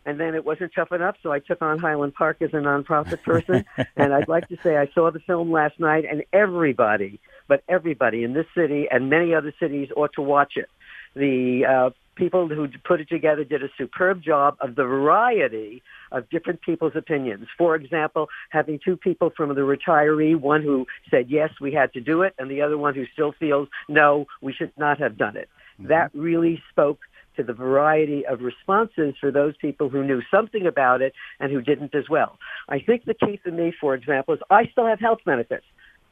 and 0.07 0.21
then 0.21 0.35
it 0.35 0.45
wasn't 0.45 0.73
tough 0.75 0.93
enough, 0.93 1.17
so 1.23 1.33
I 1.33 1.41
took 1.41 1.61
on 1.61 1.79
Highland 1.79 2.15
Park 2.15 2.39
as 2.41 2.51
a 2.51 2.57
nonprofit 2.57 3.23
person. 3.23 3.65
and 3.97 4.15
I'd 4.15 4.29
like 4.29 4.49
to 4.49 4.57
say 4.63 4.77
I 4.77 4.89
saw 4.95 5.11
the 5.11 5.21
film 5.21 5.51
last 5.51 5.79
night, 5.81 6.05
and 6.09 6.25
everybody, 6.33 7.21
but 7.49 7.65
everybody 7.69 8.25
in 8.25 8.35
this 8.35 8.47
city 8.57 8.87
and 8.91 9.11
many 9.11 9.35
other 9.35 9.53
cities 9.59 9.89
ought 9.97 10.13
to 10.15 10.23
watch 10.23 10.53
it. 10.57 10.69
The 11.15 11.65
uh, 11.67 11.91
people 12.15 12.49
who 12.49 12.69
put 12.85 13.01
it 13.01 13.09
together 13.09 13.45
did 13.45 13.63
a 13.63 13.69
superb 13.79 14.23
job 14.23 14.57
of 14.61 14.75
the 14.75 14.85
variety 14.85 15.83
of 16.11 16.29
different 16.31 16.61
people's 16.61 16.93
opinions. 16.95 17.47
For 17.57 17.75
example, 17.75 18.29
having 18.51 18.79
two 18.85 18.97
people 18.97 19.33
from 19.37 19.55
the 19.55 19.63
retiree, 19.63 20.39
one 20.39 20.63
who 20.63 20.87
said, 21.11 21.31
yes, 21.31 21.51
we 21.61 21.73
had 21.73 21.93
to 21.95 22.01
do 22.01 22.23
it, 22.23 22.35
and 22.39 22.51
the 22.51 22.61
other 22.61 22.77
one 22.77 22.95
who 22.95 23.05
still 23.13 23.33
feels, 23.33 23.69
no, 23.89 24.27
we 24.41 24.53
should 24.53 24.73
not 24.77 24.99
have 24.99 25.17
done 25.17 25.37
it. 25.37 25.49
Mm-hmm. 25.79 25.89
That 25.89 26.11
really 26.15 26.63
spoke 26.71 27.01
to 27.37 27.43
the 27.43 27.55
variety 27.55 28.27
of 28.27 28.43
responses 28.43 29.15
for 29.19 29.31
those 29.31 29.57
people 29.57 29.89
who 29.89 30.05
knew 30.05 30.21
something 30.31 30.67
about 30.67 31.01
it 31.01 31.15
and 31.41 31.51
who 31.51 31.63
didn't 31.63 31.95
as 31.95 32.05
well. 32.11 32.39
I 32.69 32.79
think 32.79 33.05
the 33.05 33.15
key 33.15 33.41
for 33.43 33.51
me, 33.51 33.73
for 33.81 33.95
example, 33.95 34.35
is 34.35 34.41
I 34.51 34.67
still 34.67 34.87
have 34.87 35.01
health 35.01 35.21
benefits. 35.25 35.65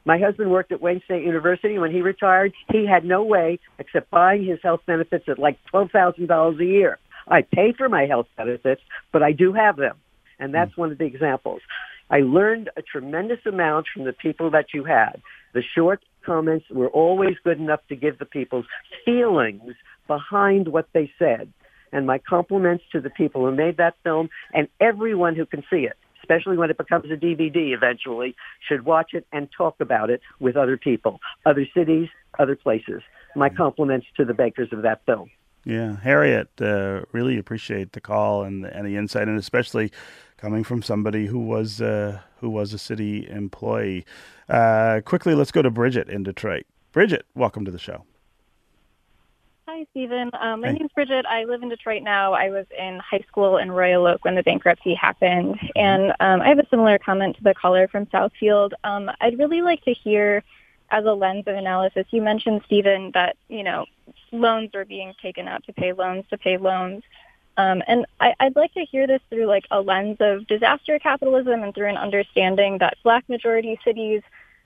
My 0.05 0.17
husband 0.17 0.51
worked 0.51 0.71
at 0.71 0.81
Wayne 0.81 1.01
State 1.05 1.23
University. 1.23 1.77
When 1.77 1.91
he 1.91 2.01
retired, 2.01 2.53
he 2.71 2.85
had 2.87 3.05
no 3.05 3.23
way 3.23 3.59
except 3.77 4.09
buying 4.09 4.43
his 4.43 4.59
health 4.63 4.81
benefits 4.85 5.25
at 5.27 5.37
like 5.37 5.59
$12,000 5.73 6.59
a 6.59 6.65
year. 6.65 6.97
I 7.27 7.41
pay 7.43 7.73
for 7.77 7.87
my 7.87 8.05
health 8.05 8.27
benefits, 8.35 8.81
but 9.11 9.21
I 9.21 9.31
do 9.31 9.53
have 9.53 9.77
them. 9.77 9.97
And 10.39 10.49
hmm. 10.49 10.53
that's 10.53 10.75
one 10.75 10.91
of 10.91 10.97
the 10.97 11.05
examples. 11.05 11.61
I 12.09 12.19
learned 12.19 12.69
a 12.75 12.81
tremendous 12.81 13.39
amount 13.45 13.87
from 13.93 14.03
the 14.03 14.13
people 14.13 14.51
that 14.51 14.73
you 14.73 14.83
had. 14.83 15.21
The 15.53 15.63
short 15.75 16.03
comments 16.25 16.65
were 16.69 16.89
always 16.89 17.35
good 17.43 17.59
enough 17.59 17.79
to 17.89 17.95
give 17.95 18.19
the 18.19 18.25
people's 18.25 18.65
feelings 19.05 19.73
behind 20.07 20.67
what 20.67 20.87
they 20.93 21.11
said. 21.17 21.51
And 21.93 22.07
my 22.07 22.19
compliments 22.19 22.83
to 22.91 23.01
the 23.01 23.09
people 23.09 23.45
who 23.45 23.55
made 23.55 23.77
that 23.77 23.95
film 24.03 24.29
and 24.53 24.67
everyone 24.79 25.35
who 25.35 25.45
can 25.45 25.63
see 25.69 25.85
it 25.85 25.97
especially 26.21 26.57
when 26.57 26.69
it 26.69 26.77
becomes 26.77 27.11
a 27.11 27.15
DVD 27.15 27.73
eventually, 27.73 28.35
should 28.67 28.85
watch 28.85 29.13
it 29.13 29.25
and 29.31 29.49
talk 29.55 29.75
about 29.79 30.09
it 30.09 30.21
with 30.39 30.55
other 30.55 30.77
people, 30.77 31.19
other 31.45 31.67
cities, 31.73 32.09
other 32.39 32.55
places. 32.55 33.01
My 33.35 33.49
compliments 33.49 34.07
to 34.17 34.25
the 34.25 34.33
makers 34.33 34.69
of 34.71 34.81
that 34.83 35.05
film. 35.05 35.29
Yeah, 35.63 35.97
Harriet, 35.97 36.49
uh, 36.59 37.01
really 37.11 37.37
appreciate 37.37 37.93
the 37.93 38.01
call 38.01 38.43
and 38.43 38.63
the, 38.63 38.75
and 38.75 38.87
the 38.87 38.97
insight, 38.97 39.27
and 39.27 39.37
especially 39.37 39.91
coming 40.37 40.63
from 40.63 40.81
somebody 40.81 41.27
who 41.27 41.39
was 41.39 41.81
uh, 41.81 42.19
who 42.39 42.49
was 42.49 42.73
a 42.73 42.79
city 42.79 43.29
employee. 43.29 44.05
Uh, 44.49 45.01
quickly, 45.05 45.35
let's 45.35 45.51
go 45.51 45.61
to 45.61 45.69
Bridget 45.69 46.09
in 46.09 46.23
Detroit. 46.23 46.65
Bridget, 46.91 47.25
welcome 47.35 47.63
to 47.65 47.71
the 47.71 47.79
show. 47.79 48.03
Hi, 49.73 49.85
Stephen. 49.91 50.31
Um, 50.33 50.59
my 50.59 50.73
name 50.73 50.87
is 50.87 50.91
Bridget. 50.93 51.25
I 51.25 51.45
live 51.45 51.63
in 51.63 51.69
Detroit 51.69 52.03
now. 52.03 52.33
I 52.33 52.49
was 52.49 52.65
in 52.77 52.99
high 52.99 53.23
school 53.25 53.55
in 53.55 53.71
Royal 53.71 54.05
Oak 54.05 54.25
when 54.25 54.35
the 54.35 54.43
bankruptcy 54.43 54.93
happened. 54.93 55.55
Mm-hmm. 55.55 55.67
And 55.77 56.11
um, 56.19 56.41
I 56.41 56.49
have 56.49 56.59
a 56.59 56.67
similar 56.69 56.99
comment 56.99 57.37
to 57.37 57.43
the 57.43 57.53
caller 57.53 57.87
from 57.87 58.05
Southfield. 58.07 58.73
Um, 58.83 59.09
I'd 59.21 59.39
really 59.39 59.61
like 59.61 59.81
to 59.85 59.93
hear, 59.93 60.43
as 60.89 61.05
a 61.05 61.13
lens 61.13 61.45
of 61.47 61.55
analysis, 61.55 62.05
you 62.09 62.21
mentioned, 62.21 62.63
Stephen, 62.65 63.11
that, 63.13 63.37
you 63.47 63.63
know, 63.63 63.85
loans 64.33 64.71
are 64.75 64.83
being 64.83 65.13
taken 65.21 65.47
out 65.47 65.63
to 65.67 65.71
pay 65.71 65.93
loans 65.93 66.25
to 66.31 66.37
pay 66.37 66.57
loans. 66.57 67.03
Um, 67.55 67.81
and 67.87 68.05
I, 68.19 68.33
I'd 68.41 68.57
like 68.57 68.73
to 68.73 68.83
hear 68.83 69.07
this 69.07 69.21
through 69.29 69.45
like 69.45 69.67
a 69.71 69.79
lens 69.79 70.17
of 70.19 70.47
disaster 70.47 70.99
capitalism 70.99 71.63
and 71.63 71.73
through 71.73 71.87
an 71.87 71.97
understanding 71.97 72.79
that 72.79 72.97
black 73.03 73.29
majority 73.29 73.79
cities 73.85 74.21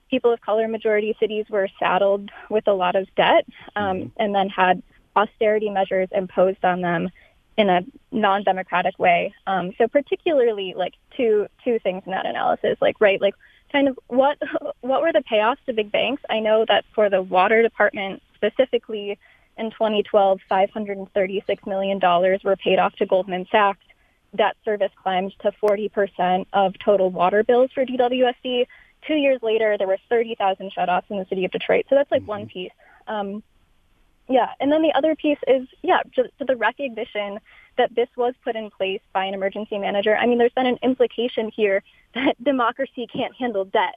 people 0.09 0.31
of 0.31 0.39
color 0.41 0.67
majority 0.67 1.15
cities 1.19 1.45
were 1.49 1.67
saddled 1.79 2.29
with 2.49 2.67
a 2.67 2.73
lot 2.73 2.95
of 2.95 3.07
debt 3.15 3.43
um, 3.75 3.97
mm-hmm. 3.97 4.09
and 4.17 4.35
then 4.35 4.49
had 4.49 4.83
austerity 5.15 5.69
measures 5.69 6.09
imposed 6.11 6.63
on 6.63 6.81
them 6.81 7.09
in 7.57 7.69
a 7.69 7.81
non-democratic 8.11 8.99
way. 8.99 9.33
Um, 9.47 9.71
so 9.77 9.87
particularly 9.87 10.73
like 10.75 10.93
two 11.15 11.47
two 11.63 11.79
things 11.79 12.03
in 12.05 12.11
that 12.11 12.25
analysis, 12.25 12.77
like 12.81 12.99
right, 12.99 13.21
like 13.21 13.35
kind 13.71 13.87
of 13.87 13.99
what 14.07 14.37
what 14.81 15.01
were 15.01 15.13
the 15.13 15.23
payoffs 15.31 15.63
to 15.65 15.73
big 15.73 15.91
banks? 15.91 16.23
I 16.29 16.39
know 16.39 16.65
that 16.67 16.85
for 16.93 17.09
the 17.09 17.21
water 17.21 17.61
department 17.61 18.21
specifically 18.35 19.17
in 19.57 19.71
2012, 19.71 20.39
536 20.49 21.65
million 21.65 21.99
dollars 21.99 22.41
were 22.43 22.57
paid 22.57 22.79
off 22.79 22.93
to 22.95 23.05
Goldman 23.05 23.47
Sachs. 23.51 23.79
Debt 24.35 24.57
service 24.65 24.91
climbed 25.01 25.33
to 25.39 25.51
40% 25.63 26.45
of 26.51 26.77
total 26.83 27.09
water 27.09 27.41
bills 27.41 27.71
for 27.73 27.85
DWSD. 27.85 28.67
Two 29.07 29.13
years 29.13 29.39
later, 29.41 29.77
there 29.77 29.87
were 29.87 29.99
30,000 30.09 30.73
shutoffs 30.73 31.03
in 31.09 31.17
the 31.17 31.25
city 31.29 31.45
of 31.45 31.51
Detroit. 31.51 31.85
So 31.89 31.95
that's 31.95 32.11
like 32.11 32.21
mm-hmm. 32.21 32.29
one 32.29 32.47
piece. 32.47 32.71
Um, 33.07 33.43
yeah, 34.27 34.49
and 34.59 34.71
then 34.71 34.81
the 34.81 34.93
other 34.93 35.15
piece 35.15 35.37
is, 35.47 35.67
yeah, 35.83 36.01
just 36.11 36.29
the 36.45 36.55
recognition 36.55 37.39
that 37.77 37.93
this 37.93 38.09
was 38.15 38.33
put 38.43 38.55
in 38.55 38.69
place 38.71 39.01
by 39.13 39.25
an 39.25 39.33
emergency 39.33 39.77
manager. 39.77 40.15
I 40.15 40.25
mean, 40.25 40.37
there's 40.37 40.53
been 40.53 40.65
an 40.65 40.79
implication 40.81 41.51
here 41.55 41.83
that 42.15 42.41
democracy 42.43 43.07
can't 43.11 43.35
handle 43.35 43.65
debt. 43.65 43.95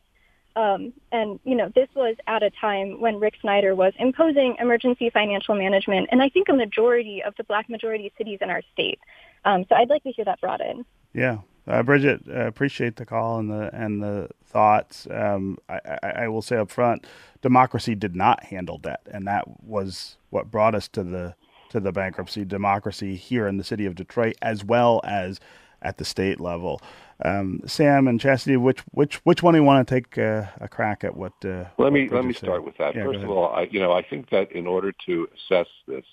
Um, 0.57 0.93
and, 1.13 1.39
you 1.45 1.55
know, 1.55 1.71
this 1.75 1.89
was 1.95 2.17
at 2.27 2.43
a 2.43 2.51
time 2.51 3.01
when 3.01 3.21
Rick 3.21 3.35
Snyder 3.41 3.77
was 3.77 3.93
imposing 3.99 4.57
emergency 4.59 5.09
financial 5.09 5.55
management, 5.55 6.09
and 6.11 6.21
I 6.21 6.29
think 6.29 6.49
a 6.49 6.53
majority 6.53 7.23
of 7.23 7.35
the 7.37 7.45
black 7.45 7.71
majority 7.71 8.13
cities 8.19 8.39
in 8.43 8.51
our 8.51 8.63
state. 8.73 8.99
Um, 9.45 9.65
so 9.69 9.77
I'd 9.77 9.89
like 9.89 10.03
to 10.03 10.11
hear 10.11 10.25
that 10.25 10.41
brought 10.41 10.61
in. 10.61 10.85
Yeah, 11.15 11.39
uh, 11.69 11.83
Bridget, 11.83 12.23
uh, 12.29 12.47
appreciate 12.47 12.97
the 12.97 13.07
call 13.07 13.39
and 13.39 13.51
the 13.51 13.71
and 13.75 14.03
the 14.03 14.31
thoughts. 14.45 15.07
Um, 15.11 15.59
I, 15.69 15.81
I, 16.03 16.09
I, 16.09 16.29
will 16.29 16.43
say 16.43 16.57
up 16.57 16.71
front, 16.71 17.07
democracy 17.41 17.95
did 17.95 18.17
not 18.17 18.45
handle 18.45 18.79
debt, 18.79 19.01
and 19.11 19.27
that 19.27 19.63
was 19.63 20.18
what 20.31 20.51
brought 20.51 20.75
us 20.75 20.89
to 20.89 21.03
the 21.03 21.35
to 21.71 21.81
the 21.81 21.93
bankruptcy. 21.93 22.45
Democracy 22.45 23.17
here 23.17 23.47
in 23.47 23.57
the 23.57 23.65
city 23.65 23.87
of 23.87 23.95
Detroit, 23.95 24.37
as 24.43 24.65
well 24.65 25.01
as 25.05 25.41
at 25.81 25.99
the 25.99 26.05
state 26.05 26.41
level. 26.41 26.81
Um, 27.25 27.61
Sam 27.67 28.09
and 28.09 28.21
Chastity, 28.21 28.57
which 28.57 28.81
which 28.91 29.17
which 29.25 29.43
one 29.43 29.55
do 29.55 29.61
you 29.61 29.65
want 29.65 29.87
to 29.87 29.95
take 29.95 30.19
uh, 30.19 30.47
a 30.61 30.69
crack 30.69 31.05
at? 31.05 31.17
What? 31.17 31.33
Uh, 31.45 31.65
let 31.79 31.93
me 31.93 32.09
let 32.09 32.25
me 32.25 32.33
start 32.33 32.65
with 32.65 32.77
that. 32.79 32.95
Yeah, 32.95 33.05
First 33.05 33.21
of 33.21 33.31
all, 33.31 33.53
I, 33.55 33.63
you 33.71 33.81
know, 33.81 33.93
I 33.93 34.03
think 34.03 34.31
that 34.31 34.53
in 34.53 34.67
order 34.67 34.93
to 35.07 35.29
assess 35.35 35.67
this, 35.87 36.05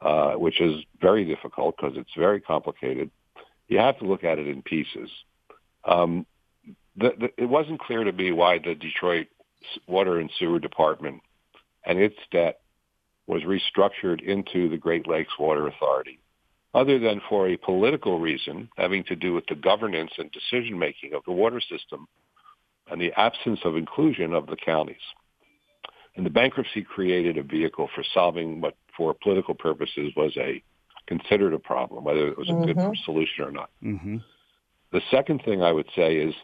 uh, 0.00 0.32
which 0.32 0.60
is 0.60 0.84
very 1.00 1.24
difficult 1.24 1.76
because 1.76 1.96
it's 1.96 2.14
very 2.16 2.40
complicated 2.40 3.10
you 3.68 3.78
have 3.78 3.98
to 3.98 4.06
look 4.06 4.24
at 4.24 4.38
it 4.38 4.48
in 4.48 4.62
pieces. 4.62 5.10
Um, 5.84 6.26
the, 6.96 7.12
the, 7.18 7.42
it 7.42 7.48
wasn't 7.48 7.80
clear 7.80 8.02
to 8.02 8.12
me 8.12 8.32
why 8.32 8.58
the 8.58 8.74
Detroit 8.74 9.28
Water 9.86 10.18
and 10.18 10.30
Sewer 10.38 10.58
Department 10.58 11.20
and 11.84 11.98
its 11.98 12.16
debt 12.32 12.60
was 13.28 13.42
restructured 13.42 14.22
into 14.22 14.68
the 14.68 14.76
Great 14.76 15.06
Lakes 15.06 15.32
Water 15.38 15.68
Authority, 15.68 16.18
other 16.74 16.98
than 16.98 17.20
for 17.28 17.48
a 17.48 17.56
political 17.56 18.18
reason 18.18 18.68
having 18.76 19.04
to 19.04 19.14
do 19.14 19.34
with 19.34 19.44
the 19.48 19.54
governance 19.54 20.10
and 20.18 20.32
decision 20.32 20.78
making 20.78 21.14
of 21.14 21.22
the 21.26 21.32
water 21.32 21.60
system 21.60 22.08
and 22.90 23.00
the 23.00 23.12
absence 23.16 23.60
of 23.64 23.76
inclusion 23.76 24.32
of 24.32 24.46
the 24.46 24.56
counties. 24.56 24.96
And 26.16 26.24
the 26.24 26.30
bankruptcy 26.30 26.82
created 26.82 27.36
a 27.36 27.42
vehicle 27.42 27.88
for 27.94 28.02
solving 28.14 28.60
what, 28.60 28.74
for 28.96 29.14
political 29.22 29.54
purposes, 29.54 30.10
was 30.16 30.32
a 30.38 30.62
considered 31.06 31.54
a 31.54 31.58
problem, 31.58 32.04
whether 32.04 32.28
it 32.28 32.36
was 32.36 32.48
a 32.48 32.52
mm-hmm. 32.52 32.80
good 32.80 32.96
solution 33.04 33.44
or 33.44 33.52
not. 33.52 33.70
Mm-hmm. 33.84 34.16
The 34.92 35.00
second 35.10 35.42
thing 35.44 35.62
I 35.62 35.72
would 35.72 35.88
say 35.94 36.16
is 36.16 36.34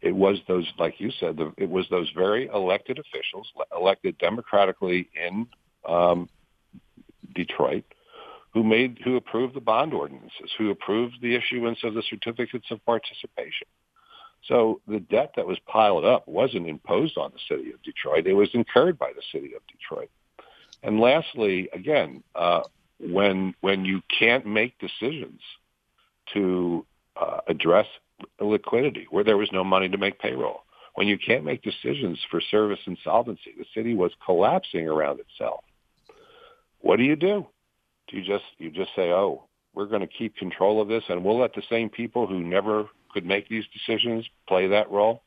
it 0.00 0.14
was 0.14 0.38
those, 0.46 0.66
like 0.78 0.94
you 0.98 1.10
said, 1.18 1.36
the, 1.36 1.52
it 1.56 1.68
was 1.68 1.86
those 1.90 2.10
very 2.16 2.48
elected 2.52 2.98
officials, 2.98 3.48
elected 3.76 4.16
democratically 4.18 5.08
in 5.14 5.46
um, 5.88 6.28
Detroit, 7.34 7.84
who 8.52 8.62
made, 8.62 8.98
who 9.04 9.16
approved 9.16 9.54
the 9.54 9.60
bond 9.60 9.94
ordinances, 9.94 10.52
who 10.56 10.70
approved 10.70 11.16
the 11.20 11.34
issuance 11.34 11.78
of 11.84 11.94
the 11.94 12.02
certificates 12.08 12.66
of 12.70 12.84
participation. 12.84 13.66
So 14.46 14.80
the 14.86 15.00
debt 15.00 15.32
that 15.36 15.46
was 15.46 15.58
piled 15.66 16.04
up 16.04 16.26
wasn't 16.28 16.68
imposed 16.68 17.18
on 17.18 17.32
the 17.32 17.40
city 17.48 17.72
of 17.72 17.82
Detroit; 17.82 18.26
it 18.26 18.34
was 18.34 18.50
incurred 18.54 18.98
by 18.98 19.12
the 19.14 19.22
city 19.32 19.54
of 19.54 19.62
Detroit. 19.66 20.10
And 20.82 21.00
lastly, 21.00 21.68
again, 21.72 22.22
uh, 22.36 22.62
when 23.00 23.54
when 23.60 23.84
you 23.84 24.02
can't 24.16 24.46
make 24.46 24.78
decisions 24.78 25.40
to 26.34 26.84
uh, 27.16 27.38
address 27.48 27.86
liquidity 28.40 29.06
where 29.10 29.24
there 29.24 29.36
was 29.36 29.50
no 29.52 29.62
money 29.62 29.88
to 29.88 29.98
make 29.98 30.18
payroll 30.18 30.62
when 30.94 31.06
you 31.06 31.16
can't 31.16 31.44
make 31.44 31.62
decisions 31.62 32.18
for 32.30 32.40
service 32.40 32.80
insolvency 32.86 33.54
the 33.56 33.64
city 33.74 33.94
was 33.94 34.10
collapsing 34.24 34.88
around 34.88 35.20
itself 35.20 35.62
what 36.80 36.96
do 36.96 37.04
you 37.04 37.16
do 37.16 37.46
do 38.08 38.16
you 38.16 38.24
just 38.24 38.44
you 38.58 38.70
just 38.70 38.90
say 38.94 39.10
oh 39.10 39.44
we're 39.74 39.86
going 39.86 40.00
to 40.00 40.06
keep 40.06 40.34
control 40.36 40.80
of 40.80 40.88
this 40.88 41.04
and 41.08 41.24
we'll 41.24 41.38
let 41.38 41.54
the 41.54 41.62
same 41.70 41.88
people 41.88 42.26
who 42.26 42.40
never 42.40 42.86
could 43.12 43.24
make 43.24 43.48
these 43.48 43.64
decisions 43.72 44.24
play 44.46 44.66
that 44.66 44.90
role 44.90 45.22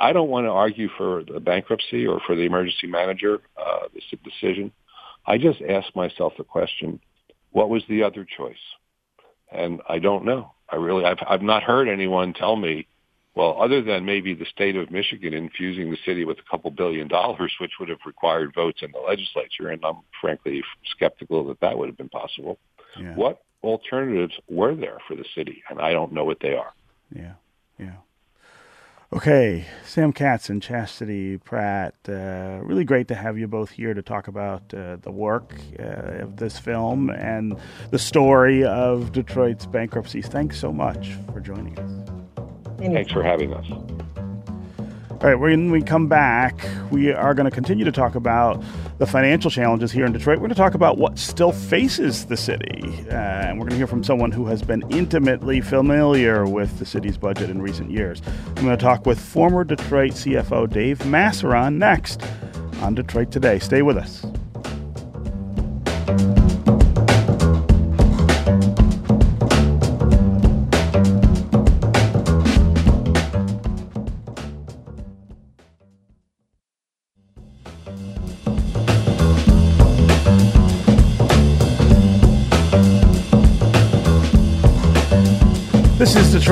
i 0.00 0.12
don't 0.12 0.30
want 0.30 0.46
to 0.46 0.50
argue 0.50 0.88
for 0.96 1.22
the 1.32 1.40
bankruptcy 1.40 2.06
or 2.06 2.20
for 2.26 2.34
the 2.34 2.42
emergency 2.42 2.86
manager 2.86 3.40
uh, 3.58 3.88
this 3.94 4.04
decision 4.24 4.72
I 5.26 5.38
just 5.38 5.60
ask 5.62 5.94
myself 5.96 6.34
the 6.38 6.44
question, 6.44 7.00
what 7.50 7.68
was 7.68 7.82
the 7.88 8.02
other 8.02 8.24
choice? 8.24 8.54
And 9.50 9.80
I 9.88 9.98
don't 9.98 10.24
know. 10.24 10.52
I 10.70 10.76
really, 10.76 11.04
I've, 11.04 11.18
I've 11.28 11.42
not 11.42 11.62
heard 11.62 11.88
anyone 11.88 12.32
tell 12.32 12.56
me, 12.56 12.86
well, 13.36 13.62
other 13.62 13.82
than 13.82 14.06
maybe 14.06 14.32
the 14.32 14.46
state 14.46 14.76
of 14.76 14.90
Michigan 14.90 15.34
infusing 15.34 15.90
the 15.90 15.98
city 16.06 16.24
with 16.24 16.38
a 16.38 16.50
couple 16.50 16.70
billion 16.70 17.06
dollars, 17.06 17.54
which 17.60 17.72
would 17.78 17.90
have 17.90 17.98
required 18.06 18.54
votes 18.54 18.80
in 18.82 18.90
the 18.92 18.98
legislature, 18.98 19.68
and 19.68 19.84
I'm 19.84 19.98
frankly 20.22 20.62
skeptical 20.90 21.46
that 21.48 21.60
that 21.60 21.76
would 21.76 21.88
have 21.88 21.98
been 21.98 22.08
possible. 22.08 22.58
Yeah. 22.98 23.14
What 23.14 23.42
alternatives 23.62 24.32
were 24.48 24.74
there 24.74 24.98
for 25.06 25.14
the 25.14 25.26
city? 25.34 25.62
And 25.68 25.82
I 25.82 25.92
don't 25.92 26.12
know 26.12 26.24
what 26.24 26.40
they 26.40 26.54
are. 26.54 26.72
Yeah, 27.14 27.34
yeah. 27.78 27.96
Okay, 29.12 29.66
Sam 29.84 30.14
Katz 30.14 30.48
and 30.48 30.62
Chastity 30.62 31.36
Pratt. 31.36 31.94
Uh, 32.08 32.60
really 32.62 32.84
great 32.84 33.06
to 33.08 33.14
have 33.14 33.38
you 33.38 33.46
both 33.46 33.70
here 33.70 33.92
to 33.92 34.02
talk 34.02 34.28
about 34.28 34.72
uh, 34.72 34.96
the 34.96 35.12
work 35.12 35.54
uh, 35.78 36.22
of 36.22 36.38
this 36.38 36.58
film 36.58 37.10
and 37.10 37.54
the 37.90 37.98
story 37.98 38.64
of 38.64 39.12
Detroit's 39.12 39.66
bankruptcy. 39.66 40.22
Thanks 40.22 40.58
so 40.58 40.72
much 40.72 41.12
for 41.32 41.40
joining 41.40 41.78
us. 41.78 42.25
Thanks 42.78 43.12
for 43.12 43.22
having 43.22 43.52
us. 43.52 43.66
All 45.22 45.30
right, 45.30 45.34
when 45.34 45.70
we 45.70 45.80
come 45.80 46.08
back, 46.08 46.68
we 46.90 47.10
are 47.10 47.32
going 47.32 47.46
to 47.46 47.50
continue 47.50 47.86
to 47.86 47.92
talk 47.92 48.16
about 48.16 48.62
the 48.98 49.06
financial 49.06 49.50
challenges 49.50 49.90
here 49.90 50.04
in 50.04 50.12
Detroit. 50.12 50.36
We're 50.36 50.48
going 50.48 50.50
to 50.50 50.56
talk 50.56 50.74
about 50.74 50.98
what 50.98 51.18
still 51.18 51.52
faces 51.52 52.26
the 52.26 52.36
city. 52.36 52.82
Uh, 53.08 53.14
and 53.14 53.58
we're 53.58 53.64
going 53.64 53.70
to 53.70 53.76
hear 53.76 53.86
from 53.86 54.04
someone 54.04 54.30
who 54.30 54.46
has 54.46 54.60
been 54.60 54.82
intimately 54.90 55.62
familiar 55.62 56.44
with 56.44 56.78
the 56.78 56.84
city's 56.84 57.16
budget 57.16 57.48
in 57.48 57.62
recent 57.62 57.90
years. 57.90 58.20
I'm 58.48 58.64
going 58.64 58.76
to 58.76 58.82
talk 58.82 59.06
with 59.06 59.18
former 59.18 59.64
Detroit 59.64 60.12
CFO 60.12 60.70
Dave 60.70 60.98
Massaron 61.00 61.76
next 61.76 62.22
on 62.82 62.94
Detroit 62.94 63.30
Today. 63.30 63.58
Stay 63.58 63.80
with 63.80 63.96
us. 63.96 64.26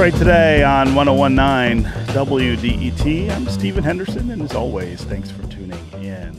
Today 0.05 0.63
on 0.63 0.95
1019 0.95 1.91
WDET. 2.13 3.31
I'm 3.31 3.49
Stephen 3.49 3.83
Henderson, 3.83 4.31
and 4.31 4.43
as 4.43 4.55
always, 4.55 5.03
thanks 5.05 5.31
for 5.31 5.47
tuning 5.47 5.81
in. 5.95 6.39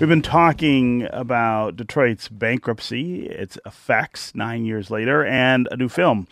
We've 0.00 0.08
been 0.08 0.22
talking 0.22 1.06
about 1.10 1.76
Detroit's 1.76 2.30
bankruptcy, 2.30 3.26
its 3.26 3.58
effects 3.66 4.34
nine 4.34 4.64
years 4.64 4.90
later, 4.90 5.22
and 5.22 5.68
a 5.70 5.76
new 5.76 5.90
film 5.90 6.28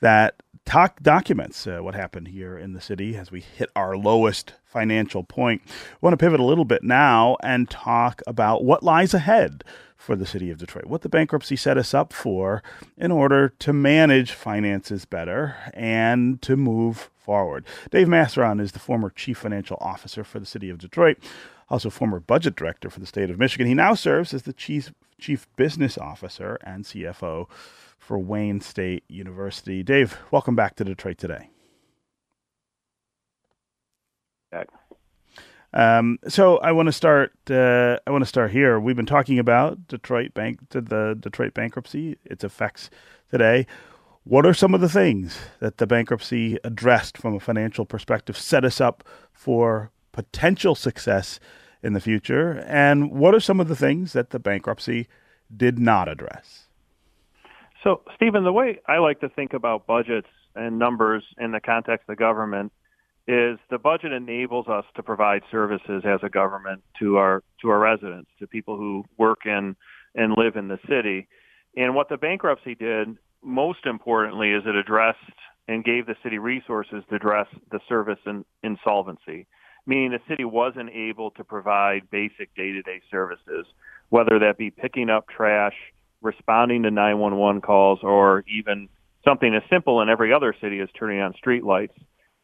that 0.00 0.42
talk, 0.64 1.00
documents 1.04 1.68
uh, 1.68 1.78
what 1.78 1.94
happened 1.94 2.26
here 2.26 2.58
in 2.58 2.72
the 2.72 2.80
city 2.80 3.16
as 3.16 3.30
we 3.30 3.40
hit 3.40 3.70
our 3.76 3.96
lowest 3.96 4.54
financial 4.64 5.22
point. 5.22 5.62
I 5.66 5.98
want 6.00 6.14
to 6.14 6.18
pivot 6.18 6.40
a 6.40 6.44
little 6.44 6.64
bit 6.64 6.82
now 6.82 7.36
and 7.44 7.70
talk 7.70 8.22
about 8.26 8.64
what 8.64 8.82
lies 8.82 9.14
ahead 9.14 9.62
for 9.98 10.16
the 10.16 10.24
city 10.24 10.50
of 10.50 10.58
Detroit, 10.58 10.86
what 10.86 11.02
the 11.02 11.08
bankruptcy 11.08 11.56
set 11.56 11.76
us 11.76 11.92
up 11.92 12.12
for 12.12 12.62
in 12.96 13.10
order 13.10 13.50
to 13.58 13.72
manage 13.72 14.30
finances 14.32 15.04
better 15.04 15.56
and 15.74 16.40
to 16.40 16.56
move 16.56 17.10
forward. 17.16 17.66
Dave 17.90 18.06
Massaron 18.06 18.60
is 18.60 18.72
the 18.72 18.78
former 18.78 19.10
chief 19.10 19.36
financial 19.38 19.76
officer 19.80 20.24
for 20.24 20.38
the 20.38 20.46
city 20.46 20.70
of 20.70 20.78
Detroit, 20.78 21.18
also 21.68 21.90
former 21.90 22.20
budget 22.20 22.56
director 22.56 22.88
for 22.88 23.00
the 23.00 23.06
state 23.06 23.28
of 23.28 23.38
Michigan. 23.38 23.66
He 23.66 23.74
now 23.74 23.94
serves 23.94 24.32
as 24.32 24.42
the 24.42 24.52
chief 24.54 24.92
chief 25.18 25.48
business 25.56 25.98
officer 25.98 26.58
and 26.62 26.84
CFO 26.84 27.48
for 27.98 28.18
Wayne 28.18 28.60
State 28.60 29.02
University. 29.08 29.82
Dave, 29.82 30.16
welcome 30.30 30.54
back 30.54 30.76
to 30.76 30.84
Detroit 30.84 31.18
today. 31.18 31.50
Back. 34.52 34.68
Um, 35.74 36.18
so 36.28 36.58
I 36.58 36.72
want 36.72 36.86
to 36.86 36.92
start. 36.92 37.32
Uh, 37.50 37.98
I 38.06 38.10
want 38.10 38.22
to 38.22 38.28
start 38.28 38.50
here. 38.50 38.80
We've 38.80 38.96
been 38.96 39.06
talking 39.06 39.38
about 39.38 39.86
Detroit 39.88 40.34
bank, 40.34 40.60
the 40.70 41.16
Detroit 41.18 41.54
bankruptcy, 41.54 42.16
its 42.24 42.44
effects 42.44 42.90
today. 43.30 43.66
What 44.24 44.44
are 44.44 44.54
some 44.54 44.74
of 44.74 44.80
the 44.80 44.88
things 44.88 45.38
that 45.60 45.78
the 45.78 45.86
bankruptcy 45.86 46.58
addressed 46.64 47.16
from 47.16 47.34
a 47.34 47.40
financial 47.40 47.84
perspective 47.84 48.36
set 48.36 48.64
us 48.64 48.80
up 48.80 49.04
for 49.32 49.90
potential 50.12 50.74
success 50.74 51.40
in 51.82 51.92
the 51.92 52.00
future? 52.00 52.64
And 52.66 53.10
what 53.10 53.34
are 53.34 53.40
some 53.40 53.60
of 53.60 53.68
the 53.68 53.76
things 53.76 54.12
that 54.12 54.30
the 54.30 54.38
bankruptcy 54.38 55.06
did 55.54 55.78
not 55.78 56.08
address? 56.08 56.66
So, 57.84 58.02
Stephen, 58.16 58.44
the 58.44 58.52
way 58.52 58.80
I 58.86 58.98
like 58.98 59.20
to 59.20 59.28
think 59.28 59.52
about 59.54 59.86
budgets 59.86 60.28
and 60.54 60.78
numbers 60.78 61.24
in 61.38 61.52
the 61.52 61.60
context 61.60 62.08
of 62.08 62.18
government 62.18 62.72
is 63.28 63.58
the 63.68 63.78
budget 63.78 64.10
enables 64.10 64.68
us 64.68 64.86
to 64.96 65.02
provide 65.02 65.42
services 65.50 66.02
as 66.06 66.20
a 66.22 66.30
government 66.30 66.82
to 66.98 67.18
our 67.18 67.42
to 67.60 67.68
our 67.68 67.78
residents, 67.78 68.30
to 68.38 68.46
people 68.46 68.78
who 68.78 69.04
work 69.18 69.40
in 69.44 69.76
and 70.14 70.32
live 70.36 70.56
in 70.56 70.68
the 70.68 70.78
city. 70.88 71.28
And 71.76 71.94
what 71.94 72.08
the 72.08 72.16
bankruptcy 72.16 72.74
did, 72.74 73.18
most 73.42 73.84
importantly, 73.84 74.52
is 74.52 74.62
it 74.66 74.74
addressed 74.74 75.18
and 75.68 75.84
gave 75.84 76.06
the 76.06 76.16
city 76.22 76.38
resources 76.38 77.04
to 77.10 77.16
address 77.16 77.46
the 77.70 77.80
service 77.86 78.18
in 78.24 78.46
insolvency, 78.62 79.46
meaning 79.86 80.12
the 80.12 80.20
city 80.26 80.46
wasn't 80.46 80.88
able 80.88 81.30
to 81.32 81.44
provide 81.44 82.10
basic 82.10 82.54
day-to-day 82.56 83.02
services, 83.10 83.66
whether 84.08 84.38
that 84.38 84.56
be 84.56 84.70
picking 84.70 85.10
up 85.10 85.28
trash, 85.28 85.74
responding 86.22 86.82
to 86.84 86.90
911 86.90 87.60
calls, 87.60 87.98
or 88.02 88.42
even 88.48 88.88
something 89.22 89.54
as 89.54 89.62
simple 89.68 90.00
in 90.00 90.08
every 90.08 90.32
other 90.32 90.54
city 90.58 90.80
as 90.80 90.88
turning 90.98 91.20
on 91.20 91.34
street 91.34 91.62
lights 91.62 91.92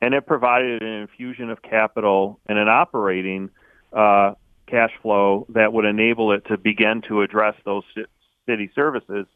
and 0.00 0.14
it 0.14 0.26
provided 0.26 0.82
an 0.82 1.02
infusion 1.02 1.50
of 1.50 1.62
capital 1.62 2.40
and 2.46 2.58
an 2.58 2.68
operating 2.68 3.50
uh, 3.92 4.34
cash 4.66 4.90
flow 5.02 5.46
that 5.50 5.72
would 5.72 5.84
enable 5.84 6.32
it 6.32 6.44
to 6.46 6.58
begin 6.58 7.02
to 7.08 7.22
address 7.22 7.54
those 7.64 7.84
city 8.46 8.70
services 8.74 9.26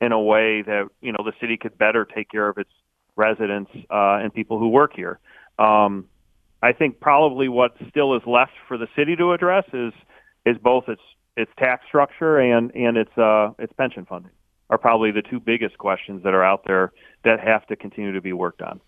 in 0.00 0.12
a 0.12 0.20
way 0.20 0.62
that 0.62 0.88
you 1.00 1.12
know 1.12 1.24
the 1.24 1.32
city 1.40 1.56
could 1.56 1.76
better 1.76 2.04
take 2.04 2.30
care 2.30 2.48
of 2.48 2.58
its 2.58 2.70
residents 3.16 3.70
uh, 3.90 4.18
and 4.22 4.32
people 4.32 4.58
who 4.58 4.68
work 4.68 4.92
here. 4.94 5.18
Um, 5.58 6.06
I 6.62 6.72
think 6.72 7.00
probably 7.00 7.48
what 7.48 7.76
still 7.88 8.16
is 8.16 8.22
left 8.26 8.52
for 8.66 8.78
the 8.78 8.88
city 8.96 9.16
to 9.16 9.32
address 9.32 9.64
is 9.72 9.92
is 10.44 10.56
both 10.58 10.88
its 10.88 11.02
its 11.36 11.50
tax 11.58 11.84
structure 11.86 12.38
and 12.38 12.74
and 12.74 12.96
its 12.96 13.16
uh, 13.16 13.50
its 13.58 13.72
pension 13.74 14.06
funding 14.06 14.32
are 14.70 14.78
probably 14.78 15.10
the 15.10 15.22
two 15.22 15.40
biggest 15.40 15.78
questions 15.78 16.22
that 16.24 16.34
are 16.34 16.44
out 16.44 16.64
there 16.66 16.92
that 17.24 17.40
have 17.40 17.66
to 17.66 17.76
continue 17.76 18.12
to 18.12 18.20
be 18.20 18.32
worked 18.32 18.62
on. 18.62 18.80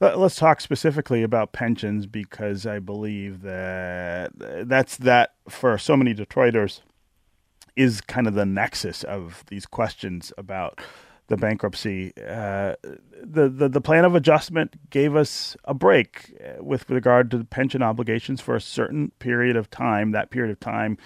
Let's 0.00 0.36
talk 0.36 0.60
specifically 0.60 1.22
about 1.22 1.52
pensions 1.52 2.06
because 2.06 2.66
I 2.66 2.78
believe 2.78 3.42
that 3.42 4.32
that's 4.66 4.96
that 4.98 5.34
for 5.48 5.76
so 5.78 5.96
many 5.96 6.14
Detroiters 6.14 6.80
is 7.76 8.00
kind 8.00 8.26
of 8.26 8.34
the 8.34 8.46
nexus 8.46 9.04
of 9.04 9.44
these 9.48 9.66
questions 9.66 10.32
about 10.38 10.80
the 11.28 11.36
bankruptcy. 11.36 12.12
Uh, 12.16 12.74
the, 13.22 13.48
the 13.48 13.68
the 13.68 13.80
plan 13.80 14.04
of 14.04 14.14
adjustment 14.14 14.90
gave 14.90 15.16
us 15.16 15.56
a 15.64 15.74
break 15.74 16.32
with 16.60 16.88
regard 16.88 17.30
to 17.32 17.38
the 17.38 17.44
pension 17.44 17.82
obligations 17.82 18.40
for 18.40 18.54
a 18.54 18.60
certain 18.60 19.10
period 19.18 19.56
of 19.56 19.70
time. 19.70 20.12
That 20.12 20.30
period 20.30 20.52
of 20.52 20.60
time 20.60 20.96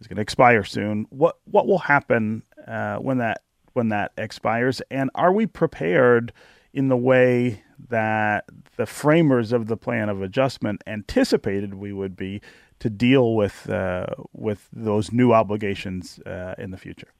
is 0.00 0.06
going 0.06 0.16
to 0.16 0.22
expire 0.22 0.64
soon. 0.64 1.06
What 1.10 1.38
what 1.44 1.66
will 1.66 1.78
happen 1.78 2.42
uh, 2.66 2.96
when 2.96 3.18
that 3.18 3.42
when 3.78 3.90
that 3.90 4.10
expires? 4.18 4.82
And 4.90 5.08
are 5.14 5.32
we 5.32 5.46
prepared 5.46 6.32
in 6.72 6.88
the 6.88 6.96
way 6.96 7.62
that 7.88 8.44
the 8.76 8.86
framers 8.86 9.52
of 9.52 9.68
the 9.68 9.76
plan 9.76 10.08
of 10.08 10.20
adjustment 10.20 10.82
anticipated 10.84 11.74
we 11.74 11.92
would 11.92 12.16
be 12.16 12.42
to 12.80 12.90
deal 12.90 13.36
with 13.36 13.70
uh, 13.70 14.06
with 14.32 14.68
those 14.72 15.12
new 15.12 15.32
obligations 15.32 16.18
uh, 16.26 16.56
in 16.58 16.72
the 16.72 16.76
future? 16.76 17.12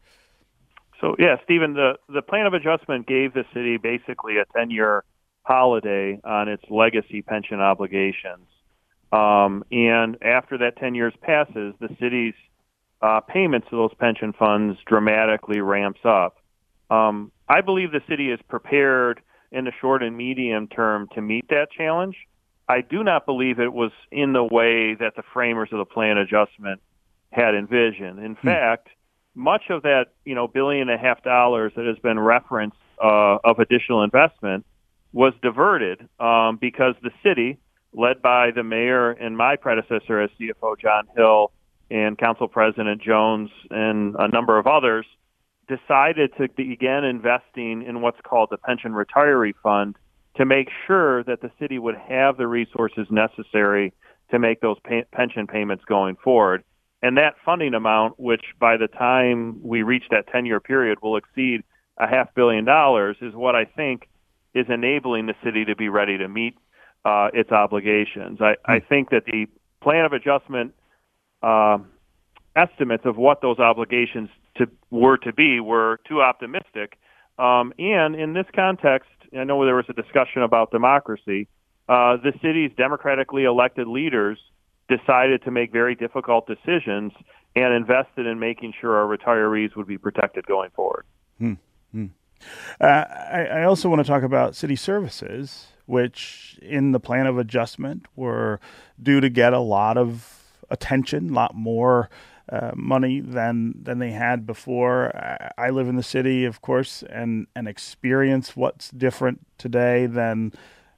So 1.00 1.14
yeah, 1.16 1.36
Stephen, 1.44 1.74
the 1.74 1.94
the 2.09 2.22
plan 2.22 2.46
of 2.46 2.54
adjustment 2.54 3.06
gave 3.06 3.34
the 3.34 3.44
city 3.54 3.76
basically 3.76 4.38
a 4.38 4.44
ten 4.56 4.70
year 4.70 5.04
holiday 5.44 6.20
on 6.24 6.48
its 6.48 6.64
legacy 6.68 7.22
pension 7.22 7.61
obligations. 7.61 8.48
Um, 9.12 9.64
and 9.70 10.18
after 10.22 10.59
that 10.59 10.76
10 10.76 10.94
years 10.94 11.14
passes, 11.22 11.72
the 11.80 11.88
city's 11.98 12.34
uh, 13.00 13.20
payments 13.20 13.66
to 13.70 13.76
those 13.76 13.94
pension 13.98 14.34
funds 14.34 14.78
dramatically 14.84 15.62
ramps 15.62 16.00
up. 16.04 16.36
Um, 16.91 17.32
I 17.49 17.61
believe 17.61 17.93
the 17.93 18.03
city 18.09 18.30
is 18.30 18.41
prepared 18.49 19.20
in 19.51 19.64
the 19.64 19.72
short 19.80 20.03
and 20.03 20.16
medium 20.16 20.68
term 20.68 21.09
to 21.14 21.22
meet 21.22 21.49
that 21.49 21.68
challenge. 21.70 22.16
I 22.68 22.82
do 22.82 23.03
not 23.03 23.24
believe 23.24 23.59
it 23.61 23.72
was 23.72 23.93
in 24.11 24.34
the 24.34 24.45
way 24.45 24.95
that 24.95 25.16
the 25.16 25.22
framers 25.32 25.70
of 25.72 25.78
the 25.78 25.86
plan 25.86 26.18
adjustment 26.18 26.80
had 27.32 27.55
envisioned. 27.55 28.18
In 28.18 28.34
hmm. 28.34 28.47
fact, 28.47 28.89
much 29.34 29.64
of 29.70 29.82
that, 29.82 30.07
you 30.24 30.34
know, 30.34 30.49
billion 30.49 30.89
and 30.89 31.01
a 31.01 31.03
half 31.03 31.22
dollars 31.22 31.72
that 31.76 31.86
has 31.86 31.99
been 31.99 32.18
referenced 32.18 32.76
uh, 33.03 33.39
of 33.45 33.59
additional 33.59 34.03
investment 34.03 34.66
was 35.12 35.32
diverted 35.43 36.07
um, 36.20 36.59
because 36.61 36.95
the 37.03 37.11
city, 37.22 37.59
led 37.93 38.20
by 38.20 38.51
the 38.51 38.62
mayor 38.62 39.12
and 39.12 39.36
my 39.36 39.57
predecessor 39.57 40.20
as 40.20 40.30
CFO, 40.39 40.78
John 40.78 41.05
Hill, 41.16 41.53
and 41.91 42.18
Council 42.18 42.49
President 42.49 43.01
Jones, 43.01 43.51
and 43.70 44.14
a 44.18 44.28
number 44.28 44.59
of 44.59 44.66
others, 44.66 45.07
decided 45.69 46.33
to 46.39 46.49
begin 46.49 47.05
investing 47.05 47.83
in 47.83 48.01
what's 48.01 48.21
called 48.23 48.49
the 48.51 48.57
pension 48.57 48.93
retiree 48.93 49.55
fund 49.62 49.97
to 50.37 50.45
make 50.45 50.69
sure 50.87 51.23
that 51.25 51.41
the 51.41 51.51
city 51.59 51.79
would 51.79 51.97
have 51.97 52.37
the 52.37 52.47
resources 52.47 53.07
necessary 53.11 53.93
to 54.31 54.39
make 54.39 54.61
those 54.61 54.77
pay- 54.85 55.05
pension 55.12 55.47
payments 55.47 55.85
going 55.85 56.16
forward. 56.16 56.64
And 57.03 57.16
that 57.16 57.35
funding 57.45 57.75
amount, 57.75 58.19
which 58.19 58.45
by 58.59 58.77
the 58.77 58.89
time 58.89 59.61
we 59.62 59.83
reach 59.83 60.05
that 60.11 60.27
10 60.29 60.47
year 60.47 60.61
period 60.61 60.99
will 61.03 61.16
exceed 61.16 61.62
a 61.99 62.07
half 62.09 62.35
billion 62.35 62.64
dollars, 62.64 63.16
is 63.21 63.35
what 63.35 63.55
I 63.55 63.64
think 63.64 64.09
is 64.55 64.66
enabling 64.69 65.27
the 65.27 65.35
city 65.45 65.64
to 65.66 65.77
be 65.77 65.89
ready 65.89 66.19
to 66.19 66.29
meet 66.29 66.55
uh, 67.05 67.29
its 67.33 67.53
obligations. 67.53 68.41
I, 68.41 68.57
I 68.64 68.81
think 68.81 69.11
that 69.11 69.25
the 69.25 69.47
plan 69.83 70.05
of 70.05 70.12
adjustment 70.12 70.75
uh, 71.43 71.79
estimates 72.57 73.05
of 73.07 73.16
what 73.16 73.41
those 73.41 73.59
obligations 73.59 74.29
to, 74.59 74.68
were 74.90 75.16
to 75.18 75.32
be 75.32 75.61
were 75.61 76.00
too 76.09 76.20
optimistic. 76.20 76.98
Um, 77.38 77.72
and 77.78 78.14
in 78.14 78.32
this 78.34 78.46
context, 78.54 79.11
I 79.36 79.44
know 79.44 79.64
there 79.64 79.76
was 79.76 79.86
a 79.88 79.92
discussion 79.92 80.42
about 80.42 80.70
democracy. 80.70 81.48
Uh, 81.88 82.16
the 82.16 82.32
city's 82.42 82.70
democratically 82.76 83.44
elected 83.44 83.86
leaders 83.86 84.38
decided 84.88 85.42
to 85.44 85.50
make 85.50 85.72
very 85.72 85.94
difficult 85.94 86.46
decisions 86.46 87.12
and 87.54 87.74
invested 87.74 88.26
in 88.26 88.38
making 88.38 88.72
sure 88.80 88.96
our 88.96 89.16
retirees 89.16 89.74
would 89.76 89.86
be 89.86 89.98
protected 89.98 90.46
going 90.46 90.70
forward. 90.70 91.04
Hmm. 91.38 91.54
Hmm. 91.92 92.06
Uh, 92.80 92.84
I, 92.84 93.46
I, 93.52 93.64
also 93.64 93.88
want 93.88 94.00
to 94.00 94.04
talk 94.04 94.22
about 94.22 94.54
city 94.54 94.76
services, 94.76 95.68
which 95.86 96.59
in 96.62 96.92
the 96.92 97.00
plan 97.00 97.26
of 97.26 97.36
adjustment 97.36 98.06
were 98.14 98.61
due 99.02 99.20
to 99.20 99.28
get 99.28 99.52
a 99.52 99.59
lot 99.59 99.98
of 99.98 100.44
attention, 100.70 101.30
a 101.30 101.32
lot 101.32 101.54
more 101.54 102.09
uh, 102.51 102.72
money 102.74 103.20
than 103.20 103.74
than 103.82 103.99
they 103.99 104.11
had 104.11 104.46
before. 104.46 105.14
I, 105.16 105.51
I, 105.66 105.70
live 105.70 105.88
in 105.88 105.96
the 105.96 106.03
city, 106.03 106.44
of 106.44 106.62
course, 106.62 107.03
and 107.11 107.46
and 107.55 107.68
experience 107.68 108.57
what's 108.57 108.90
different 108.90 109.46
today 109.59 110.07
than. 110.07 110.53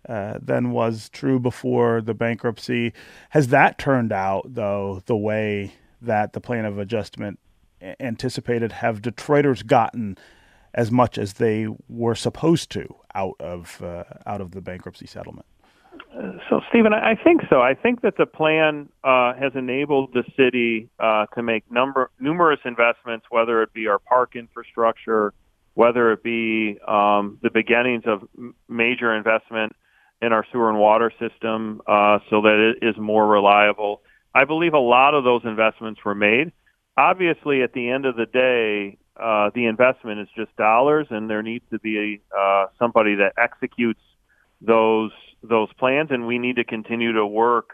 Uh, 0.09 0.39
than 0.41 0.71
was 0.71 1.11
true 1.11 1.39
before 1.39 2.01
the 2.01 2.15
bankruptcy. 2.15 2.95
Has 3.29 3.49
that 3.49 3.77
turned 3.77 4.13
out, 4.13 4.55
though, 4.55 5.03
the 5.05 5.15
way 5.15 5.75
that 6.01 6.33
the 6.33 6.41
plan 6.41 6.65
of 6.65 6.79
adjustment 6.79 7.39
anticipated? 8.01 8.73
Have 8.73 9.03
Detroiters 9.03 9.65
gotten 9.65 10.17
as 10.73 10.91
much 10.91 11.19
as 11.19 11.35
they 11.35 11.69
were 11.87 12.15
supposed 12.15 12.71
to 12.71 12.97
out 13.15 13.37
of 13.41 13.83
uh, 13.83 14.05
out 14.25 14.41
of 14.41 14.53
the 14.53 14.63
bankruptcy 14.63 15.07
settlement? 15.07 15.47
So, 16.49 16.61
Stephen, 16.69 16.93
I 16.93 17.15
think 17.15 17.43
so. 17.49 17.61
I 17.61 17.75
think 17.75 18.03
that 18.03 18.17
the 18.17 18.27
plan 18.27 18.89
uh, 19.05 19.33
has 19.35 19.53
enabled 19.55 20.13
the 20.13 20.25
city 20.37 20.89
uh, 20.99 21.27
to 21.37 21.43
make 21.43 21.71
number 21.71 22.11
numerous 22.19 22.59
investments, 22.65 23.27
whether 23.31 23.63
it 23.63 23.73
be 23.73 23.87
our 23.87 24.01
park 24.01 24.35
infrastructure, 24.35 25.33
whether 25.75 26.13
it 26.13 26.23
be 26.25 26.79
um, 26.87 27.39
the 27.43 27.51
beginnings 27.51 28.03
of 28.07 28.23
major 28.69 29.15
investment 29.15 29.73
in 30.21 30.33
our 30.33 30.45
sewer 30.53 30.69
and 30.69 30.81
water 30.81 31.13
system, 31.21 31.81
uh, 31.87 32.19
so 32.29 32.43
that 32.43 32.75
it 32.75 32.85
is 32.85 32.97
more 32.99 33.27
reliable. 33.27 34.03
I 34.35 34.45
believe 34.45 34.75
a 34.75 34.79
lot 34.79 35.15
of 35.15 35.23
those 35.23 35.43
investments 35.45 36.01
were 36.05 36.17
made. 36.17 36.51
Obviously, 36.97 37.63
at 37.63 37.73
the 37.73 37.89
end 37.89 38.05
of 38.05 38.17
the 38.17 38.27
day, 38.27 38.99
uh, 39.17 39.51
the 39.55 39.67
investment 39.67 40.21
is 40.21 40.29
just 40.37 40.55
dollars, 40.57 41.07
and 41.11 41.31
there 41.31 41.43
needs 41.43 41.65
to 41.71 41.79
be 41.79 42.21
uh, 42.37 42.67
somebody 42.79 43.15
that 43.15 43.35
executes 43.39 44.01
those 44.61 45.13
those 45.43 45.73
plans, 45.75 46.11
and 46.11 46.27
we 46.27 46.39
need 46.39 46.57
to 46.57 46.65
continue 46.65 47.13
to 47.13 47.27
work 47.27 47.71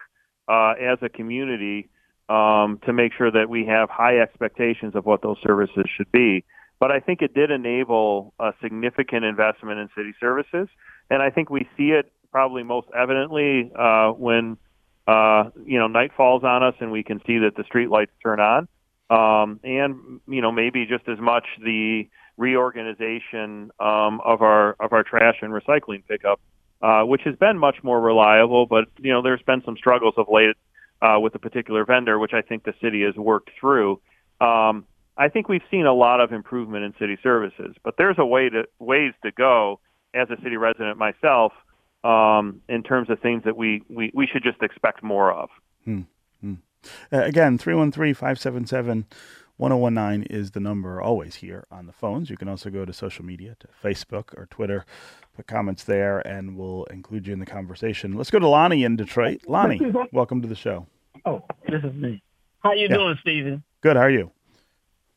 uh, 0.49 0.75
as 0.81 0.99
a 1.03 1.09
community 1.09 1.89
um, 2.29 2.81
to 2.87 2.93
make 2.93 3.13
sure 3.17 3.31
that 3.31 3.49
we 3.49 3.67
have 3.67 3.89
high 3.91 4.19
expectations 4.19 4.95
of 4.95 5.07
what 5.07 5.23
those 5.23 5.37
services 5.43 5.87
should 5.97 6.11
be. 6.13 6.45
But 6.79 6.91
I 6.91 7.01
think 7.01 7.23
it 7.23 7.35
did 7.35 7.51
enable 7.51 8.35
a 8.39 8.53
significant 8.63 9.25
investment 9.25 9.79
in 9.79 9.89
city 9.97 10.15
services, 10.21 10.69
and 11.11 11.23
I 11.23 11.31
think 11.31 11.49
we 11.51 11.69
see 11.77 11.91
it 11.91 12.13
probably 12.31 12.63
most 12.63 12.89
evidently 12.97 13.71
uh, 13.75 14.11
when 14.11 14.59
uh, 15.07 15.45
you 15.65 15.79
know 15.79 15.87
night 15.87 16.11
falls 16.17 16.45
on 16.45 16.63
us 16.63 16.75
and 16.81 16.91
we 16.91 17.03
can 17.03 17.21
see 17.27 17.39
that 17.39 17.57
the 17.57 17.65
street 17.65 17.89
lights 17.89 18.13
turn 18.23 18.41
on, 18.41 18.69
um, 19.09 19.61
and 19.65 20.21
you 20.29 20.43
know 20.43 20.53
maybe 20.53 20.85
just 20.85 21.09
as 21.09 21.19
much 21.19 21.45
the 21.65 22.09
reorganization 22.37 23.71
um, 23.81 24.21
of 24.23 24.43
our 24.43 24.77
of 24.79 24.93
our 24.93 25.03
trash 25.03 25.37
and 25.41 25.53
recycling 25.53 26.03
pickup 26.07 26.41
uh, 26.83 27.03
which 27.03 27.23
has 27.25 27.37
been 27.37 27.59
much 27.59 27.77
more 27.83 28.01
reliable. 28.01 28.67
But 28.67 28.87
you 28.99 29.13
know, 29.13 29.23
there's 29.23 29.43
been 29.43 29.63
some 29.65 29.77
struggles 29.77 30.15
of 30.17 30.27
late 30.31 30.57
uh, 31.03 31.19
with 31.21 31.35
a 31.35 31.39
particular 31.39 31.85
vendor, 31.85 32.19
which 32.19 32.33
I 32.33 32.43
think 32.43 32.65
the 32.65 32.75
city 32.83 33.03
has 33.03 33.15
worked 33.17 33.51
through. 33.61 34.01
Um, 34.41 34.87
I 35.17 35.29
think 35.29 35.49
we've 35.49 35.63
seen 35.71 35.87
a 35.87 35.95
lot 35.95 36.21
of 36.21 36.33
improvement 36.33 36.85
in 36.85 36.95
city 36.99 37.17
services, 37.23 37.75
but 37.83 37.95
there's 37.97 38.17
a 38.19 38.27
way 38.27 38.51
to 38.51 38.65
ways 38.79 39.13
to 39.25 39.33
go 39.33 39.81
as 40.15 40.29
a 40.31 40.41
city 40.43 40.57
resident 40.57 40.99
myself 40.99 41.53
um, 42.05 42.61
in 42.69 42.83
terms 42.83 43.11
of 43.11 43.21
things 43.21 43.43
that 43.45 43.57
we, 43.57 43.83
we, 43.89 44.11
we 44.15 44.27
should 44.27 44.43
just 44.43 44.63
expect 44.63 45.03
more 45.03 45.33
of. 45.33 45.49
Hmm. 45.85 46.03
Hmm. 46.41 46.55
Uh, 47.13 47.23
again, 47.23 47.59
313 47.59 48.15
577 48.15 49.07
1019 49.57 50.25
is 50.25 50.51
the 50.51 50.61
number 50.61 51.01
always 51.01 51.37
here 51.37 51.67
on 51.71 51.87
the 51.87 51.93
phones. 51.93 52.29
You 52.29 52.37
can 52.37 52.49
also 52.49 52.69
go 52.69 52.85
to 52.85 52.93
social 52.93 53.25
media, 53.25 53.57
to 53.61 53.69
Facebook 53.83 54.37
or 54.37 54.47
Twitter, 54.51 54.85
put 55.37 55.47
comments 55.47 55.85
there, 55.85 56.27
and 56.27 56.57
we'll 56.57 56.85
include 56.85 57.27
you 57.27 57.33
in 57.33 57.39
the 57.39 57.47
conversation. 57.47 58.15
Let's 58.15 58.31
go 58.31 58.39
to 58.39 58.49
Lonnie 58.49 58.85
in 58.85 58.97
Detroit. 58.97 59.43
Lonnie, 59.47 59.81
welcome 60.13 60.41
to 60.43 60.49
the 60.49 60.55
show. 60.55 60.87
Oh, 61.25 61.45
this 61.69 61.85
is 61.85 61.93
me. 61.93 62.23
How 62.61 62.73
you 62.73 62.89
yeah. 62.89 62.97
doing, 62.97 63.19
Stephen? 63.21 63.63
Good. 63.83 63.97
How 63.97 64.03
are 64.03 64.11
you? 64.11 64.31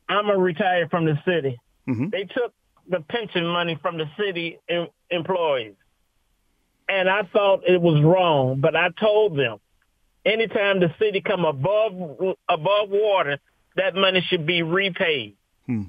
I'm 0.08 0.28
a 0.28 0.36
retired 0.36 0.90
from 0.90 1.06
the 1.06 1.18
city. 1.24 1.58
Mm-hmm. 1.88 2.10
They 2.10 2.24
took 2.24 2.52
the 2.88 3.00
pension 3.00 3.46
money 3.46 3.78
from 3.80 3.96
the 3.96 4.06
city 4.18 4.58
em- 4.68 4.88
employees, 5.10 5.74
and 6.88 7.08
I 7.08 7.22
thought 7.32 7.62
it 7.66 7.80
was 7.80 8.02
wrong. 8.02 8.60
But 8.60 8.76
I 8.76 8.90
told 9.00 9.36
them, 9.38 9.58
anytime 10.26 10.80
the 10.80 10.94
city 10.98 11.22
come 11.22 11.44
above 11.44 11.92
above 12.48 12.90
water, 12.90 13.38
that 13.76 13.94
money 13.94 14.24
should 14.28 14.46
be 14.46 14.62
repaid. 14.62 15.36
Hmm. 15.66 15.84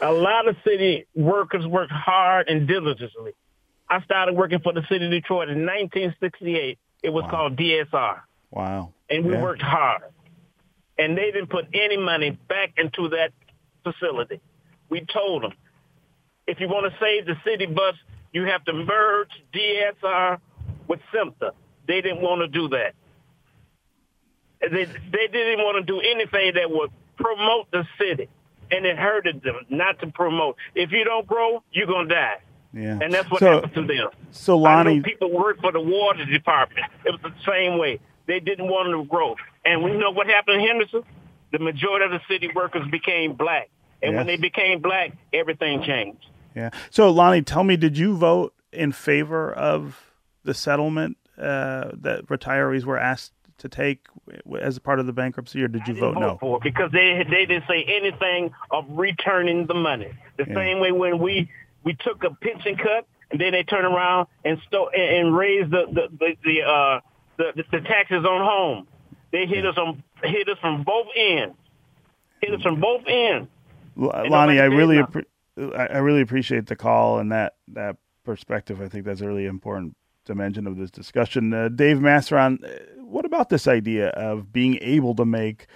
A 0.00 0.12
lot 0.12 0.46
of 0.48 0.56
city 0.64 1.06
workers 1.14 1.66
work 1.66 1.90
hard 1.90 2.48
and 2.48 2.68
diligently. 2.68 3.32
I 3.90 4.02
started 4.02 4.36
working 4.36 4.60
for 4.60 4.72
the 4.72 4.82
city 4.88 5.06
of 5.06 5.10
Detroit 5.10 5.48
in 5.48 5.64
1968. 5.64 6.78
It 7.02 7.10
was 7.10 7.24
wow. 7.24 7.30
called 7.30 7.56
DSR. 7.56 8.20
Wow. 8.50 8.92
And 9.10 9.24
we 9.24 9.32
yeah. 9.32 9.42
worked 9.42 9.62
hard. 9.62 10.02
And 10.98 11.16
they 11.16 11.30
didn't 11.30 11.50
put 11.50 11.66
any 11.72 11.96
money 11.96 12.30
back 12.48 12.74
into 12.76 13.08
that 13.10 13.32
facility. 13.82 14.40
We 14.88 15.06
told 15.12 15.44
them, 15.44 15.52
if 16.46 16.60
you 16.60 16.68
want 16.68 16.92
to 16.92 16.98
save 16.98 17.26
the 17.26 17.36
city 17.44 17.66
bus, 17.66 17.94
you 18.32 18.44
have 18.44 18.64
to 18.64 18.72
merge 18.72 19.30
DSR 19.54 20.38
with 20.86 21.00
SEMTA. 21.14 21.52
They 21.86 22.00
didn't 22.00 22.20
want 22.20 22.40
to 22.40 22.48
do 22.48 22.68
that. 22.68 22.94
They, 24.60 24.84
they 24.84 25.28
didn't 25.32 25.64
want 25.64 25.86
to 25.86 25.92
do 25.92 26.00
anything 26.00 26.54
that 26.54 26.70
would 26.70 26.90
promote 27.16 27.70
the 27.70 27.86
city 27.98 28.28
and 28.70 28.86
it 28.86 28.98
hurted 28.98 29.42
them 29.42 29.56
not 29.68 29.98
to 30.00 30.08
promote. 30.08 30.56
If 30.74 30.92
you 30.92 31.04
don't 31.04 31.26
grow, 31.26 31.62
you're 31.72 31.86
gonna 31.86 32.08
die. 32.08 32.38
Yeah. 32.72 32.98
And 33.00 33.12
that's 33.12 33.30
what 33.30 33.40
so, 33.40 33.52
happened 33.52 33.74
to 33.74 33.86
them. 33.86 34.08
So 34.30 34.58
Lonnie, 34.58 35.00
people 35.00 35.32
work 35.32 35.60
for 35.60 35.72
the 35.72 35.80
water 35.80 36.24
department. 36.24 36.86
It 37.04 37.10
was 37.10 37.20
the 37.22 37.50
same 37.50 37.78
way. 37.78 38.00
They 38.26 38.40
didn't 38.40 38.66
want 38.66 38.88
to 38.88 39.04
grow. 39.08 39.36
And 39.64 39.82
we 39.82 39.92
know 39.92 40.10
what 40.10 40.26
happened 40.26 40.60
in 40.60 40.66
Henderson. 40.68 41.02
The 41.50 41.58
majority 41.58 42.04
of 42.04 42.10
the 42.10 42.20
city 42.28 42.50
workers 42.54 42.86
became 42.90 43.32
black, 43.32 43.70
and 44.02 44.12
yes. 44.12 44.18
when 44.18 44.26
they 44.26 44.36
became 44.36 44.82
black, 44.82 45.12
everything 45.32 45.82
changed. 45.82 46.26
Yeah. 46.54 46.70
So 46.90 47.10
Lonnie, 47.10 47.42
tell 47.42 47.64
me, 47.64 47.76
did 47.76 47.96
you 47.96 48.16
vote 48.16 48.54
in 48.70 48.92
favor 48.92 49.50
of 49.50 50.12
the 50.44 50.52
settlement 50.52 51.16
uh, 51.38 51.92
that 51.94 52.26
retirees 52.26 52.84
were 52.84 52.98
asked 52.98 53.32
to 53.58 53.68
take 53.68 54.06
as 54.60 54.76
a 54.76 54.80
part 54.80 55.00
of 55.00 55.06
the 55.06 55.12
bankruptcy, 55.12 55.62
or 55.62 55.68
did 55.68 55.86
you 55.86 55.94
vote, 55.94 56.14
vote, 56.14 56.20
no? 56.20 56.38
For 56.38 56.56
it 56.58 56.62
because 56.62 56.90
they 56.92 57.24
they 57.28 57.46
didn't 57.46 57.64
say 57.68 57.84
anything 57.84 58.50
of 58.70 58.84
returning 58.88 59.66
the 59.66 59.74
money. 59.74 60.12
The 60.36 60.46
yeah. 60.48 60.54
same 60.54 60.80
way 60.80 60.92
when 60.92 61.18
we 61.18 61.50
we 61.84 61.94
took 61.94 62.24
a 62.24 62.30
pension 62.30 62.76
cut 62.76 63.06
and 63.30 63.40
then 63.40 63.52
they 63.52 63.62
turn 63.62 63.84
around 63.84 64.28
and 64.44 64.58
sto- 64.66 64.88
and 64.88 65.36
raise 65.36 65.70
the 65.70 65.86
the 65.92 66.08
the 66.18 66.36
the, 66.44 66.62
uh, 66.62 67.00
the, 67.36 67.64
the 67.70 67.80
taxes 67.80 68.24
on 68.24 68.44
home. 68.44 68.88
They 69.32 69.46
hit 69.46 69.64
yeah. 69.64 69.70
us 69.70 69.76
on 69.76 70.02
hit 70.22 70.48
us 70.48 70.58
from 70.60 70.82
both 70.84 71.06
ends. 71.16 71.56
Hit 72.40 72.54
us 72.54 72.62
from 72.62 72.80
both 72.80 73.02
ends. 73.06 73.48
Lonnie, 73.96 74.60
I 74.60 74.64
really 74.64 75.02
I 75.58 75.98
really 75.98 76.20
appreciate 76.20 76.66
the 76.66 76.76
call 76.76 77.18
and 77.18 77.32
that 77.32 77.56
that 77.68 77.96
perspective. 78.24 78.80
I 78.80 78.88
think 78.88 79.04
that's 79.04 79.20
a 79.20 79.26
really 79.26 79.46
important 79.46 79.96
dimension 80.28 80.68
of 80.68 80.76
this 80.76 80.92
discussion. 80.92 81.52
Uh, 81.52 81.68
Dave 81.68 81.96
Massaron, 81.96 82.58
what 82.98 83.24
about 83.24 83.48
this 83.48 83.66
idea 83.66 84.10
of 84.10 84.52
being 84.52 84.78
able 84.80 85.16
to 85.16 85.24
make 85.24 85.66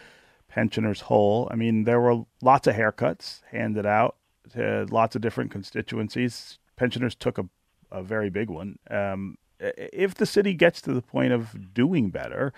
pensioners 0.47 1.01
whole? 1.01 1.49
I 1.51 1.57
mean, 1.57 1.85
there 1.85 2.01
were 2.01 2.23
lots 2.41 2.69
of 2.69 2.77
haircuts 2.77 3.41
handed 3.51 3.87
out 3.87 4.17
to 4.53 4.87
lots 4.91 5.17
of 5.17 5.23
different 5.23 5.51
constituencies. 5.51 6.59
Pensioners 6.77 7.17
took 7.17 7.39
a, 7.39 7.49
a 7.91 8.03
very 8.03 8.31
big 8.31 8.49
one. 8.49 8.79
Um, 8.91 9.39
if 9.59 10.15
the 10.15 10.27
city 10.27 10.55
gets 10.55 10.81
to 10.83 10.93
the 10.93 11.03
point 11.03 11.33
of 11.33 11.75
doing 11.75 12.11
better, 12.11 12.53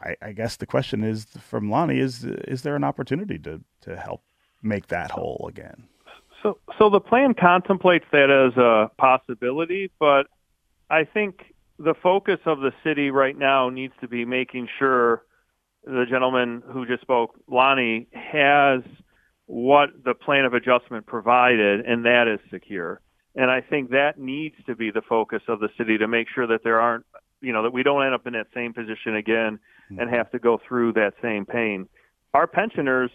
I, 0.00 0.16
I, 0.20 0.32
guess 0.32 0.56
the 0.56 0.66
question 0.66 1.02
is 1.02 1.26
from 1.40 1.70
Lonnie: 1.70 1.98
is 1.98 2.24
is 2.24 2.62
there 2.62 2.76
an 2.76 2.84
opportunity 2.84 3.38
to 3.40 3.60
to 3.82 3.96
help 3.96 4.22
make 4.62 4.88
that 4.88 5.12
whole 5.12 5.46
again? 5.48 5.88
So, 6.42 6.58
so 6.78 6.88
the 6.88 7.00
plan 7.00 7.34
contemplates 7.34 8.04
that 8.12 8.30
as 8.30 8.56
a 8.56 8.90
possibility, 8.96 9.90
but 9.98 10.28
I 10.90 11.04
think 11.04 11.54
the 11.78 11.94
focus 12.02 12.38
of 12.46 12.60
the 12.60 12.72
city 12.82 13.10
right 13.10 13.36
now 13.36 13.68
needs 13.68 13.94
to 14.00 14.08
be 14.08 14.24
making 14.24 14.68
sure 14.78 15.22
the 15.84 16.04
gentleman 16.08 16.62
who 16.70 16.86
just 16.86 17.02
spoke, 17.02 17.38
Lonnie, 17.48 18.08
has 18.12 18.82
what 19.46 19.90
the 20.04 20.14
plan 20.14 20.44
of 20.44 20.54
adjustment 20.54 21.06
provided, 21.06 21.80
and 21.86 22.04
that 22.04 22.28
is 22.28 22.40
secure. 22.50 23.00
And 23.34 23.50
I 23.50 23.60
think 23.60 23.90
that 23.90 24.18
needs 24.18 24.56
to 24.66 24.74
be 24.74 24.90
the 24.90 25.02
focus 25.02 25.42
of 25.48 25.60
the 25.60 25.68
city 25.78 25.98
to 25.98 26.08
make 26.08 26.26
sure 26.34 26.46
that 26.46 26.64
there 26.64 26.80
aren't, 26.80 27.06
you 27.40 27.52
know, 27.52 27.62
that 27.62 27.72
we 27.72 27.82
don't 27.82 28.04
end 28.04 28.14
up 28.14 28.26
in 28.26 28.32
that 28.32 28.48
same 28.52 28.72
position 28.74 29.14
again 29.14 29.58
and 29.88 29.98
mm-hmm. 29.98 30.14
have 30.14 30.30
to 30.32 30.38
go 30.38 30.60
through 30.66 30.94
that 30.94 31.14
same 31.22 31.46
pain. 31.46 31.88
Our 32.34 32.46
pensioners, 32.46 33.10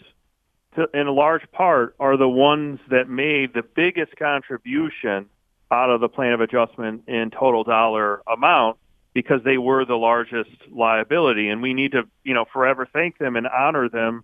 to, 0.76 0.88
in 0.94 1.08
a 1.08 1.12
large 1.12 1.44
part, 1.52 1.96
are 2.00 2.18
the 2.18 2.30
ones 2.30 2.80
that 2.90 3.10
made 3.10 3.54
the 3.54 3.64
biggest 3.64 4.16
contribution 4.16 5.30
out 5.74 5.90
of 5.90 6.02
the 6.02 6.08
plan 6.08 6.34
of 6.34 6.42
adjustment 6.42 7.04
in 7.08 7.32
total 7.32 7.64
dollar 7.64 8.22
amount 8.32 8.78
because 9.14 9.42
they 9.44 9.58
were 9.58 9.86
the 9.86 9.96
largest 9.96 10.52
liability. 10.72 11.50
And 11.50 11.62
we 11.62 11.74
need 11.74 11.94
to, 11.94 12.04
you 12.24 12.34
know, 12.34 12.46
forever 12.54 12.88
thank 12.92 13.18
them 13.18 13.36
and 13.36 13.48
honor 13.48 13.90
them 13.90 14.24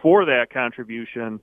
for 0.00 0.24
that 0.24 0.50
contribution 0.52 1.40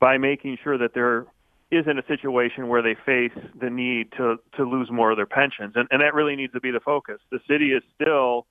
by 0.00 0.18
making 0.18 0.58
sure 0.62 0.78
that 0.78 0.94
there 0.94 1.26
isn't 1.70 1.98
a 1.98 2.06
situation 2.06 2.68
where 2.68 2.82
they 2.82 2.94
face 3.06 3.32
the 3.60 3.70
need 3.70 4.12
to, 4.12 4.36
to 4.56 4.64
lose 4.64 4.88
more 4.90 5.10
of 5.10 5.16
their 5.16 5.26
pensions. 5.26 5.72
And, 5.74 5.88
and 5.90 6.00
that 6.00 6.14
really 6.14 6.36
needs 6.36 6.52
to 6.52 6.60
be 6.60 6.70
the 6.70 6.80
focus. 6.80 7.18
The 7.30 7.40
city 7.48 7.72
is 7.72 7.82
still 7.94 8.46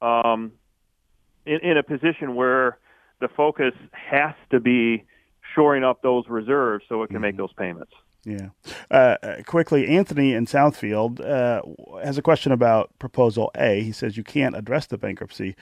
um, 0.00 0.52
in, 1.46 1.58
in 1.62 1.76
a 1.76 1.82
position 1.82 2.34
where 2.34 2.78
the 3.20 3.28
focus 3.28 3.72
has 3.92 4.34
to 4.50 4.60
be 4.60 5.04
shoring 5.54 5.82
up 5.82 6.02
those 6.02 6.24
reserves 6.28 6.84
so 6.88 7.02
it 7.02 7.08
can 7.08 7.16
mm-hmm. 7.16 7.22
make 7.22 7.36
those 7.36 7.52
payments. 7.54 7.92
Yeah. 8.28 8.48
Uh, 8.90 9.16
quickly, 9.46 9.86
Anthony 9.88 10.34
in 10.34 10.44
Southfield 10.44 11.18
uh, 11.20 11.62
has 12.04 12.18
a 12.18 12.22
question 12.22 12.52
about 12.52 12.90
Proposal 12.98 13.50
A. 13.56 13.80
He 13.82 13.92
says 13.92 14.18
you 14.18 14.24
can't 14.24 14.54
address 14.54 14.86
the 14.86 14.98
bankruptcy 14.98 15.56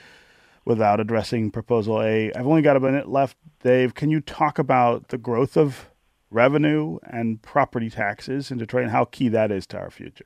without 0.65 0.99
addressing 0.99 1.49
Proposal 1.49 2.01
A. 2.01 2.31
I've 2.33 2.45
only 2.45 2.61
got 2.61 2.75
a 2.75 2.81
minute 2.81 3.07
left, 3.07 3.37
Dave. 3.63 3.95
Can 3.95 4.09
you 4.09 4.19
talk 4.19 4.59
about 4.59 5.07
the 5.07 5.17
growth 5.17 5.55
of 5.55 5.89
revenue 6.29 6.99
and 7.03 7.41
property 7.41 7.89
taxes 7.89 8.51
in 8.51 8.57
Detroit 8.57 8.83
and 8.83 8.91
how 8.91 9.05
key 9.05 9.29
that 9.29 9.49
is 9.49 9.65
to 9.67 9.77
our 9.77 9.89
future? 9.89 10.25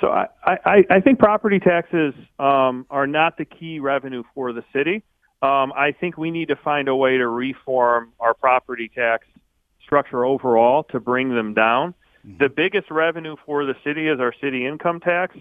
So 0.00 0.08
I, 0.08 0.28
I, 0.46 0.84
I 0.88 1.00
think 1.00 1.18
property 1.18 1.58
taxes 1.58 2.14
um, 2.38 2.86
are 2.88 3.06
not 3.06 3.36
the 3.36 3.44
key 3.44 3.80
revenue 3.80 4.22
for 4.34 4.54
the 4.54 4.64
city. 4.72 5.02
Um, 5.42 5.74
I 5.76 5.92
think 5.92 6.16
we 6.16 6.30
need 6.30 6.48
to 6.48 6.56
find 6.56 6.88
a 6.88 6.96
way 6.96 7.18
to 7.18 7.28
reform 7.28 8.14
our 8.18 8.32
property 8.32 8.90
tax 8.94 9.26
structure 9.90 10.24
overall 10.24 10.84
to 10.84 11.00
bring 11.00 11.34
them 11.34 11.52
down. 11.52 11.92
Mm-hmm. 12.24 12.38
The 12.38 12.48
biggest 12.48 12.90
revenue 12.92 13.34
for 13.44 13.64
the 13.64 13.74
city 13.84 14.06
is 14.06 14.20
our 14.20 14.32
city 14.40 14.64
income 14.64 15.00
tax 15.00 15.36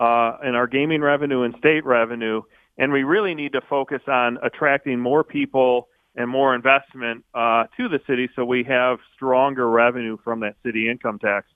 uh, 0.00 0.32
and 0.42 0.56
our 0.56 0.66
gaming 0.66 1.00
revenue 1.00 1.42
and 1.42 1.54
state 1.58 1.84
revenue. 1.84 2.42
And 2.76 2.92
we 2.92 3.04
really 3.04 3.34
need 3.34 3.52
to 3.52 3.60
focus 3.70 4.00
on 4.08 4.38
attracting 4.42 4.98
more 4.98 5.22
people 5.22 5.88
and 6.16 6.28
more 6.28 6.56
investment 6.56 7.24
uh, 7.34 7.64
to 7.76 7.88
the 7.88 8.00
city 8.06 8.28
so 8.34 8.44
we 8.44 8.64
have 8.64 8.98
stronger 9.14 9.70
revenue 9.70 10.16
from 10.24 10.40
that 10.40 10.56
city 10.64 10.90
income 10.90 11.20
tax. 11.20 11.46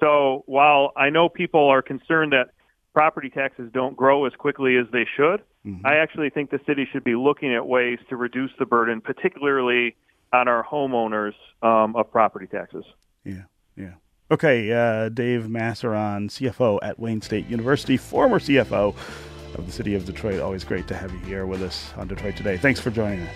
So 0.00 0.44
while 0.46 0.92
I 0.94 1.08
know 1.08 1.30
people 1.30 1.68
are 1.68 1.82
concerned 1.82 2.32
that 2.32 2.50
property 2.92 3.30
taxes 3.30 3.70
don't 3.72 3.96
grow 3.96 4.26
as 4.26 4.32
quickly 4.38 4.76
as 4.76 4.86
they 4.92 5.06
should, 5.16 5.40
mm-hmm. 5.64 5.86
I 5.86 5.96
actually 5.96 6.30
think 6.30 6.50
the 6.50 6.60
city 6.66 6.86
should 6.92 7.04
be 7.04 7.14
looking 7.14 7.54
at 7.54 7.66
ways 7.66 7.98
to 8.10 8.16
reduce 8.16 8.50
the 8.58 8.66
burden, 8.66 9.00
particularly 9.00 9.96
on 10.32 10.48
our 10.48 10.64
homeowners 10.64 11.34
um, 11.62 11.96
of 11.96 12.10
property 12.10 12.46
taxes. 12.46 12.84
Yeah, 13.24 13.42
yeah. 13.76 13.92
Okay, 14.30 14.70
uh, 14.72 15.08
Dave 15.08 15.44
Massaron, 15.44 16.28
CFO 16.28 16.78
at 16.82 16.98
Wayne 16.98 17.22
State 17.22 17.48
University, 17.48 17.96
former 17.96 18.38
CFO 18.38 18.94
of 19.54 19.66
the 19.66 19.72
city 19.72 19.94
of 19.94 20.04
Detroit. 20.04 20.40
Always 20.40 20.64
great 20.64 20.86
to 20.88 20.94
have 20.94 21.12
you 21.12 21.18
here 21.20 21.46
with 21.46 21.62
us 21.62 21.92
on 21.96 22.08
Detroit 22.08 22.36
Today. 22.36 22.58
Thanks 22.58 22.78
for 22.78 22.90
joining 22.90 23.20
us. 23.22 23.34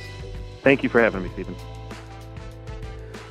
Thank 0.62 0.82
you 0.82 0.88
for 0.88 1.00
having 1.00 1.22
me, 1.22 1.30
Stephen. 1.32 1.56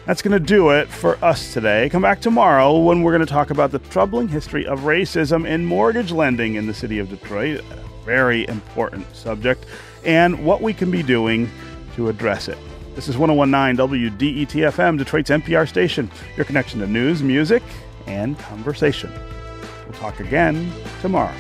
That's 0.08 0.24
going 0.24 0.32
to 0.32 0.40
do 0.40 0.72
it 0.72 0.90
for 0.90 1.24
us 1.24 1.54
today. 1.54 1.88
Come 1.90 2.02
back 2.02 2.20
tomorrow 2.20 2.76
when 2.80 3.04
we're 3.04 3.12
going 3.12 3.26
to 3.26 3.32
talk 3.32 3.52
about 3.52 3.72
the 3.72 3.78
troubling 3.78 4.28
history 4.28 4.66
of 4.66 4.80
racism 4.80 5.48
in 5.48 5.64
mortgage 5.64 6.12
lending 6.12 6.56
in 6.56 6.66
the 6.66 6.74
city 6.74 6.98
of 6.98 7.10
Detroit. 7.10 7.64
A 7.72 8.04
very 8.04 8.48
important 8.48 9.16
subject, 9.16 9.68
and 10.04 10.44
what 10.44 10.64
we 10.64 10.74
can 10.74 10.90
be 10.90 11.04
doing 11.04 11.48
to 11.96 12.10
address 12.10 12.48
it. 12.48 12.58
This 12.94 13.08
is 13.08 13.18
1019 13.18 13.78
WDETFM, 14.18 14.98
Detroit's 14.98 15.30
NPR 15.30 15.68
station, 15.68 16.12
your 16.36 16.46
connection 16.46 16.82
to 16.82 16.88
news, 16.88 17.24
music, 17.24 17.64
and 18.06 18.38
conversation. 18.38 19.10
We'll 19.86 19.98
talk 19.98 20.20
again 20.20 20.72
tomorrow. 21.02 21.34